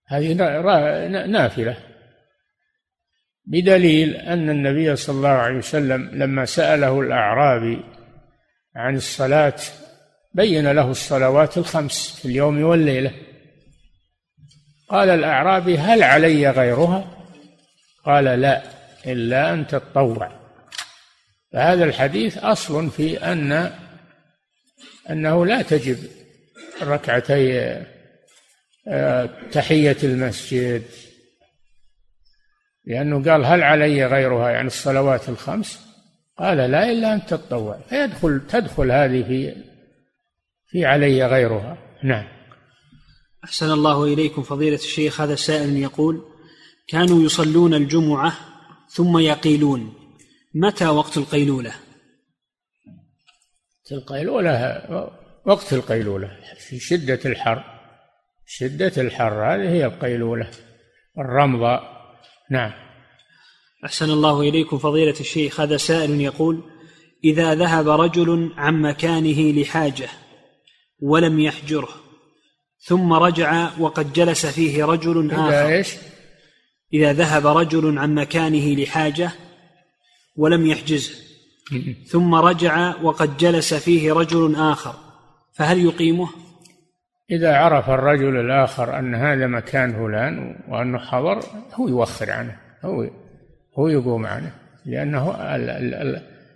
هذه 0.07 0.33
نافلة. 1.27 1.77
بدليل 3.45 4.15
أن 4.15 4.49
النبي 4.49 4.95
صلى 4.95 5.15
الله 5.15 5.29
عليه 5.29 5.57
وسلم 5.57 6.09
لما 6.13 6.45
سأله 6.45 7.01
الأعرابي 7.01 7.83
عن 8.75 8.95
الصلاة 8.95 9.55
بين 10.33 10.71
له 10.71 10.91
الصلوات 10.91 11.57
الخمس 11.57 12.19
في 12.19 12.25
اليوم 12.27 12.63
والليلة. 12.63 13.11
قال 14.89 15.09
الأعرابي 15.09 15.77
هل 15.77 16.03
علي 16.03 16.49
غيرها؟ 16.49 17.18
قال 18.05 18.23
لا 18.23 18.63
إلا 19.05 19.53
أن 19.53 19.67
تتطوع. 19.67 20.31
فهذا 21.53 21.83
الحديث 21.83 22.37
أصل 22.37 22.89
في 22.89 23.17
أن 23.17 23.71
أنه 25.09 25.45
لا 25.45 25.61
تجب 25.61 25.97
ركعتي 26.81 27.59
آه، 28.87 29.29
تحية 29.51 29.97
المسجد. 30.03 30.83
لأنه 32.85 33.31
قال 33.31 33.45
هل 33.45 33.63
علي 33.63 34.05
غيرها 34.05 34.49
يعني 34.49 34.67
الصلوات 34.67 35.29
الخمس؟ 35.29 35.79
قال 36.37 36.57
لا 36.57 36.91
إلا 36.91 37.13
أن 37.13 37.25
تتطوع. 37.25 37.79
فيدخل 37.89 38.41
تدخل 38.49 38.91
هذه 38.91 39.23
في 39.23 39.55
في 40.67 40.85
علي 40.85 41.25
غيرها. 41.25 41.77
نعم. 42.03 42.27
أحسن 43.43 43.71
الله 43.71 44.03
إليكم 44.03 44.43
فضيلة 44.43 44.75
الشيخ 44.75 45.21
هذا 45.21 45.35
سائل 45.35 45.77
يقول 45.77 46.25
كانوا 46.89 47.23
يصلون 47.23 47.73
الجمعة 47.73 48.33
ثم 48.89 49.17
يقيلون. 49.17 49.93
متى 50.55 50.87
وقت 50.87 51.17
القيلولة؟ 51.17 51.73
القيلولة 53.91 54.81
وقت 55.45 55.73
القيلولة 55.73 56.37
في 56.67 56.79
شدة 56.79 57.19
الحر. 57.25 57.63
شدة 58.45 58.91
الحر 58.97 59.33
هذه 59.33 59.69
هي 59.69 59.85
القيلولة. 59.85 60.51
الرمضة 61.17 61.79
نعم. 62.51 62.71
أحسن 63.85 64.09
الله 64.09 64.41
إليكم 64.41 64.77
فضيلة 64.77 65.19
الشيخ. 65.19 65.59
هذا 65.59 65.77
سائل 65.77 66.21
يقول 66.21 66.63
إذا 67.23 67.55
ذهب 67.55 67.89
رجل 67.89 68.53
عن 68.57 68.81
مكانه 68.81 69.61
لحاجة 69.61 70.09
ولم 70.99 71.39
يحجره 71.39 71.89
ثم 72.79 73.13
رجع 73.13 73.69
وقد 73.79 74.13
جلس 74.13 74.45
فيه 74.45 74.85
رجل 74.85 75.31
آخر. 75.31 75.67
إيش؟ 75.67 75.95
إذا 76.93 77.13
ذهب 77.13 77.47
رجل 77.47 77.97
عن 77.97 78.15
مكانه 78.15 78.75
لحاجة 78.75 79.31
ولم 80.35 80.65
يحجزه 80.65 81.13
ثم 82.07 82.35
رجع 82.35 82.95
وقد 83.03 83.37
جلس 83.37 83.73
فيه 83.73 84.13
رجل 84.13 84.55
آخر 84.55 84.93
فهل 85.53 85.85
يقيمه؟ 85.85 86.29
إذا 87.31 87.55
عرف 87.55 87.89
الرجل 87.89 88.39
الآخر 88.39 88.99
أن 88.99 89.15
هذا 89.15 89.47
مكان 89.47 89.93
فلان 89.93 90.55
وأنه 90.67 90.97
حضر 90.97 91.39
هو 91.73 91.87
يوخر 91.87 92.31
عنه 92.31 92.57
هو 92.85 93.09
هو 93.79 93.87
يقوم 93.87 94.25
عنه 94.25 94.51
لأنه 94.85 95.35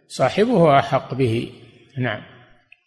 صاحبه 0.07 0.79
أحق 0.79 1.13
به 1.13 1.51
نعم 1.97 2.21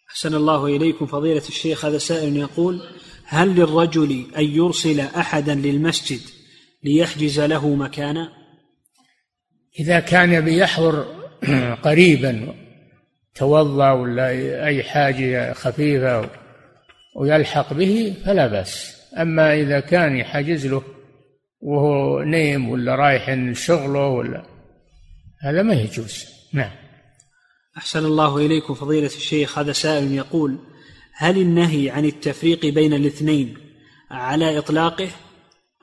أحسن 0.09 0.35
الله 0.35 0.65
إليكم 0.65 1.05
فضيلة 1.05 1.47
الشيخ 1.47 1.85
هذا 1.85 1.97
سائل 1.97 2.37
يقول 2.37 2.81
هل 3.25 3.55
للرجل 3.55 4.25
أن 4.37 4.43
يرسل 4.43 4.99
أحدا 4.99 5.55
للمسجد 5.55 6.19
ليحجز 6.83 7.39
له 7.39 7.75
مكانا؟ 7.75 8.29
إذا 9.79 9.99
كان 9.99 10.41
بيحضر 10.41 11.05
قريبا 11.83 12.53
توضأ 13.35 13.91
ولا 13.91 14.29
أي 14.65 14.83
حاجة 14.83 15.53
خفيفة 15.53 16.29
ويلحق 17.15 17.73
به 17.73 18.15
فلا 18.25 18.47
بأس. 18.47 18.97
أما 19.17 19.53
إذا 19.53 19.79
كان 19.79 20.17
يحجز 20.17 20.67
له 20.67 20.83
وهو 21.61 22.21
نيم 22.23 22.69
ولا 22.69 22.95
رايح 22.95 23.53
شغله 23.53 24.07
ولا 24.07 24.45
هذا 25.41 25.61
ما 25.61 25.73
يجوز. 25.73 26.25
نعم. 26.53 26.71
أحسن 27.77 28.05
الله 28.05 28.37
إليكم 28.37 28.73
فضيلة 28.73 29.07
الشيخ. 29.07 29.59
هذا 29.59 29.71
سائل 29.71 30.11
يقول 30.11 30.57
هل 31.13 31.37
النهي 31.37 31.89
عن 31.89 32.05
التفريق 32.05 32.65
بين 32.65 32.93
الاثنين 32.93 33.57
على 34.11 34.57
إطلاقه؟ 34.57 35.09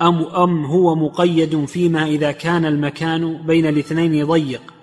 أم 0.02 0.24
أم 0.24 0.64
هو 0.64 0.94
مقيد 0.94 1.64
فيما 1.64 2.04
إذا 2.04 2.32
كان 2.32 2.64
المكان 2.64 3.46
بين 3.46 3.66
الاثنين 3.66 4.26
ضيق. 4.26 4.74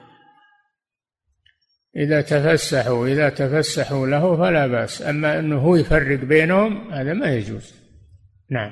إذا 1.95 2.21
تفسحوا 2.21 3.07
إذا 3.07 3.29
تفسحوا 3.29 4.07
له 4.07 4.37
فلا 4.37 4.67
بأس 4.67 5.01
أما 5.01 5.39
أنه 5.39 5.59
هو 5.59 5.75
يفرق 5.75 6.19
بينهم 6.19 6.91
هذا 6.91 7.13
ما 7.13 7.35
يجوز. 7.35 7.73
نعم. 8.49 8.71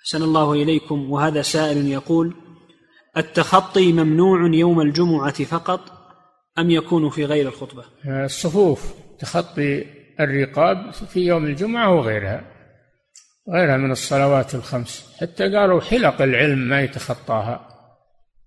أحسن 0.00 0.22
الله 0.22 0.52
إليكم. 0.52 1.10
وهذا 1.10 1.42
سائل 1.42 1.86
يقول 1.86 2.34
التخطي 3.16 3.92
ممنوع 3.92 4.54
يوم 4.54 4.80
الجمعة 4.80 5.44
فقط 5.44 5.80
أم 6.58 6.70
يكون 6.70 7.10
في 7.10 7.24
غير 7.24 7.48
الخطبة؟ 7.48 7.84
الصفوف 8.06 8.94
تخطي 9.18 9.84
الرقاب 10.20 10.90
في 10.90 11.20
يوم 11.20 11.44
الجمعة 11.44 11.94
وغيرها. 11.94 12.55
غيرها 13.54 13.76
من 13.76 13.90
الصلوات 13.90 14.54
الخمس. 14.54 15.16
حتى 15.20 15.56
قالوا 15.56 15.80
حلق 15.80 16.22
العلم 16.22 16.58
ما 16.58 16.82
يتخطاها 16.82 17.68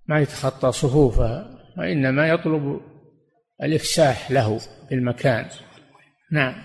ما 0.07 0.21
يتخطى 0.21 0.71
صفوفها 0.71 1.59
وإنما 1.77 2.27
يطلب 2.29 2.81
الإفساح 3.63 4.31
له 4.31 4.57
في 4.57 4.95
المكان 4.95 5.45
نعم. 6.31 6.55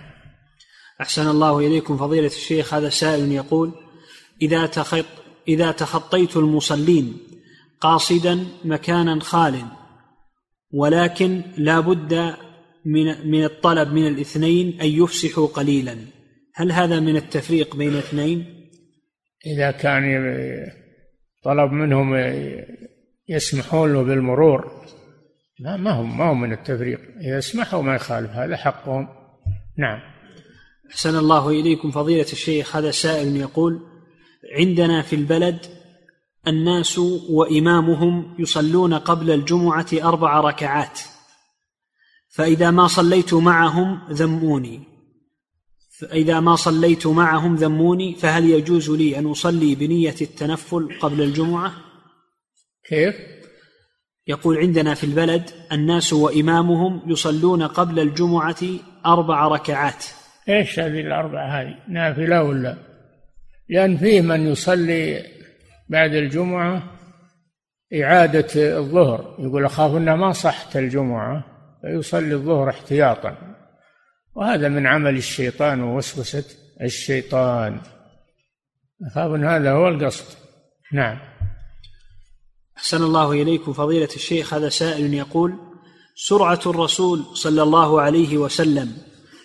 أحسن 1.00 1.28
الله 1.28 1.58
إليكم 1.58 1.96
فضيلة 1.96 2.26
الشيخ 2.26 2.74
هذا 2.74 2.88
سائل 2.88 3.32
يقول 3.32 3.72
إذا 4.42 4.66
تخط 4.66 5.04
إذا 5.48 5.72
تخطيت 5.72 6.36
المصلين 6.36 7.18
قاصدا 7.80 8.46
مكانا 8.64 9.20
خال 9.20 9.62
ولكن 10.72 11.42
لا 11.56 11.80
بد 11.80 12.34
من 12.84 13.30
من 13.30 13.44
الطلب 13.44 13.92
من 13.92 14.06
الاثنين 14.06 14.80
أن 14.80 14.86
يفسحوا 14.86 15.46
قليلا. 15.46 15.96
هل 16.54 16.72
هذا 16.72 17.00
من 17.00 17.16
التفريق 17.16 17.76
بين 17.76 17.96
اثنين؟ 17.96 18.70
إذا 19.46 19.70
كان 19.70 20.04
طلب 21.44 21.72
منهم 21.72 22.14
يسمحون 23.28 23.92
له 23.92 24.02
بالمرور 24.02 24.84
لا 25.58 25.76
ما 25.76 25.90
هم 25.90 26.18
ما 26.18 26.32
هم 26.32 26.40
من 26.40 26.52
التفريق. 26.52 27.00
إذا 27.20 27.40
سمحوا 27.40 27.82
ما 27.82 27.94
يخالف 27.94 28.30
هذا 28.30 28.56
حقهم. 28.56 29.08
نعم. 29.78 30.00
أحسن 30.90 31.16
الله 31.18 31.48
إليكم. 31.48 31.90
فضيلة 31.90 32.26
الشيخ 32.32 32.76
هذا 32.76 32.90
سائل 32.90 33.36
يقول 33.36 33.80
عندنا 34.58 35.02
في 35.02 35.16
البلد 35.16 35.66
الناس 36.46 36.98
وإمامهم 37.30 38.36
يصلون 38.38 38.94
قبل 38.94 39.30
الجمعة 39.30 39.86
أربع 39.94 40.40
ركعات 40.40 41.00
فإذا 42.28 42.70
ما 42.70 42.86
صليت 42.86 43.34
معهم 43.34 44.12
ذموني. 44.12 44.93
فإذا 45.98 46.40
ما 46.40 46.56
صليت 46.56 47.06
معهم 47.06 47.54
ذموني 47.56 48.14
فهل 48.14 48.50
يجوز 48.50 48.90
لي 48.90 49.18
أن 49.18 49.26
أصلي 49.26 49.74
بنية 49.74 50.14
التنفل 50.20 50.98
قبل 51.00 51.22
الجمعة؟ 51.22 51.72
كيف؟ 52.88 53.14
يقول 54.26 54.58
عندنا 54.58 54.94
في 54.94 55.04
البلد 55.04 55.50
الناس 55.72 56.12
وإمامهم 56.12 57.02
يصلون 57.06 57.62
قبل 57.62 58.00
الجمعة 58.00 58.56
أربع 59.06 59.48
ركعات. 59.48 60.04
إيش 60.48 60.80
هذه 60.80 61.00
الأربعة 61.00 61.60
هذه؟ 61.60 61.74
نافلة 61.88 62.42
ولا؟ 62.42 62.76
لأن 63.68 63.96
فيه 63.96 64.20
من 64.20 64.46
يصلي 64.46 65.22
بعد 65.88 66.14
الجمعة 66.14 66.82
إعادة 68.02 68.78
الظهر. 68.78 69.36
يقول 69.38 69.64
أخاف 69.64 69.96
أنها 69.96 70.16
ما 70.16 70.32
صحت 70.32 70.76
الجمعة 70.76 71.44
فيصلي 71.82 72.34
الظهر 72.34 72.70
احتياطا. 72.70 73.53
وهذا 74.34 74.68
من 74.68 74.86
عمل 74.86 75.16
الشيطان 75.16 75.80
ووسوسة 75.82 76.44
الشيطان. 76.82 77.80
أخاف 79.06 79.34
أن 79.34 79.44
هذا 79.44 79.72
هو 79.72 79.88
القصد. 79.88 80.24
نعم. 80.92 81.18
أحسن 82.76 83.02
الله 83.02 83.32
إليكم 83.32 83.72
فضيلة 83.72 84.08
الشيخ. 84.16 84.54
هذا 84.54 84.68
سائل 84.68 85.14
يقول 85.14 85.54
سرعة 86.16 86.60
الرسول 86.66 87.24
صلى 87.34 87.62
الله 87.62 88.00
عليه 88.00 88.38
وسلم 88.38 88.92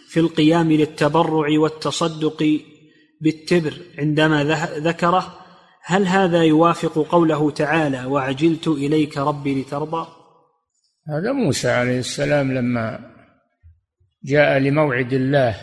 في 0.10 0.20
القيام 0.20 0.72
للتبرع 0.72 1.60
والتصدق 1.60 2.60
بالتبر 3.22 3.74
عندما 3.98 4.44
ذكره 4.78 5.40
هل 5.84 6.08
هذا 6.08 6.44
يوافق 6.44 7.08
قوله 7.10 7.52
تعالى 7.52 8.06
وعجلت 8.06 8.68
إليك 8.68 9.18
ربي 9.18 9.62
لترضى 9.62 10.08
هذا 11.08 11.32
موسى 11.32 11.70
عليه 11.70 12.00
السلام 12.00 12.54
لما 12.54 13.00
جاء 14.24 14.60
لموعد 14.60 15.14
الله 15.14 15.56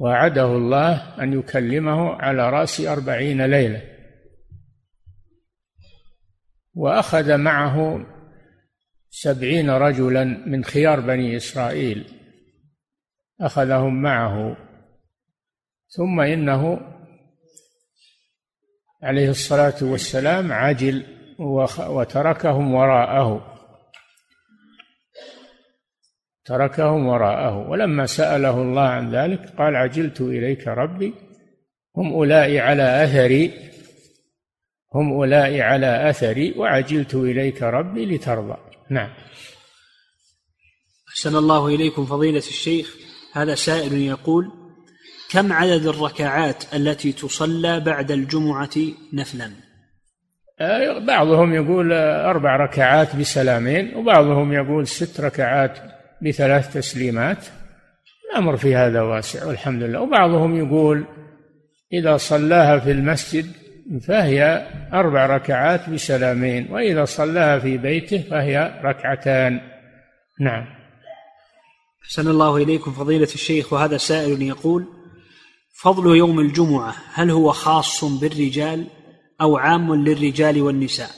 وعده 0.00 0.46
الله 0.46 1.22
أن 1.22 1.38
يكلمه 1.38 2.14
على 2.14 2.50
رأس 2.50 2.80
أربعين 2.80 3.46
ليلة. 3.46 3.82
وأخذ 6.74 7.36
معه 7.36 8.06
سبعين 9.10 9.70
رجلا 9.70 10.24
من 10.24 10.64
خيار 10.64 11.00
بني 11.00 11.36
إسرائيل. 11.36 12.12
أخذهم 13.40 14.02
معه. 14.02 14.56
ثم 15.88 16.20
إنه 16.20 16.80
عليه 19.02 19.30
الصلاة 19.30 19.76
والسلام 19.82 20.52
عجل 20.52 21.06
وتركهم 21.88 22.74
وراءه. 22.74 23.55
تركهم 26.46 27.06
وراءه. 27.06 27.68
ولما 27.70 28.06
سأله 28.06 28.62
الله 28.62 28.82
عن 28.82 29.14
ذلك 29.14 29.40
قال 29.58 29.76
عجلت 29.76 30.20
إليك 30.20 30.68
ربي 30.68 31.14
هم 31.96 32.12
أولئك 32.12 32.60
على 32.60 33.04
أثري 33.04 33.52
هم 34.94 35.12
أولئك 35.12 35.60
على 35.60 36.10
أثري 36.10 36.54
وعجلت 36.56 37.14
إليك 37.14 37.62
ربي 37.62 38.06
لترضى. 38.06 38.56
نعم. 38.90 39.10
أحسن 41.08 41.36
الله 41.36 41.66
إليكم 41.66 42.04
فضيلة 42.04 42.38
الشيخ. 42.38 42.96
هذا 43.32 43.54
سائل 43.54 43.92
يقول 43.92 44.52
كم 45.30 45.52
عدد 45.52 45.86
الركعات 45.86 46.74
التي 46.74 47.12
تصلى 47.12 47.80
بعد 47.80 48.10
الجمعة 48.10 48.70
نفلا؟ 49.12 49.50
آه، 50.60 50.98
بعضهم 50.98 51.54
يقول 51.54 51.92
أربع 51.92 52.56
ركعات 52.56 53.16
بسلامين 53.16 53.96
وبعضهم 53.96 54.52
يقول 54.52 54.86
ست 54.86 55.20
ركعات 55.20 55.78
بثلاث 56.22 56.74
تسليمات. 56.74 57.46
الأمر 58.30 58.56
في 58.56 58.76
هذا 58.76 59.02
واسع 59.02 59.46
والحمد 59.46 59.82
لله. 59.82 60.00
وبعضهم 60.00 60.56
يقول 60.56 61.04
إذا 61.92 62.16
صلاها 62.16 62.78
في 62.78 62.90
المسجد 62.90 63.46
فهي 64.06 64.68
أربع 64.92 65.26
ركعات 65.26 65.90
بسلامين 65.90 66.72
وإذا 66.72 67.04
صلاها 67.04 67.58
في 67.58 67.78
بيته 67.78 68.22
فهي 68.30 68.80
ركعتان. 68.84 69.60
نعم. 70.40 70.66
أحسن 72.04 72.28
الله 72.28 72.56
إليكم 72.56 72.92
فضيلة 72.92 73.28
الشيخ 73.34 73.72
وهذا 73.72 73.96
سائل 73.96 74.42
يقول 74.42 74.86
فضل 75.82 76.16
يوم 76.16 76.40
الجمعة 76.40 76.94
هل 77.14 77.30
هو 77.30 77.52
خاص 77.52 78.04
بالرجال 78.04 78.86
أو 79.40 79.56
عام 79.56 79.94
للرجال 79.94 80.62
والنساء؟ 80.62 81.10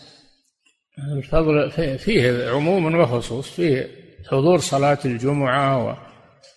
الفضل 1.17 1.71
فيه 1.99 2.51
عموم 2.51 2.95
وخصوص 2.95 3.51
فيه 3.51 3.91
حضور 4.27 4.59
صلاة 4.59 4.99
الجمعة 5.05 5.97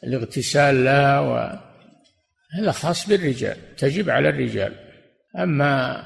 والاغتسال 0.03 0.86
لها 0.86 1.20
و 1.20 1.57
هذا 2.59 2.72
خاص 2.72 3.09
بالرجال 3.09 3.76
تجب 3.76 4.09
على 4.09 4.30
الرجال. 4.30 4.74
أما 5.39 6.03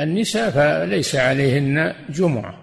النساء 0.00 0.50
فليس 0.50 1.16
عليهن 1.16 1.94
جمعة. 2.08 2.58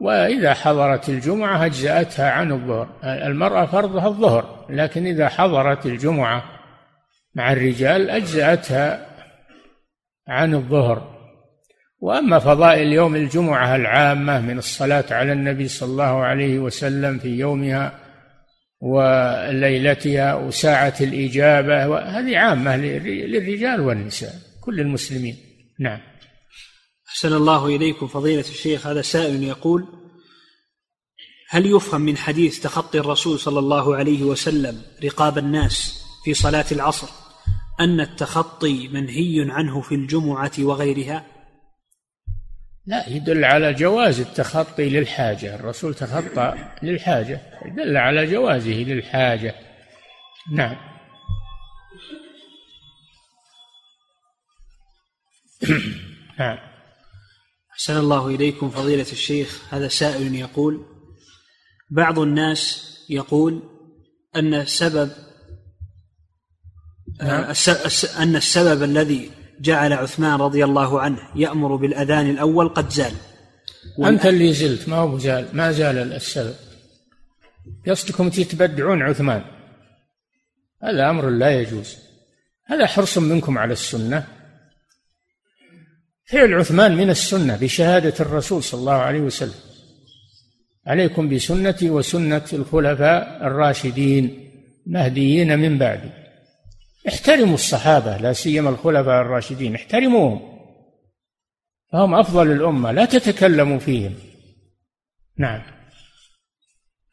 وإذا 0.00 0.54
حضرت 0.54 1.08
الجمعة 1.08 1.66
أجزأتها 1.66 2.30
عن 2.30 2.52
الظهر. 2.52 2.88
المرأة 3.04 3.66
فرضها 3.66 4.06
الظهر 4.06 4.66
لكن 4.70 5.06
إذا 5.06 5.28
حضرت 5.28 5.86
الجمعة 5.86 6.44
مع 7.34 7.52
الرجال 7.52 8.10
أجزأتها 8.10 9.06
عن 10.28 10.54
الظهر. 10.54 11.15
وأما 12.06 12.38
فضائل 12.38 12.92
يوم 12.92 13.16
الجمعة 13.16 13.76
العامة 13.76 14.40
من 14.40 14.58
الصلاة 14.58 15.04
على 15.10 15.32
النبي 15.32 15.68
صلى 15.68 15.90
الله 15.90 16.24
عليه 16.24 16.58
وسلم 16.58 17.18
في 17.18 17.28
يومها 17.28 17.98
وليلتها 18.80 20.34
وساعة 20.34 20.94
الإجابة 21.00 21.98
هذه 21.98 22.36
عامة 22.38 22.76
للرجال 22.76 23.80
والنساء 23.80 24.34
كل 24.60 24.80
المسلمين. 24.80 25.36
نعم. 25.80 26.00
أحسن 27.08 27.32
الله 27.32 27.66
إليكم 27.66 28.06
فضيلة 28.06 28.40
الشيخ 28.48 28.86
هذا 28.86 29.02
سائل 29.02 29.42
يقول 29.42 29.86
هل 31.48 31.66
يفهم 31.66 32.00
من 32.00 32.16
حديث 32.16 32.60
تخطي 32.60 32.98
الرسول 32.98 33.38
صلى 33.38 33.58
الله 33.58 33.96
عليه 33.96 34.22
وسلم 34.22 34.82
رقاب 35.04 35.38
الناس 35.38 36.04
في 36.24 36.34
صلاة 36.34 36.66
العصر 36.72 37.08
أن 37.80 38.00
التخطي 38.00 38.88
منهي 38.88 39.46
عنه 39.50 39.80
في 39.80 39.94
الجمعة 39.94 40.52
وغيرها؟ 40.58 41.35
لا 42.86 43.08
يدل 43.08 43.44
على 43.44 43.74
جواز 43.74 44.20
التخطي 44.20 44.88
للحاجة. 44.88 45.54
الرسول 45.54 45.94
تخطى 45.94 46.54
للحاجة 46.82 47.40
يدل 47.64 47.96
على 47.96 48.26
جوازه 48.26 48.70
للحاجة. 48.70 49.54
نعم. 50.52 50.76
نعم. 56.38 56.58
أحسن 57.72 57.96
الله 57.96 58.28
إليكم 58.28 58.70
فضيلة 58.70 59.12
الشيخ. 59.12 59.74
هذا 59.74 59.88
سائل 59.88 60.34
يقول 60.34 60.86
بعض 61.90 62.18
الناس 62.18 62.92
يقول 63.10 63.62
أن 64.36 64.66
سبب 64.66 65.10
نعم. 67.22 67.54
أن 68.18 68.36
السبب 68.36 68.82
الذي 68.82 69.30
جعل 69.60 69.92
عثمان 69.92 70.40
رضي 70.40 70.64
الله 70.64 71.00
عنه 71.00 71.18
يأمر 71.36 71.76
بالأذان 71.76 72.30
الأول 72.30 72.68
قد 72.68 72.90
زال. 72.90 73.12
أنت 74.04 74.26
اللي 74.26 74.52
زلت 74.52 74.88
ما 74.88 74.96
هو 74.96 75.18
زال 75.18 75.48
ما 75.52 75.72
زال 75.72 76.12
السبب. 76.12 76.54
قصدكم 77.88 78.30
تتبدعون 78.30 79.02
عثمان. 79.02 79.44
هذا 80.82 81.10
أمر 81.10 81.30
لا 81.30 81.60
يجوز. 81.60 81.96
هذا 82.66 82.86
حرص 82.86 83.18
منكم 83.18 83.58
على 83.58 83.72
السنة. 83.72 84.26
فعل 86.24 86.54
عثمان 86.54 86.96
من 86.96 87.10
السنة 87.10 87.56
بشهادة 87.56 88.14
الرسول 88.20 88.62
صلى 88.62 88.80
الله 88.80 88.92
عليه 88.92 89.20
وسلم. 89.20 89.54
عليكم 90.86 91.28
بسنتي 91.28 91.90
وسنة 91.90 92.44
الخلفاء 92.52 93.46
الراشدين 93.46 94.50
مهديين 94.86 95.58
من 95.58 95.78
بعدي. 95.78 96.25
احترموا 97.08 97.54
الصحابة 97.54 98.16
لا 98.16 98.32
سيما 98.32 98.70
الخلفاء 98.70 99.22
الراشدين 99.22 99.74
احترموهم. 99.74 100.56
فهم 101.92 102.14
أفضل 102.14 102.52
الأمة 102.52 102.92
لا 102.92 103.04
تتكلموا 103.04 103.78
فيهم. 103.78 104.14
نعم. 105.38 105.62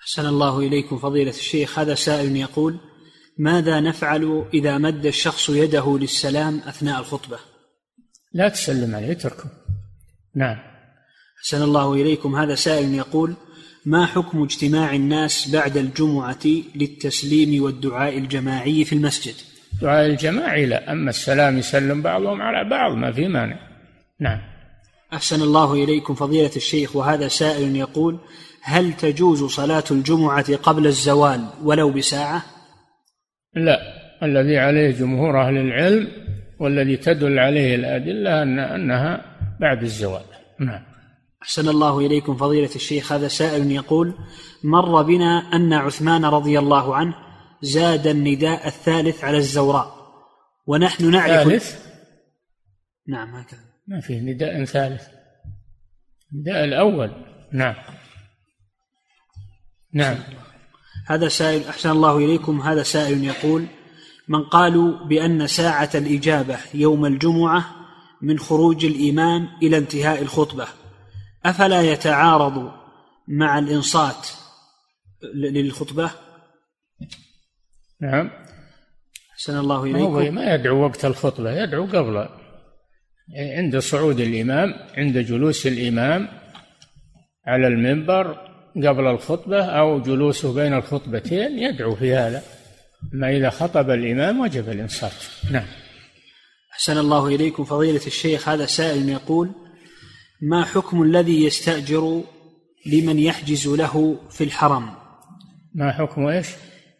أحسن 0.02 0.26
الله 0.26 0.60
إليكم 0.60 0.98
فضيلة 0.98 1.32
الشيخ. 1.32 1.80
هذا 1.80 1.96
سائل 1.96 2.38
يقول 2.38 2.80
ماذا 3.38 3.80
نفعل 3.80 4.46
إذا 4.54 4.78
مد 4.78 5.06
الشخص 5.06 5.50
يده 5.50 5.98
للسلام 5.98 6.60
أثناء 6.60 7.00
الخطبة؟ 7.00 7.40
لا 8.34 8.50
تسلم 8.50 8.96
عليه 8.96 9.12
اتركه. 9.12 9.46
نعم. 10.36 10.58
أحسن 11.40 11.64
الله 11.64 11.94
إليكم. 11.94 12.36
هذا 12.36 12.56
سائل 12.56 12.94
يقول 12.94 13.34
ما 13.86 14.06
حكم 14.06 14.44
اجتماع 14.44 14.96
الناس 14.96 15.50
بعد 15.50 15.78
الجمعة 15.78 16.46
للتسليم 16.76 17.64
والدعاء 17.64 18.18
الجماعي 18.18 18.86
في 18.86 18.94
المسجد؟ 18.94 19.36
دعاء 19.82 20.06
الجماعي 20.06 20.66
لا 20.66 20.92
أما 20.92 21.10
السلام 21.10 21.58
يسلم 21.58 22.02
بعضهم 22.02 22.42
على 22.42 22.70
بعض 22.70 22.92
ما 22.92 23.12
في 23.12 23.28
مانع. 23.28 23.58
نعم. 24.20 24.40
أحسن 25.14 25.42
الله 25.42 25.74
إليكم 25.74 26.16
فضيلة 26.16 26.52
الشيخ 26.56 26.96
وهذا 26.96 27.28
سائل 27.28 27.76
يقول 27.76 28.20
هل 28.62 28.94
تجوز 28.94 29.44
صلاة 29.44 29.84
الجمعة 29.92 30.56
قبل 30.56 30.88
الزوال 30.88 31.46
ولو 31.64 31.92
بساعة؟ 31.92 32.44
لا. 33.56 33.80
الذي 34.24 34.58
عليه 34.58 34.92
جمهور 34.92 35.42
أهل 35.42 35.58
العلم 35.58 36.08
والذي 36.60 36.98
تدل 36.98 37.40
عليه 37.40 37.76
الأدلة 37.76 38.44
أن 38.44 38.60
أنها 38.60 39.22
بعد 39.60 39.82
الزوال. 39.82 40.24
نعم. 40.60 40.82
أحسن 41.44 41.70
الله 41.70 42.00
إليكم 42.00 42.36
فضيلة 42.36 42.76
الشيخ 42.76 43.12
هذا 43.12 43.28
سائل 43.28 43.72
يقول 43.72 44.14
مر 44.64 45.02
بنا 45.02 45.40
أن 45.54 45.74
عثمان 45.74 46.26
رضي 46.26 46.60
الله 46.60 46.96
عنه 46.96 47.14
زاد 47.64 48.08
النداء 48.08 48.68
الثالث 48.68 49.24
على 49.24 49.38
الزوراء. 49.38 50.04
ونحن 50.68 51.12
نعرف 51.12 51.48
ثالث؟ 51.48 51.86
نعم 53.08 53.36
هكذا. 53.36 53.60
ما 53.88 54.02
فيه 54.02 54.20
نداء 54.20 54.66
ثالث. 54.66 55.04
النداء 56.34 56.64
الأول. 56.64 57.12
نعم. 57.54 57.76
نعم. 59.94 60.18
هذا 61.08 61.28
سائل 61.28 61.68
أحسن 61.68 61.90
الله 61.90 62.18
إليكم. 62.18 62.62
هذا 62.62 62.84
سائل 62.84 63.24
يقول 63.24 63.68
من 64.28 64.44
قالوا 64.44 65.06
بأن 65.06 65.48
ساعة 65.48 65.90
الإجابة 65.96 66.58
يوم 66.74 67.06
الجمعة 67.06 67.76
من 68.22 68.40
خروج 68.40 68.86
الإمام 68.86 69.50
إلى 69.64 69.78
انتهاء 69.78 70.22
الخطبة؟ 70.22 70.68
أفلا 71.46 71.82
يتعارض 71.82 72.72
مع 73.28 73.60
الإنصات 73.60 74.28
للخطبة؟ 75.34 76.12
نعم. 78.04 78.30
أحسن 79.34 79.58
الله 79.58 79.76
هو 79.76 80.20
إليكم. 80.20 80.36
ما 80.36 80.56
يدعو 80.56 80.84
وقت 80.84 81.06
الخطبة 81.06 81.64
يدعو 81.64 81.86
قبل. 81.86 82.28
عند 83.58 83.78
صعود 83.78 84.20
الإمام 84.20 84.74
عند 84.98 85.18
جلوس 85.18 85.68
الإمام 85.68 86.28
على 87.48 87.68
المنبر 87.68 88.38
قبل 88.76 89.08
الخطبة 89.08 89.66
أو 89.66 90.02
جلوسه 90.02 90.54
بين 90.54 90.74
الخطبتين 90.74 91.60
يدعو 91.60 91.96
في 91.96 92.16
هذا. 92.16 92.44
ما 93.14 93.30
إذا 93.30 93.50
خطب 93.50 93.90
الإمام 93.90 94.40
وجب 94.40 94.70
الإنصات. 94.70 95.12
نعم. 95.52 95.66
أحسن 96.74 96.98
الله 96.98 97.28
إليكم. 97.28 97.64
فضيلة 97.64 98.08
الشيخ 98.08 98.50
هذا 98.50 98.66
سائل 98.66 99.10
يقول 99.10 99.52
ما 100.42 100.66
حكم 100.66 101.04
الذي 101.04 101.46
يستأجر 101.46 102.24
لمن 102.86 103.20
يحجز 103.20 103.68
له 103.68 104.18
في 104.30 104.44
الحرم؟ 104.44 104.90
ما 105.76 105.92
حكم 105.92 106.26
إيش؟ 106.28 106.48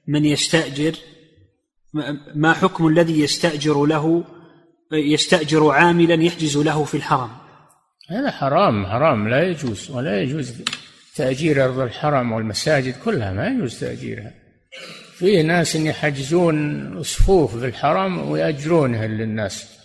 من 0.08 0.26
يستأجر 0.26 0.96
ما 2.36 2.54
حكم 2.54 2.88
الذي 2.88 3.20
يستأجر 3.20 3.86
له 3.86 4.24
يستأجر 4.94 5.70
عاملا 5.70 6.24
يحجز 6.24 6.58
له 6.58 6.84
في 6.84 6.98
الحرم؟ 6.98 7.30
هذا 8.10 8.32
حرام 8.32 8.86
حرام 8.86 9.30
لا 9.30 9.44
يجوز 9.44 9.92
ولا 9.92 10.22
يجوز 10.22 10.54
تأجير 11.16 11.66
أرض 11.66 11.80
الحرم 11.80 12.32
والمساجد 12.32 12.96
كلها 13.06 13.34
ما 13.34 13.48
يجوز 13.48 13.80
تأجيرها. 13.80 14.32
فيه 15.18 15.42
ناس 15.42 15.76
يحجزون 15.76 17.04
صفوف 17.04 17.58
في 17.58 17.66
الحرم 17.66 18.32
ويأجرونها 18.32 19.08
للناس. 19.08 19.80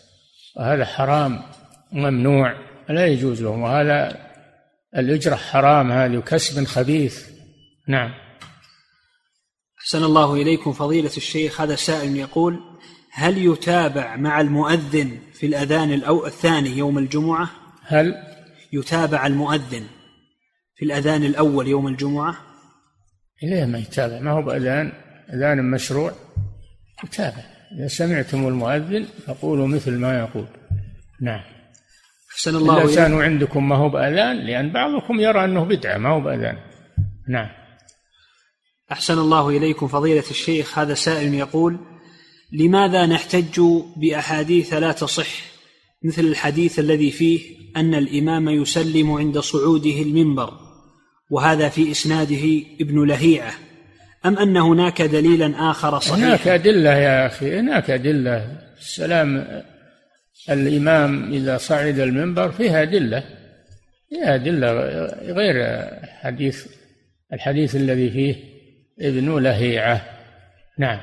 وهذا 0.57 0.85
حرام 0.85 1.43
ممنوع 1.93 2.55
لا 2.89 3.07
يجوز 3.07 3.43
لهم. 3.43 3.63
وهذا 3.63 4.17
الأجرة 4.97 5.35
حرام 5.35 5.93
هذه 5.93 6.17
وكسب 6.17 6.65
خبيث. 6.65 7.29
نعم. 7.89 8.28
أحسن 9.89 10.05
الله 10.05 10.35
إليكم 10.35 10.73
فضيلة 10.73 11.11
الشيخ. 11.17 11.61
هذا 11.61 11.75
سائل 11.75 12.17
يقول 12.17 12.61
هل 13.13 13.39
يتابع 13.39 14.17
مع 14.17 14.41
المؤذن 14.41 15.19
في 15.33 15.47
الأذان 15.47 15.93
الأو 15.93 16.27
الثاني 16.27 16.71
يوم 16.71 16.99
الجمعة؟ 16.99 17.51
هل؟ 17.87 18.15
يتابع 18.73 19.27
المؤذن 19.27 19.87
في 20.77 20.85
الأذان 20.85 21.25
الأول 21.25 21.69
يوم 21.69 21.89
الجمعة؟ 21.89 22.37
إليه 23.43 23.65
ما 23.65 23.79
يتابع. 23.79 24.21
ما 24.21 24.31
هو 24.31 24.43
بأذان؟ 24.43 24.93
أذان 25.35 25.71
مشروع. 25.71 26.13
يتابع. 27.05 27.43
إذا 27.79 27.89
سمعتم 27.89 28.49
المؤذن 28.49 29.07
فقولوا 29.27 29.67
مثل 29.67 29.99
ما 29.99 30.19
يقول. 30.19 30.47
نعم. 31.21 31.41
أحسن 32.33 32.57
الله 32.57 32.95
كانوا 32.95 33.23
عندكم 33.23 33.69
ما 33.69 33.77
هو 33.77 33.89
بأذان 33.89 34.37
لأن 34.37 34.73
بعضكم 34.73 35.21
يرى 35.21 35.45
أنه 35.45 35.65
بدعة 35.65 35.99
ما 35.99 36.09
هو 36.09 36.21
بأذان. 36.21 36.57
نعم. 37.29 37.58
أحسن 38.93 39.19
الله 39.19 39.49
إليكم 39.49 39.89
فضيلة 39.89 40.25
الشيخ 40.31 40.79
هذا 40.79 40.95
سائل 40.95 41.35
يقول 41.35 41.79
لماذا 42.53 43.07
نحتج 43.07 43.61
بأحاديث 43.97 44.73
لا 44.73 44.93
تصح 44.93 45.29
مثل 46.03 46.23
الحديث 46.23 46.79
الذي 46.79 47.11
فيه 47.11 47.41
أن 47.77 47.95
الإمام 47.95 48.49
يسلم 48.49 49.11
عند 49.11 49.39
صعوده 49.39 50.03
المنبر 50.03 50.53
وهذا 51.31 51.69
في 51.69 51.91
إسناده 51.91 52.63
ابن 52.81 53.07
لهيعة 53.07 53.53
أم 54.27 54.39
أن 54.39 54.57
هناك 54.57 55.03
دليلا 55.03 55.71
آخر 55.71 55.89
هناك 55.89 56.03
صحيح 56.41 56.47
أدلة 56.47 56.91
يا 56.91 57.27
أخي 57.27 57.59
هناك 57.59 57.91
أدلة. 57.91 58.59
السلام 58.79 59.63
الإمام 60.51 61.33
إذا 61.33 61.59
صعد 61.59 61.99
المنبر 61.99 62.53
فيها 62.53 62.83
أدلة 62.83 63.25
فيها 64.09 64.35
أدلة 64.35 64.73
غير 65.33 65.87
حديث 66.23 66.67
الحديث 67.33 67.77
الذي 67.77 68.11
فيه 68.11 68.48
ابن 69.01 69.39
لهيعة. 69.39 70.19
نعم. 70.79 71.01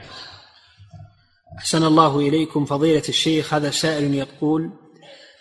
أحسن 1.58 1.84
الله 1.84 2.20
إليكم 2.20 2.66
فضيلة 2.66 3.04
الشيخ 3.10 3.54
هذا 3.54 3.70
سائل 3.70 4.14
يقول 4.14 4.72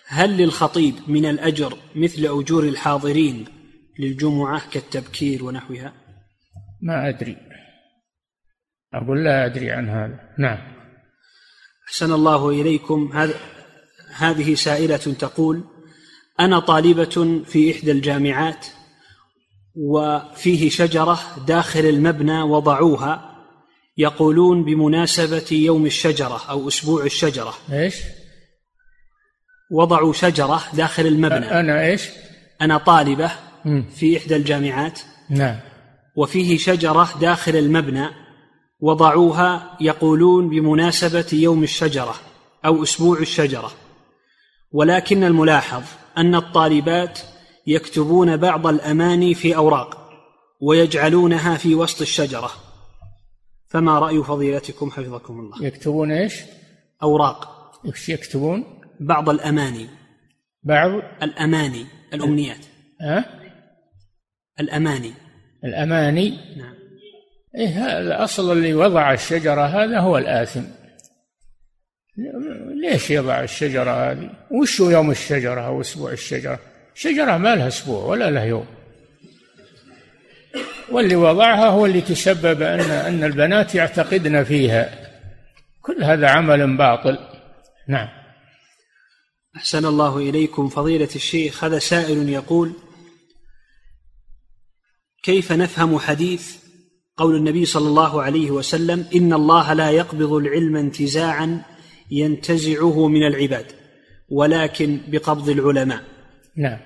هل 0.07 0.37
للخطيب 0.37 0.95
من 1.07 1.27
الأجر 1.27 1.79
مثل 1.95 2.27
أجور 2.27 2.65
الحاضرين 2.65 3.45
للجمعة 3.99 4.71
كالتبكير 4.71 5.45
ونحوها؟ 5.45 5.93
ما 6.83 7.09
أدري. 7.09 7.37
أقول 8.95 9.25
لا 9.25 9.47
أدري 9.47 9.71
عن 9.71 9.89
هذا. 9.89 10.21
نعم. 10.39 10.59
أحسن 11.89 12.13
الله 12.13 12.51
إليكم. 12.51 13.11
هذا 13.15 13.35
هذه 14.15 14.55
سائلة 14.55 14.97
تقول 14.97 15.65
أنا 16.41 16.59
طالبة 16.59 17.43
في 17.45 17.73
إحدى 17.73 17.93
الجامعات 17.93 18.67
وفيه 19.77 20.71
شجرة 20.71 21.21
داخل 21.47 21.81
المبنى 21.81 22.43
وضعوها 22.43 23.35
يقولون 23.99 24.65
بمناسبة 24.65 25.47
يوم 25.51 25.87
الشجرة 25.87 26.43
أو 26.51 26.69
أسبوع 26.69 27.05
الشجرة. 27.05 27.55
إيش؟ 27.73 27.97
وضعوا 29.71 30.13
شجرة 30.13 30.63
داخل 30.73 31.07
المبنى. 31.07 31.61
أنا 31.61 31.87
إيش؟ 31.87 32.09
أنا 32.61 32.79
طالبة. 32.79 33.31
في 33.95 34.19
إحدى 34.19 34.37
الجامعات. 34.37 35.01
نعم. 35.31 35.57
وفيه 36.17 36.59
شجرة 36.59 37.19
داخل 37.21 37.57
المبنى 37.57 38.09
وضعوها 38.81 39.77
يقولون 39.81 40.49
بمناسبة 40.49 41.27
يوم 41.33 41.63
الشجرة 41.63 42.15
أو 42.65 42.83
أسبوع 42.83 43.19
الشجرة. 43.19 43.73
ولكن 44.73 45.25
الملاحظ 45.25 45.83
أن 46.19 46.35
الطالبات 46.35 47.19
يكتبون 47.67 48.37
بعض 48.37 48.67
الأماني 48.67 49.35
في 49.35 49.57
أوراق 49.57 50.11
ويجعلونها 50.61 51.57
في 51.57 51.75
وسط 51.75 52.01
الشجرة. 52.01 52.51
فما 53.67 53.99
رأي 53.99 54.23
فضيلتكم 54.23 54.91
حفظكم 54.91 55.41
الله؟ 55.41 55.67
يكتبون 55.67 56.13
إيش؟ 56.13 56.35
أوراق. 57.03 57.71
إيش 57.87 58.09
يكتبون؟ 58.09 58.65
بعض 59.01 59.29
الأماني. 59.29 59.89
بعض 60.63 60.91
الأماني 61.23 61.87
الأمنيات. 62.15 62.67
ها؟ 63.01 63.25
الأماني. 64.61 65.13
الأماني؟ 65.65 66.31
نعم. 66.57 66.75
إيه 67.57 67.99
الأصل 67.99 68.53
اللي 68.53 68.75
وضع 68.75 69.13
الشجرة 69.13 69.63
هذا 69.63 70.01
هو 70.01 70.19
الآثم. 70.19 70.65
ليش 72.83 73.11
يضع 73.11 73.43
الشجرة 73.43 73.91
هذه؟ 73.91 74.31
وش 74.51 74.81
يوم 74.81 75.11
الشجرة 75.11 75.61
أو 75.61 75.81
أسبوع 75.81 76.13
الشجرة؟ 76.13 76.59
شجرة 76.95 77.37
ما 77.37 77.55
لها 77.55 77.69
أسبوع 77.69 78.05
ولا 78.05 78.31
لها 78.31 78.45
يوم. 78.45 78.67
واللي 80.91 81.17
وضعها 81.17 81.69
هو 81.69 81.87
اللي 81.87 82.01
تسبب 82.01 82.63
أن 82.63 82.81
أن 82.81 83.25
البنات 83.25 83.75
يعتقدن 83.75 84.45
فيها. 84.45 85.11
كل 85.83 86.05
هذا 86.05 86.29
عمل 86.29 86.77
باطل. 86.77 87.19
نعم. 87.89 88.09
أحسن 89.57 89.85
الله 89.85 90.19
إليكم. 90.19 90.69
فضيلة 90.69 91.09
الشيخ 91.17 91.65
هذا 91.65 91.79
سائل 91.79 92.29
يقول 92.29 92.73
كيف 95.23 95.53
نفهم 95.53 95.99
حديث 95.99 96.57
قول 97.17 97.37
النبي 97.37 97.65
صلى 97.65 97.89
الله 97.89 98.23
عليه 98.23 98.51
وسلم 98.51 99.07
إن 99.15 99.33
الله 99.33 99.73
لا 99.73 99.91
يقبض 99.91 100.33
العلم 100.33 100.77
انتزاعا 100.77 101.63
ينتزعه 102.11 103.09
من 103.09 103.27
العباد 103.27 103.67
ولكن 104.29 105.01
بقبض 105.09 105.49
العلماء؟ 105.49 106.14
نعم. 106.57 106.79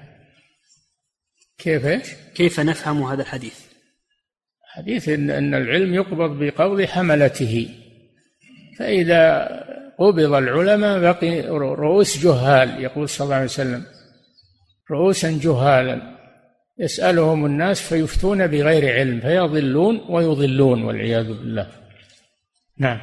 كيف 1.59 1.87
إيش؟ 1.87 2.07
كيف 2.35 2.61
نفهم 2.61 3.03
هذا 3.03 3.23
الحديث؟ 3.23 3.61
حديث 4.63 5.09
ان 5.09 5.31
إن 5.31 5.55
العلم 5.55 5.95
يقبض 5.95 6.31
بقبض 6.31 6.83
حملته. 6.83 7.69
فإذا 8.79 9.49
قبض 9.99 10.33
العلماء 10.33 11.01
بقي 11.01 11.41
رؤوس 11.51 12.25
جهال 12.25 12.81
يقول 12.81 13.09
صلى 13.09 13.25
الله 13.25 13.35
عليه 13.35 13.45
وسلم. 13.45 13.85
رؤوسا 14.91 15.39
جهالا. 15.43 16.19
يسألهم 16.79 17.47
الناس 17.47 17.83
فيفتون 17.83 18.47
بغير 18.47 18.95
علم 18.95 19.21
فيضلون 19.21 20.01
ويضلون 20.09 20.83
والعياذ 20.83 21.29
بالله. 21.29 21.71
نعم. 22.79 23.01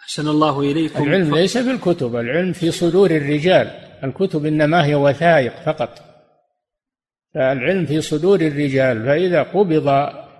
أحسن 0.00 0.28
الله 0.28 0.60
إليكم. 0.60 1.02
العلم 1.02 1.34
ليس 1.34 1.58
في 1.58 1.70
الكتب 1.70 2.16
العلم 2.16 2.52
في 2.52 2.70
صدور 2.70 3.10
الرجال. 3.10 3.89
الكتب 4.04 4.46
إنما 4.46 4.84
هي 4.84 4.94
وثائق 4.94 5.52
فقط. 5.66 6.10
فالعلم 7.34 7.86
في 7.86 8.00
صدور 8.00 8.40
الرجال 8.40 9.04
فإذا 9.04 9.42
قبض 9.42 9.88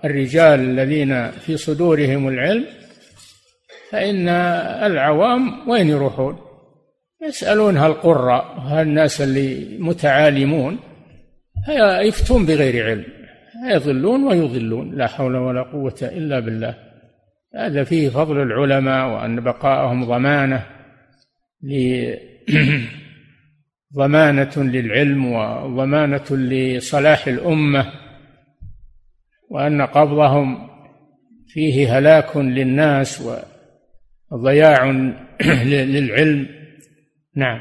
الرجال 0.05 0.59
الذين 0.59 1.31
في 1.31 1.57
صدورهم 1.57 2.27
العلم 2.27 2.65
فإن 3.89 4.29
العوام 4.83 5.69
وين 5.69 5.87
يروحون؟ 5.87 6.39
يسألونها 7.21 7.87
القراء 7.87 8.81
الناس 8.81 9.21
اللي 9.21 9.77
متعالمون 9.79 10.79
يفتون 12.01 12.45
بغير 12.45 12.85
علم 12.85 13.05
يضلون 13.69 14.23
ويضلون 14.23 14.95
لا 14.95 15.07
حول 15.07 15.35
ولا 15.35 15.61
قوة 15.61 15.97
إلا 16.01 16.39
بالله. 16.39 16.75
هذا 17.55 17.83
فيه 17.83 18.09
فضل 18.09 18.41
العلماء 18.41 19.09
وأن 19.09 19.43
بقاءهم 19.43 20.05
ضمانة 20.05 20.63
ضمانة 23.95 24.51
للعلم 24.57 25.33
وضمانة 25.33 26.25
لصلاح 26.31 27.27
الأمة 27.27 27.93
وأن 29.49 29.81
قبضهم 29.81 30.69
فيه 31.47 31.97
هلاك 31.97 32.37
للناس 32.37 33.23
وضياع 34.31 34.91
للعلم. 35.65 36.47
نعم. 37.35 37.59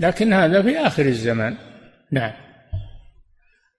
لكن 0.00 0.32
هذا 0.32 0.62
في 0.62 0.78
آخر 0.78 1.06
الزمان. 1.06 1.56
نعم. 2.12 2.32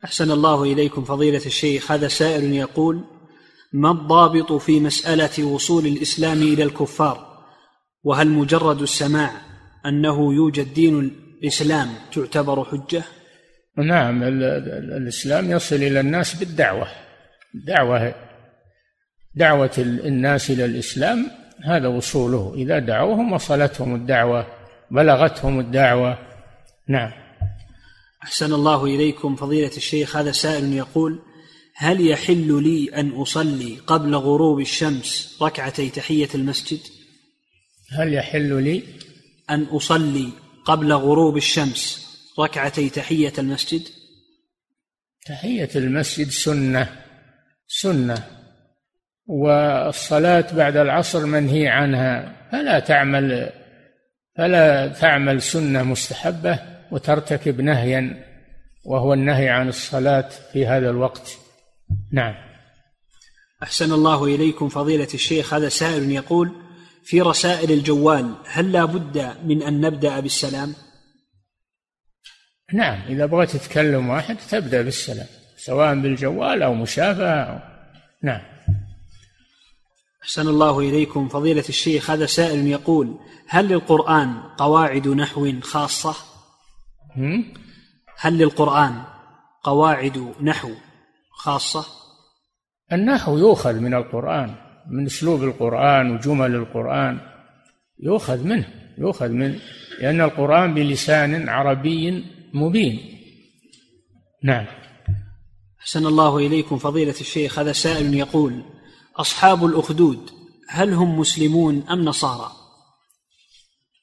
أحسن 0.06 0.32
الله 0.32 0.64
إليكم 0.64 1.04
فضيلة 1.04 1.46
الشيخ. 1.46 1.92
هذا 1.92 2.08
سائل 2.08 2.54
يقول 2.54 3.04
ما 3.74 3.92
الضابط 3.92 4.54
في 4.54 4.80
مسألة 4.80 5.44
وصول 5.44 5.86
الإسلام 5.86 6.42
إلى 6.42 6.64
الكفار؟ 6.64 7.34
وهل 8.04 8.30
مجرد 8.30 8.82
السماع 8.82 9.32
أنه 9.86 10.34
يوجد 10.34 10.74
دين 10.74 11.23
الإسلام 11.44 11.90
تعتبر 12.14 12.66
حجة؟ 12.66 13.04
نعم 13.78 14.24
الإسلام 14.24 15.52
يصل 15.52 15.76
إلى 15.76 16.00
الناس 16.00 16.36
بالدعوة. 16.36 16.88
دعوة 17.54 18.16
دعوة 19.36 19.72
الناس 19.78 20.52
إلى 20.52 20.66
الإسلام 20.66 21.32
هذا 21.64 21.88
وصوله 21.88 22.54
إذا 22.56 22.80
دعوهم 22.80 23.34
وصلتهم 23.34 23.96
الدعوة 23.96 24.48
بلغتهم 24.92 25.60
الدعوة. 25.60 26.18
نعم. 26.90 27.12
أحسن 28.24 28.54
الله 28.54 28.86
إليكم. 28.86 29.36
فضيلة 29.36 29.78
الشيخ 29.78 30.18
هذا 30.18 30.32
سائل 30.32 30.74
يقول 30.74 31.20
هل 31.76 32.08
يحل 32.08 32.64
لي 32.64 32.90
أن 32.96 33.10
أصلي 33.10 33.78
قبل 33.88 34.16
غروب 34.16 34.60
الشمس 34.60 35.38
ركعتي 35.42 35.90
تحية 35.90 36.30
المسجد؟ 36.36 36.80
هل 37.92 38.14
يحل 38.14 38.64
لي؟ 38.64 38.84
أن 39.50 39.64
أصلي 39.64 40.43
قبل 40.66 40.94
غروب 40.94 41.38
الشمس. 41.38 42.04
ركعتي 42.40 42.90
تحية 42.90 43.34
المسجد. 43.38 43.82
تحية 45.26 45.70
المسجد 45.76 46.30
سنة. 46.30 46.90
سنة. 47.68 48.24
والصلاة 49.28 50.54
بعد 50.54 50.78
العصر 50.78 51.26
منهي 51.26 51.68
عنها. 51.68 52.36
فلا 52.52 52.80
تعمل 52.80 53.50
فلا 54.38 54.88
تعمل 54.88 55.42
سنة 55.42 55.84
مستحبة 55.84 56.60
وترتكب 56.92 57.62
نهيا 57.62 58.24
وهو 58.86 59.14
النهي 59.14 59.50
عن 59.50 59.70
الصلاة 59.70 60.30
في 60.54 60.68
هذا 60.68 60.90
الوقت. 60.90 61.38
نعم. 62.12 62.36
أحسن 63.64 63.94
الله 63.94 64.26
إليكم 64.26 64.70
فضيلة 64.70 65.08
الشيخ. 65.14 65.54
هذا 65.54 65.70
سائل 65.70 66.12
يقول 66.12 66.63
في 67.04 67.22
رسائل 67.22 67.72
الجوال 67.72 68.36
هل 68.46 68.72
لا 68.72 68.86
بد 68.86 69.38
من 69.46 69.64
أن 69.64 69.82
نبدأ 69.82 70.20
بالسلام؟ 70.20 70.74
نعم 72.74 73.02
إذا 73.02 73.26
بغيت 73.26 73.52
تتكلم 73.52 74.10
واحد 74.10 74.38
تبدأ 74.50 74.82
بالسلام 74.82 75.28
سواء 75.58 75.96
بالجوال 75.96 76.64
أو 76.64 76.74
مشافهة 76.74 77.44
أو 77.44 77.60
نعم. 78.24 78.42
أحسن 80.24 80.48
الله 80.48 80.80
إليكم. 80.80 81.30
فضيلة 81.30 81.64
الشيخ 81.70 82.10
هذا 82.10 82.26
سائل 82.26 82.68
يقول 82.68 83.20
هل 83.48 83.68
للقرآن 83.68 84.42
قواعد 84.58 85.08
نحو 85.08 85.54
خاصة؟ 85.62 86.16
هل 88.18 88.38
للقرآن 88.38 89.04
قواعد 89.64 90.34
نحو 90.42 90.72
خاصة؟ 91.32 91.86
النحو 92.92 93.38
يؤخذ 93.38 93.74
من 93.74 93.94
القرآن. 93.94 94.56
من 94.88 95.06
أسلوب 95.06 95.44
القرآن 95.44 96.12
وجمل 96.12 96.56
القرآن 96.56 97.20
يؤخذ 98.00 98.44
منه 98.44 98.68
يؤخذ 98.98 99.30
من 99.30 99.60
لأن 100.02 100.22
القرآن 100.22 100.74
بلسان 100.74 101.50
عربي 101.50 102.26
مبين. 102.54 103.00
نعم. 104.44 104.66
أحسن 105.82 106.06
الله 106.06 106.38
إليكم 106.38 106.78
فضيلة 106.78 107.16
الشيخ 107.22 107.60
هذا 107.60 107.72
سائل 107.72 108.14
يقول 108.14 108.64
أصحاب 109.16 109.66
الأخدود 109.66 110.30
هل 110.70 110.94
هم 110.94 111.20
مسلمون 111.20 111.84
أم 111.90 112.06
نصارى؟ 112.06 112.52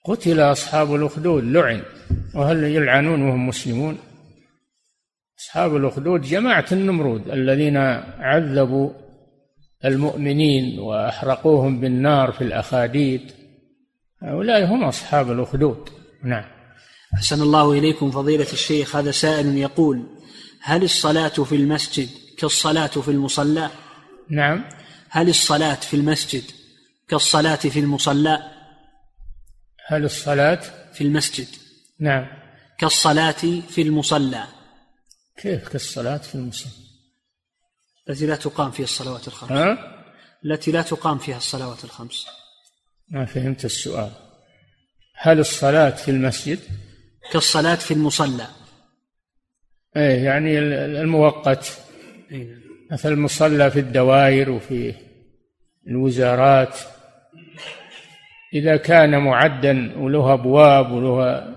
قتل 0.05 0.41
أصحاب 0.41 0.95
الأخدود 0.95 1.45
لعن. 1.45 1.83
وهل 2.35 2.65
يلعنون 2.65 3.23
وهم 3.23 3.49
مسلمون؟ 3.49 3.99
أصحاب 5.41 5.77
الأخدود 5.77 6.21
جماعة 6.21 6.67
النمرود 6.73 7.29
الذين 7.31 7.77
عذبوا 8.19 8.91
المؤمنين 9.85 10.79
وأحرقوهم 10.79 11.81
بالنار 11.81 12.33
في 12.33 12.45
الأخاديد 12.45 13.33
هؤلاء 14.23 14.65
هم 14.65 14.85
أصحاب 14.85 15.33
الأخدود. 15.33 15.89
نعم. 16.25 16.45
أحسن 17.15 17.43
الله 17.43 17.73
إليكم 17.73 18.11
فضيلة 18.11 18.47
الشيخ 18.53 18.97
هذا 18.97 19.11
سائل 19.11 19.59
يقول 19.59 20.07
هل 20.63 20.83
الصلاة 20.83 21.29
في 21.29 21.55
المسجد 21.57 22.09
كالصلاة 22.39 22.87
في 22.87 23.11
المصلى؟ 23.11 23.71
نعم. 24.31 24.65
هل 25.11 25.29
الصلاة 25.29 25.75
في 25.75 25.95
المسجد 25.95 26.43
كالصلاة 27.09 27.57
في 27.57 27.79
المصلى؟ 27.79 28.39
هل 29.87 30.05
الصلاة؟ 30.05 30.61
في 30.93 31.05
المسجد. 31.05 31.47
نعم. 32.01 32.27
كالصلاة 32.79 33.61
في 33.69 33.83
المصلى. 33.83 34.45
كيف 35.37 35.69
كالصلاة 35.69 36.17
في 36.17 36.35
المصلى؟ 36.35 36.90
التي 38.11 38.27
لا 38.27 38.37
تقام 38.37 38.71
فيها 38.71 38.85
الصلوات 38.85 39.29
الخمس. 39.29 39.53
ها؟ 39.53 40.03
التي 40.45 40.73
لا 40.73 40.83
تقام 40.83 41.19
فيها 41.19 41.37
الصلوات 41.37 41.85
الخمس. 41.85 42.27
ما 43.09 43.25
فهمت 43.25 43.65
السؤال. 43.65 44.11
هل 45.15 45.41
الصلاة 45.41 45.91
في 45.91 46.11
المسجد؟ 46.11 46.59
كالصلاة 47.33 47.75
في 47.75 47.95
المصلى. 47.95 48.47
إيه 49.97 50.25
يعني 50.25 50.59
المؤقت 50.59 51.79
نعم. 52.31 52.61
مثل 52.91 53.13
المصلى 53.13 53.71
في 53.71 53.81
الدوائر 53.81 54.51
وفي 54.51 54.95
الوزارات. 55.87 56.79
إذا 58.55 58.77
كان 58.77 59.19
معدا 59.19 59.99
وله 59.99 60.33
أبواب 60.33 60.93
وله 60.93 61.55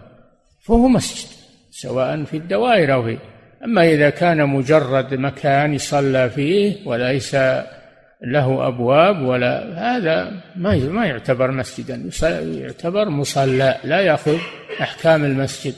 فهو 0.61 0.87
مسجد 0.87 1.29
سواء 1.71 2.23
في 2.23 2.37
الدوائر 2.37 2.93
أو 2.93 3.03
في 3.03 3.17
أما 3.65 3.91
إذا 3.91 4.09
كان 4.09 4.49
مجرد 4.49 5.13
مكان 5.13 5.73
يصلى 5.73 6.29
فيه 6.29 6.87
وليس 6.87 7.35
له 8.25 8.67
أبواب 8.67 9.21
ولا 9.21 9.73
هذا 9.77 10.43
ما 10.55 10.75
ما 10.75 11.05
يعتبر 11.05 11.51
مسجدا. 11.51 12.09
يعتبر 12.59 13.09
مصلى 13.09 13.79
لا 13.83 13.99
يأخذ 13.99 14.37
أحكام 14.81 15.25
المسجد. 15.25 15.73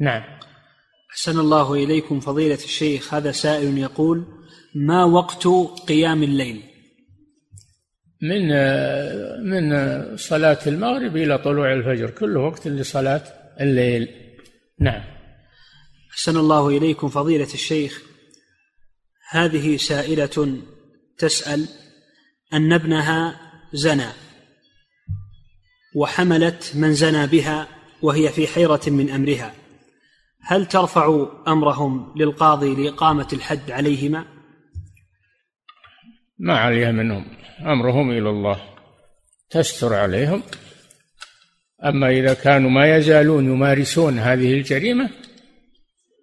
نعم. 0.00 0.22
أحسن 1.10 1.38
الله 1.38 1.74
إليكم 1.74 2.20
فضيلة 2.20 2.54
الشيخ. 2.54 3.14
هذا 3.14 3.32
سائل 3.32 3.78
يقول 3.78 4.24
ما 4.74 5.04
وقت 5.04 5.48
قيام 5.88 6.22
الليل؟ 6.22 6.62
من 8.22 8.48
من 9.50 10.16
صلاة 10.16 10.58
المغرب 10.66 11.16
إلى 11.16 11.38
طلوع 11.38 11.72
الفجر 11.72 12.10
كله 12.10 12.40
وقت 12.40 12.68
لصلاة 12.68 13.22
الليل. 13.60 14.08
نعم. 14.80 15.15
أحسن 16.16 16.36
الله 16.36 16.68
إليكم 16.68 17.08
فضيلة 17.08 17.48
الشيخ. 17.54 18.02
هذه 19.30 19.76
سائلة 19.76 20.58
تسأل 21.18 21.68
أن 22.52 22.72
ابنها 22.72 23.40
زنى 23.72 24.08
وحملت 25.94 26.72
من 26.74 26.94
زنى 26.94 27.26
بها 27.26 27.68
وهي 28.02 28.28
في 28.28 28.46
حيرة 28.46 28.80
من 28.86 29.10
أمرها. 29.10 29.54
هل 30.40 30.66
ترفع 30.66 31.26
أمرهم 31.48 32.14
للقاضي 32.16 32.74
لإقامة 32.74 33.28
الحد 33.32 33.70
عليهما؟ 33.70 34.24
ما 36.38 36.58
عليها 36.58 36.92
منهم. 36.92 37.26
أمرهم 37.60 38.10
إلى 38.10 38.30
الله. 38.30 38.60
تستر 39.50 39.94
عليهم. 39.94 40.42
أما 41.84 42.10
إذا 42.10 42.34
كانوا 42.34 42.70
ما 42.70 42.96
يزالون 42.96 43.44
يمارسون 43.44 44.18
هذه 44.18 44.52
الجريمة 44.52 45.25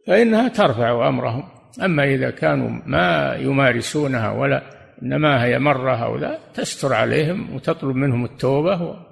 فإنها 0.07 0.47
ترفع 0.47 1.07
أمرهم. 1.07 1.49
أما 1.81 2.03
إذا 2.03 2.30
كانوا 2.30 2.69
ما 2.85 3.35
يمارسونها 3.35 4.31
ولا 4.31 4.63
إنما 5.03 5.43
هي 5.43 5.59
مرة 5.59 5.95
أو 5.95 6.17
لا 6.17 6.39
تستر 6.53 6.93
عليهم 6.93 7.55
وتطلب 7.55 7.95
منهم 7.95 8.25
التوبة 8.25 9.05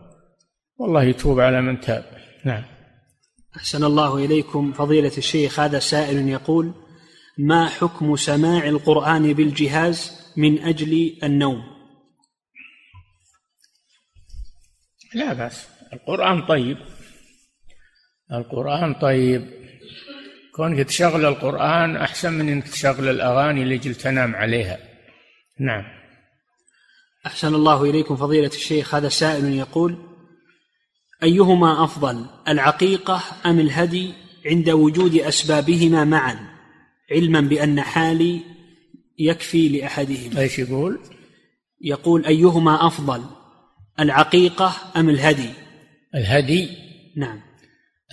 والله 0.78 1.04
يتوب 1.04 1.40
على 1.40 1.62
من 1.62 1.80
تاب. 1.80 2.04
نعم. 2.46 2.64
أحسن 3.58 3.84
الله 3.84 4.26
إليكم 4.26 4.72
فضيلة 4.72 5.12
الشيخ. 5.18 5.60
هذا 5.60 5.80
سائل 5.80 6.30
يقول 6.30 6.74
ما 7.38 7.66
حكم 7.66 8.16
سماع 8.16 8.68
القرآن 8.68 9.34
بالجهاز 9.34 10.22
من 10.38 10.60
أجل 10.60 11.18
النوم؟ 11.24 11.64
لا 15.14 15.34
بأس. 15.34 15.68
القرآن 15.94 16.42
طيب. 16.46 16.78
القرآن 18.32 18.94
طيب. 18.94 19.61
كونك 20.56 20.88
تشغل 20.88 21.26
القرآن 21.26 21.98
أحسن 21.98 22.34
من 22.34 22.50
أنك 22.50 22.68
تشغل 22.68 23.10
الأغاني 23.10 23.66
لجل 23.66 23.96
تنام 23.96 24.36
عليها. 24.36 24.78
نعم. 25.60 25.84
أحسن 27.26 27.56
الله 27.56 27.84
إليكم 27.84 28.16
فضيلة 28.16 28.48
الشيخ. 28.48 28.96
هذا 28.96 29.10
سائل 29.10 29.54
يقول 29.54 29.98
أيهما 31.24 31.84
أفضل 31.84 32.26
العقيقة 32.48 33.24
أم 33.46 33.60
الهدي 33.60 34.14
عند 34.46 34.70
وجود 34.70 35.16
أسبابهما 35.16 36.04
معا؟ 36.04 36.40
علما 37.12 37.42
بأن 37.42 37.82
حالي 37.82 38.42
يكفي 39.20 39.70
لأحدهما. 39.70 40.40
إيش 40.42 40.60
يقول؟ 40.60 41.00
يقول 41.82 42.26
أيهما 42.26 42.88
أفضل 42.88 43.24
العقيقة 44.00 44.74
أم 44.96 45.10
الهدي؟ 45.10 45.50
الهدي؟ 46.16 46.70
نعم. 47.18 47.51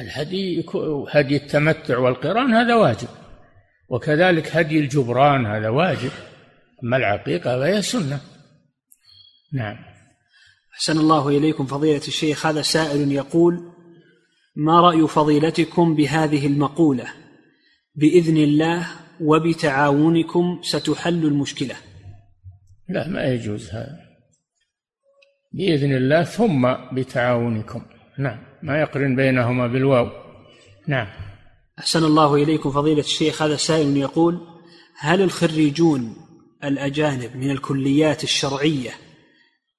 الهدي 0.01 0.65
هدي 1.11 1.37
التمتع 1.37 1.99
والقران 1.99 2.55
هذا 2.55 2.75
واجب 2.75 3.09
وكذلك 3.89 4.57
هدي 4.57 4.79
الجبران 4.79 5.47
هذا 5.47 5.69
واجب 5.69 6.11
أما 6.85 6.97
العقيقة 6.97 7.59
فهي 7.59 7.83
سنة. 7.83 8.21
نعم. 9.53 9.77
أحسن 10.75 10.99
الله 10.99 11.29
إليكم 11.29 11.67
فضيلة 11.67 12.03
الشيخ 12.09 12.47
هذا 12.47 12.63
سائل 12.63 13.13
يقول 13.13 13.73
ما 14.57 14.81
رأي 14.81 15.09
فضيلتكم 15.09 15.95
بهذه 15.95 16.47
المقولة؟ 16.47 17.09
بإذن 17.95 18.37
الله 18.37 18.87
وبتعاونكم 19.21 20.61
ستحل 20.63 21.25
المشكلة. 21.25 21.75
لا 22.89 23.09
ما 23.09 23.25
يجوز 23.25 23.71
هذا. 23.71 23.99
بإذن 25.53 25.93
الله 25.93 26.25
ثم 26.25 26.75
بتعاونكم. 26.93 27.83
نعم. 28.19 28.48
ما 28.63 28.81
يقرن 28.81 29.17
بينهما 29.17 29.67
بالواو. 29.67 30.09
نعم. 30.87 31.07
أحسن 31.79 32.05
الله 32.05 32.35
إليكم 32.35 32.71
فضيلة 32.71 33.01
الشيخ. 33.01 33.43
هذا 33.43 33.57
سائل 33.57 33.97
يقول 33.97 34.41
هل 34.99 35.23
الخريجون 35.23 36.17
الأجانب 36.65 37.37
من 37.37 37.51
الكليات 37.51 38.25
الشرعية 38.25 38.91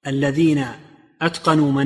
الذين 0.06 0.66
أتقنوا 1.22 1.72
من 1.72 1.84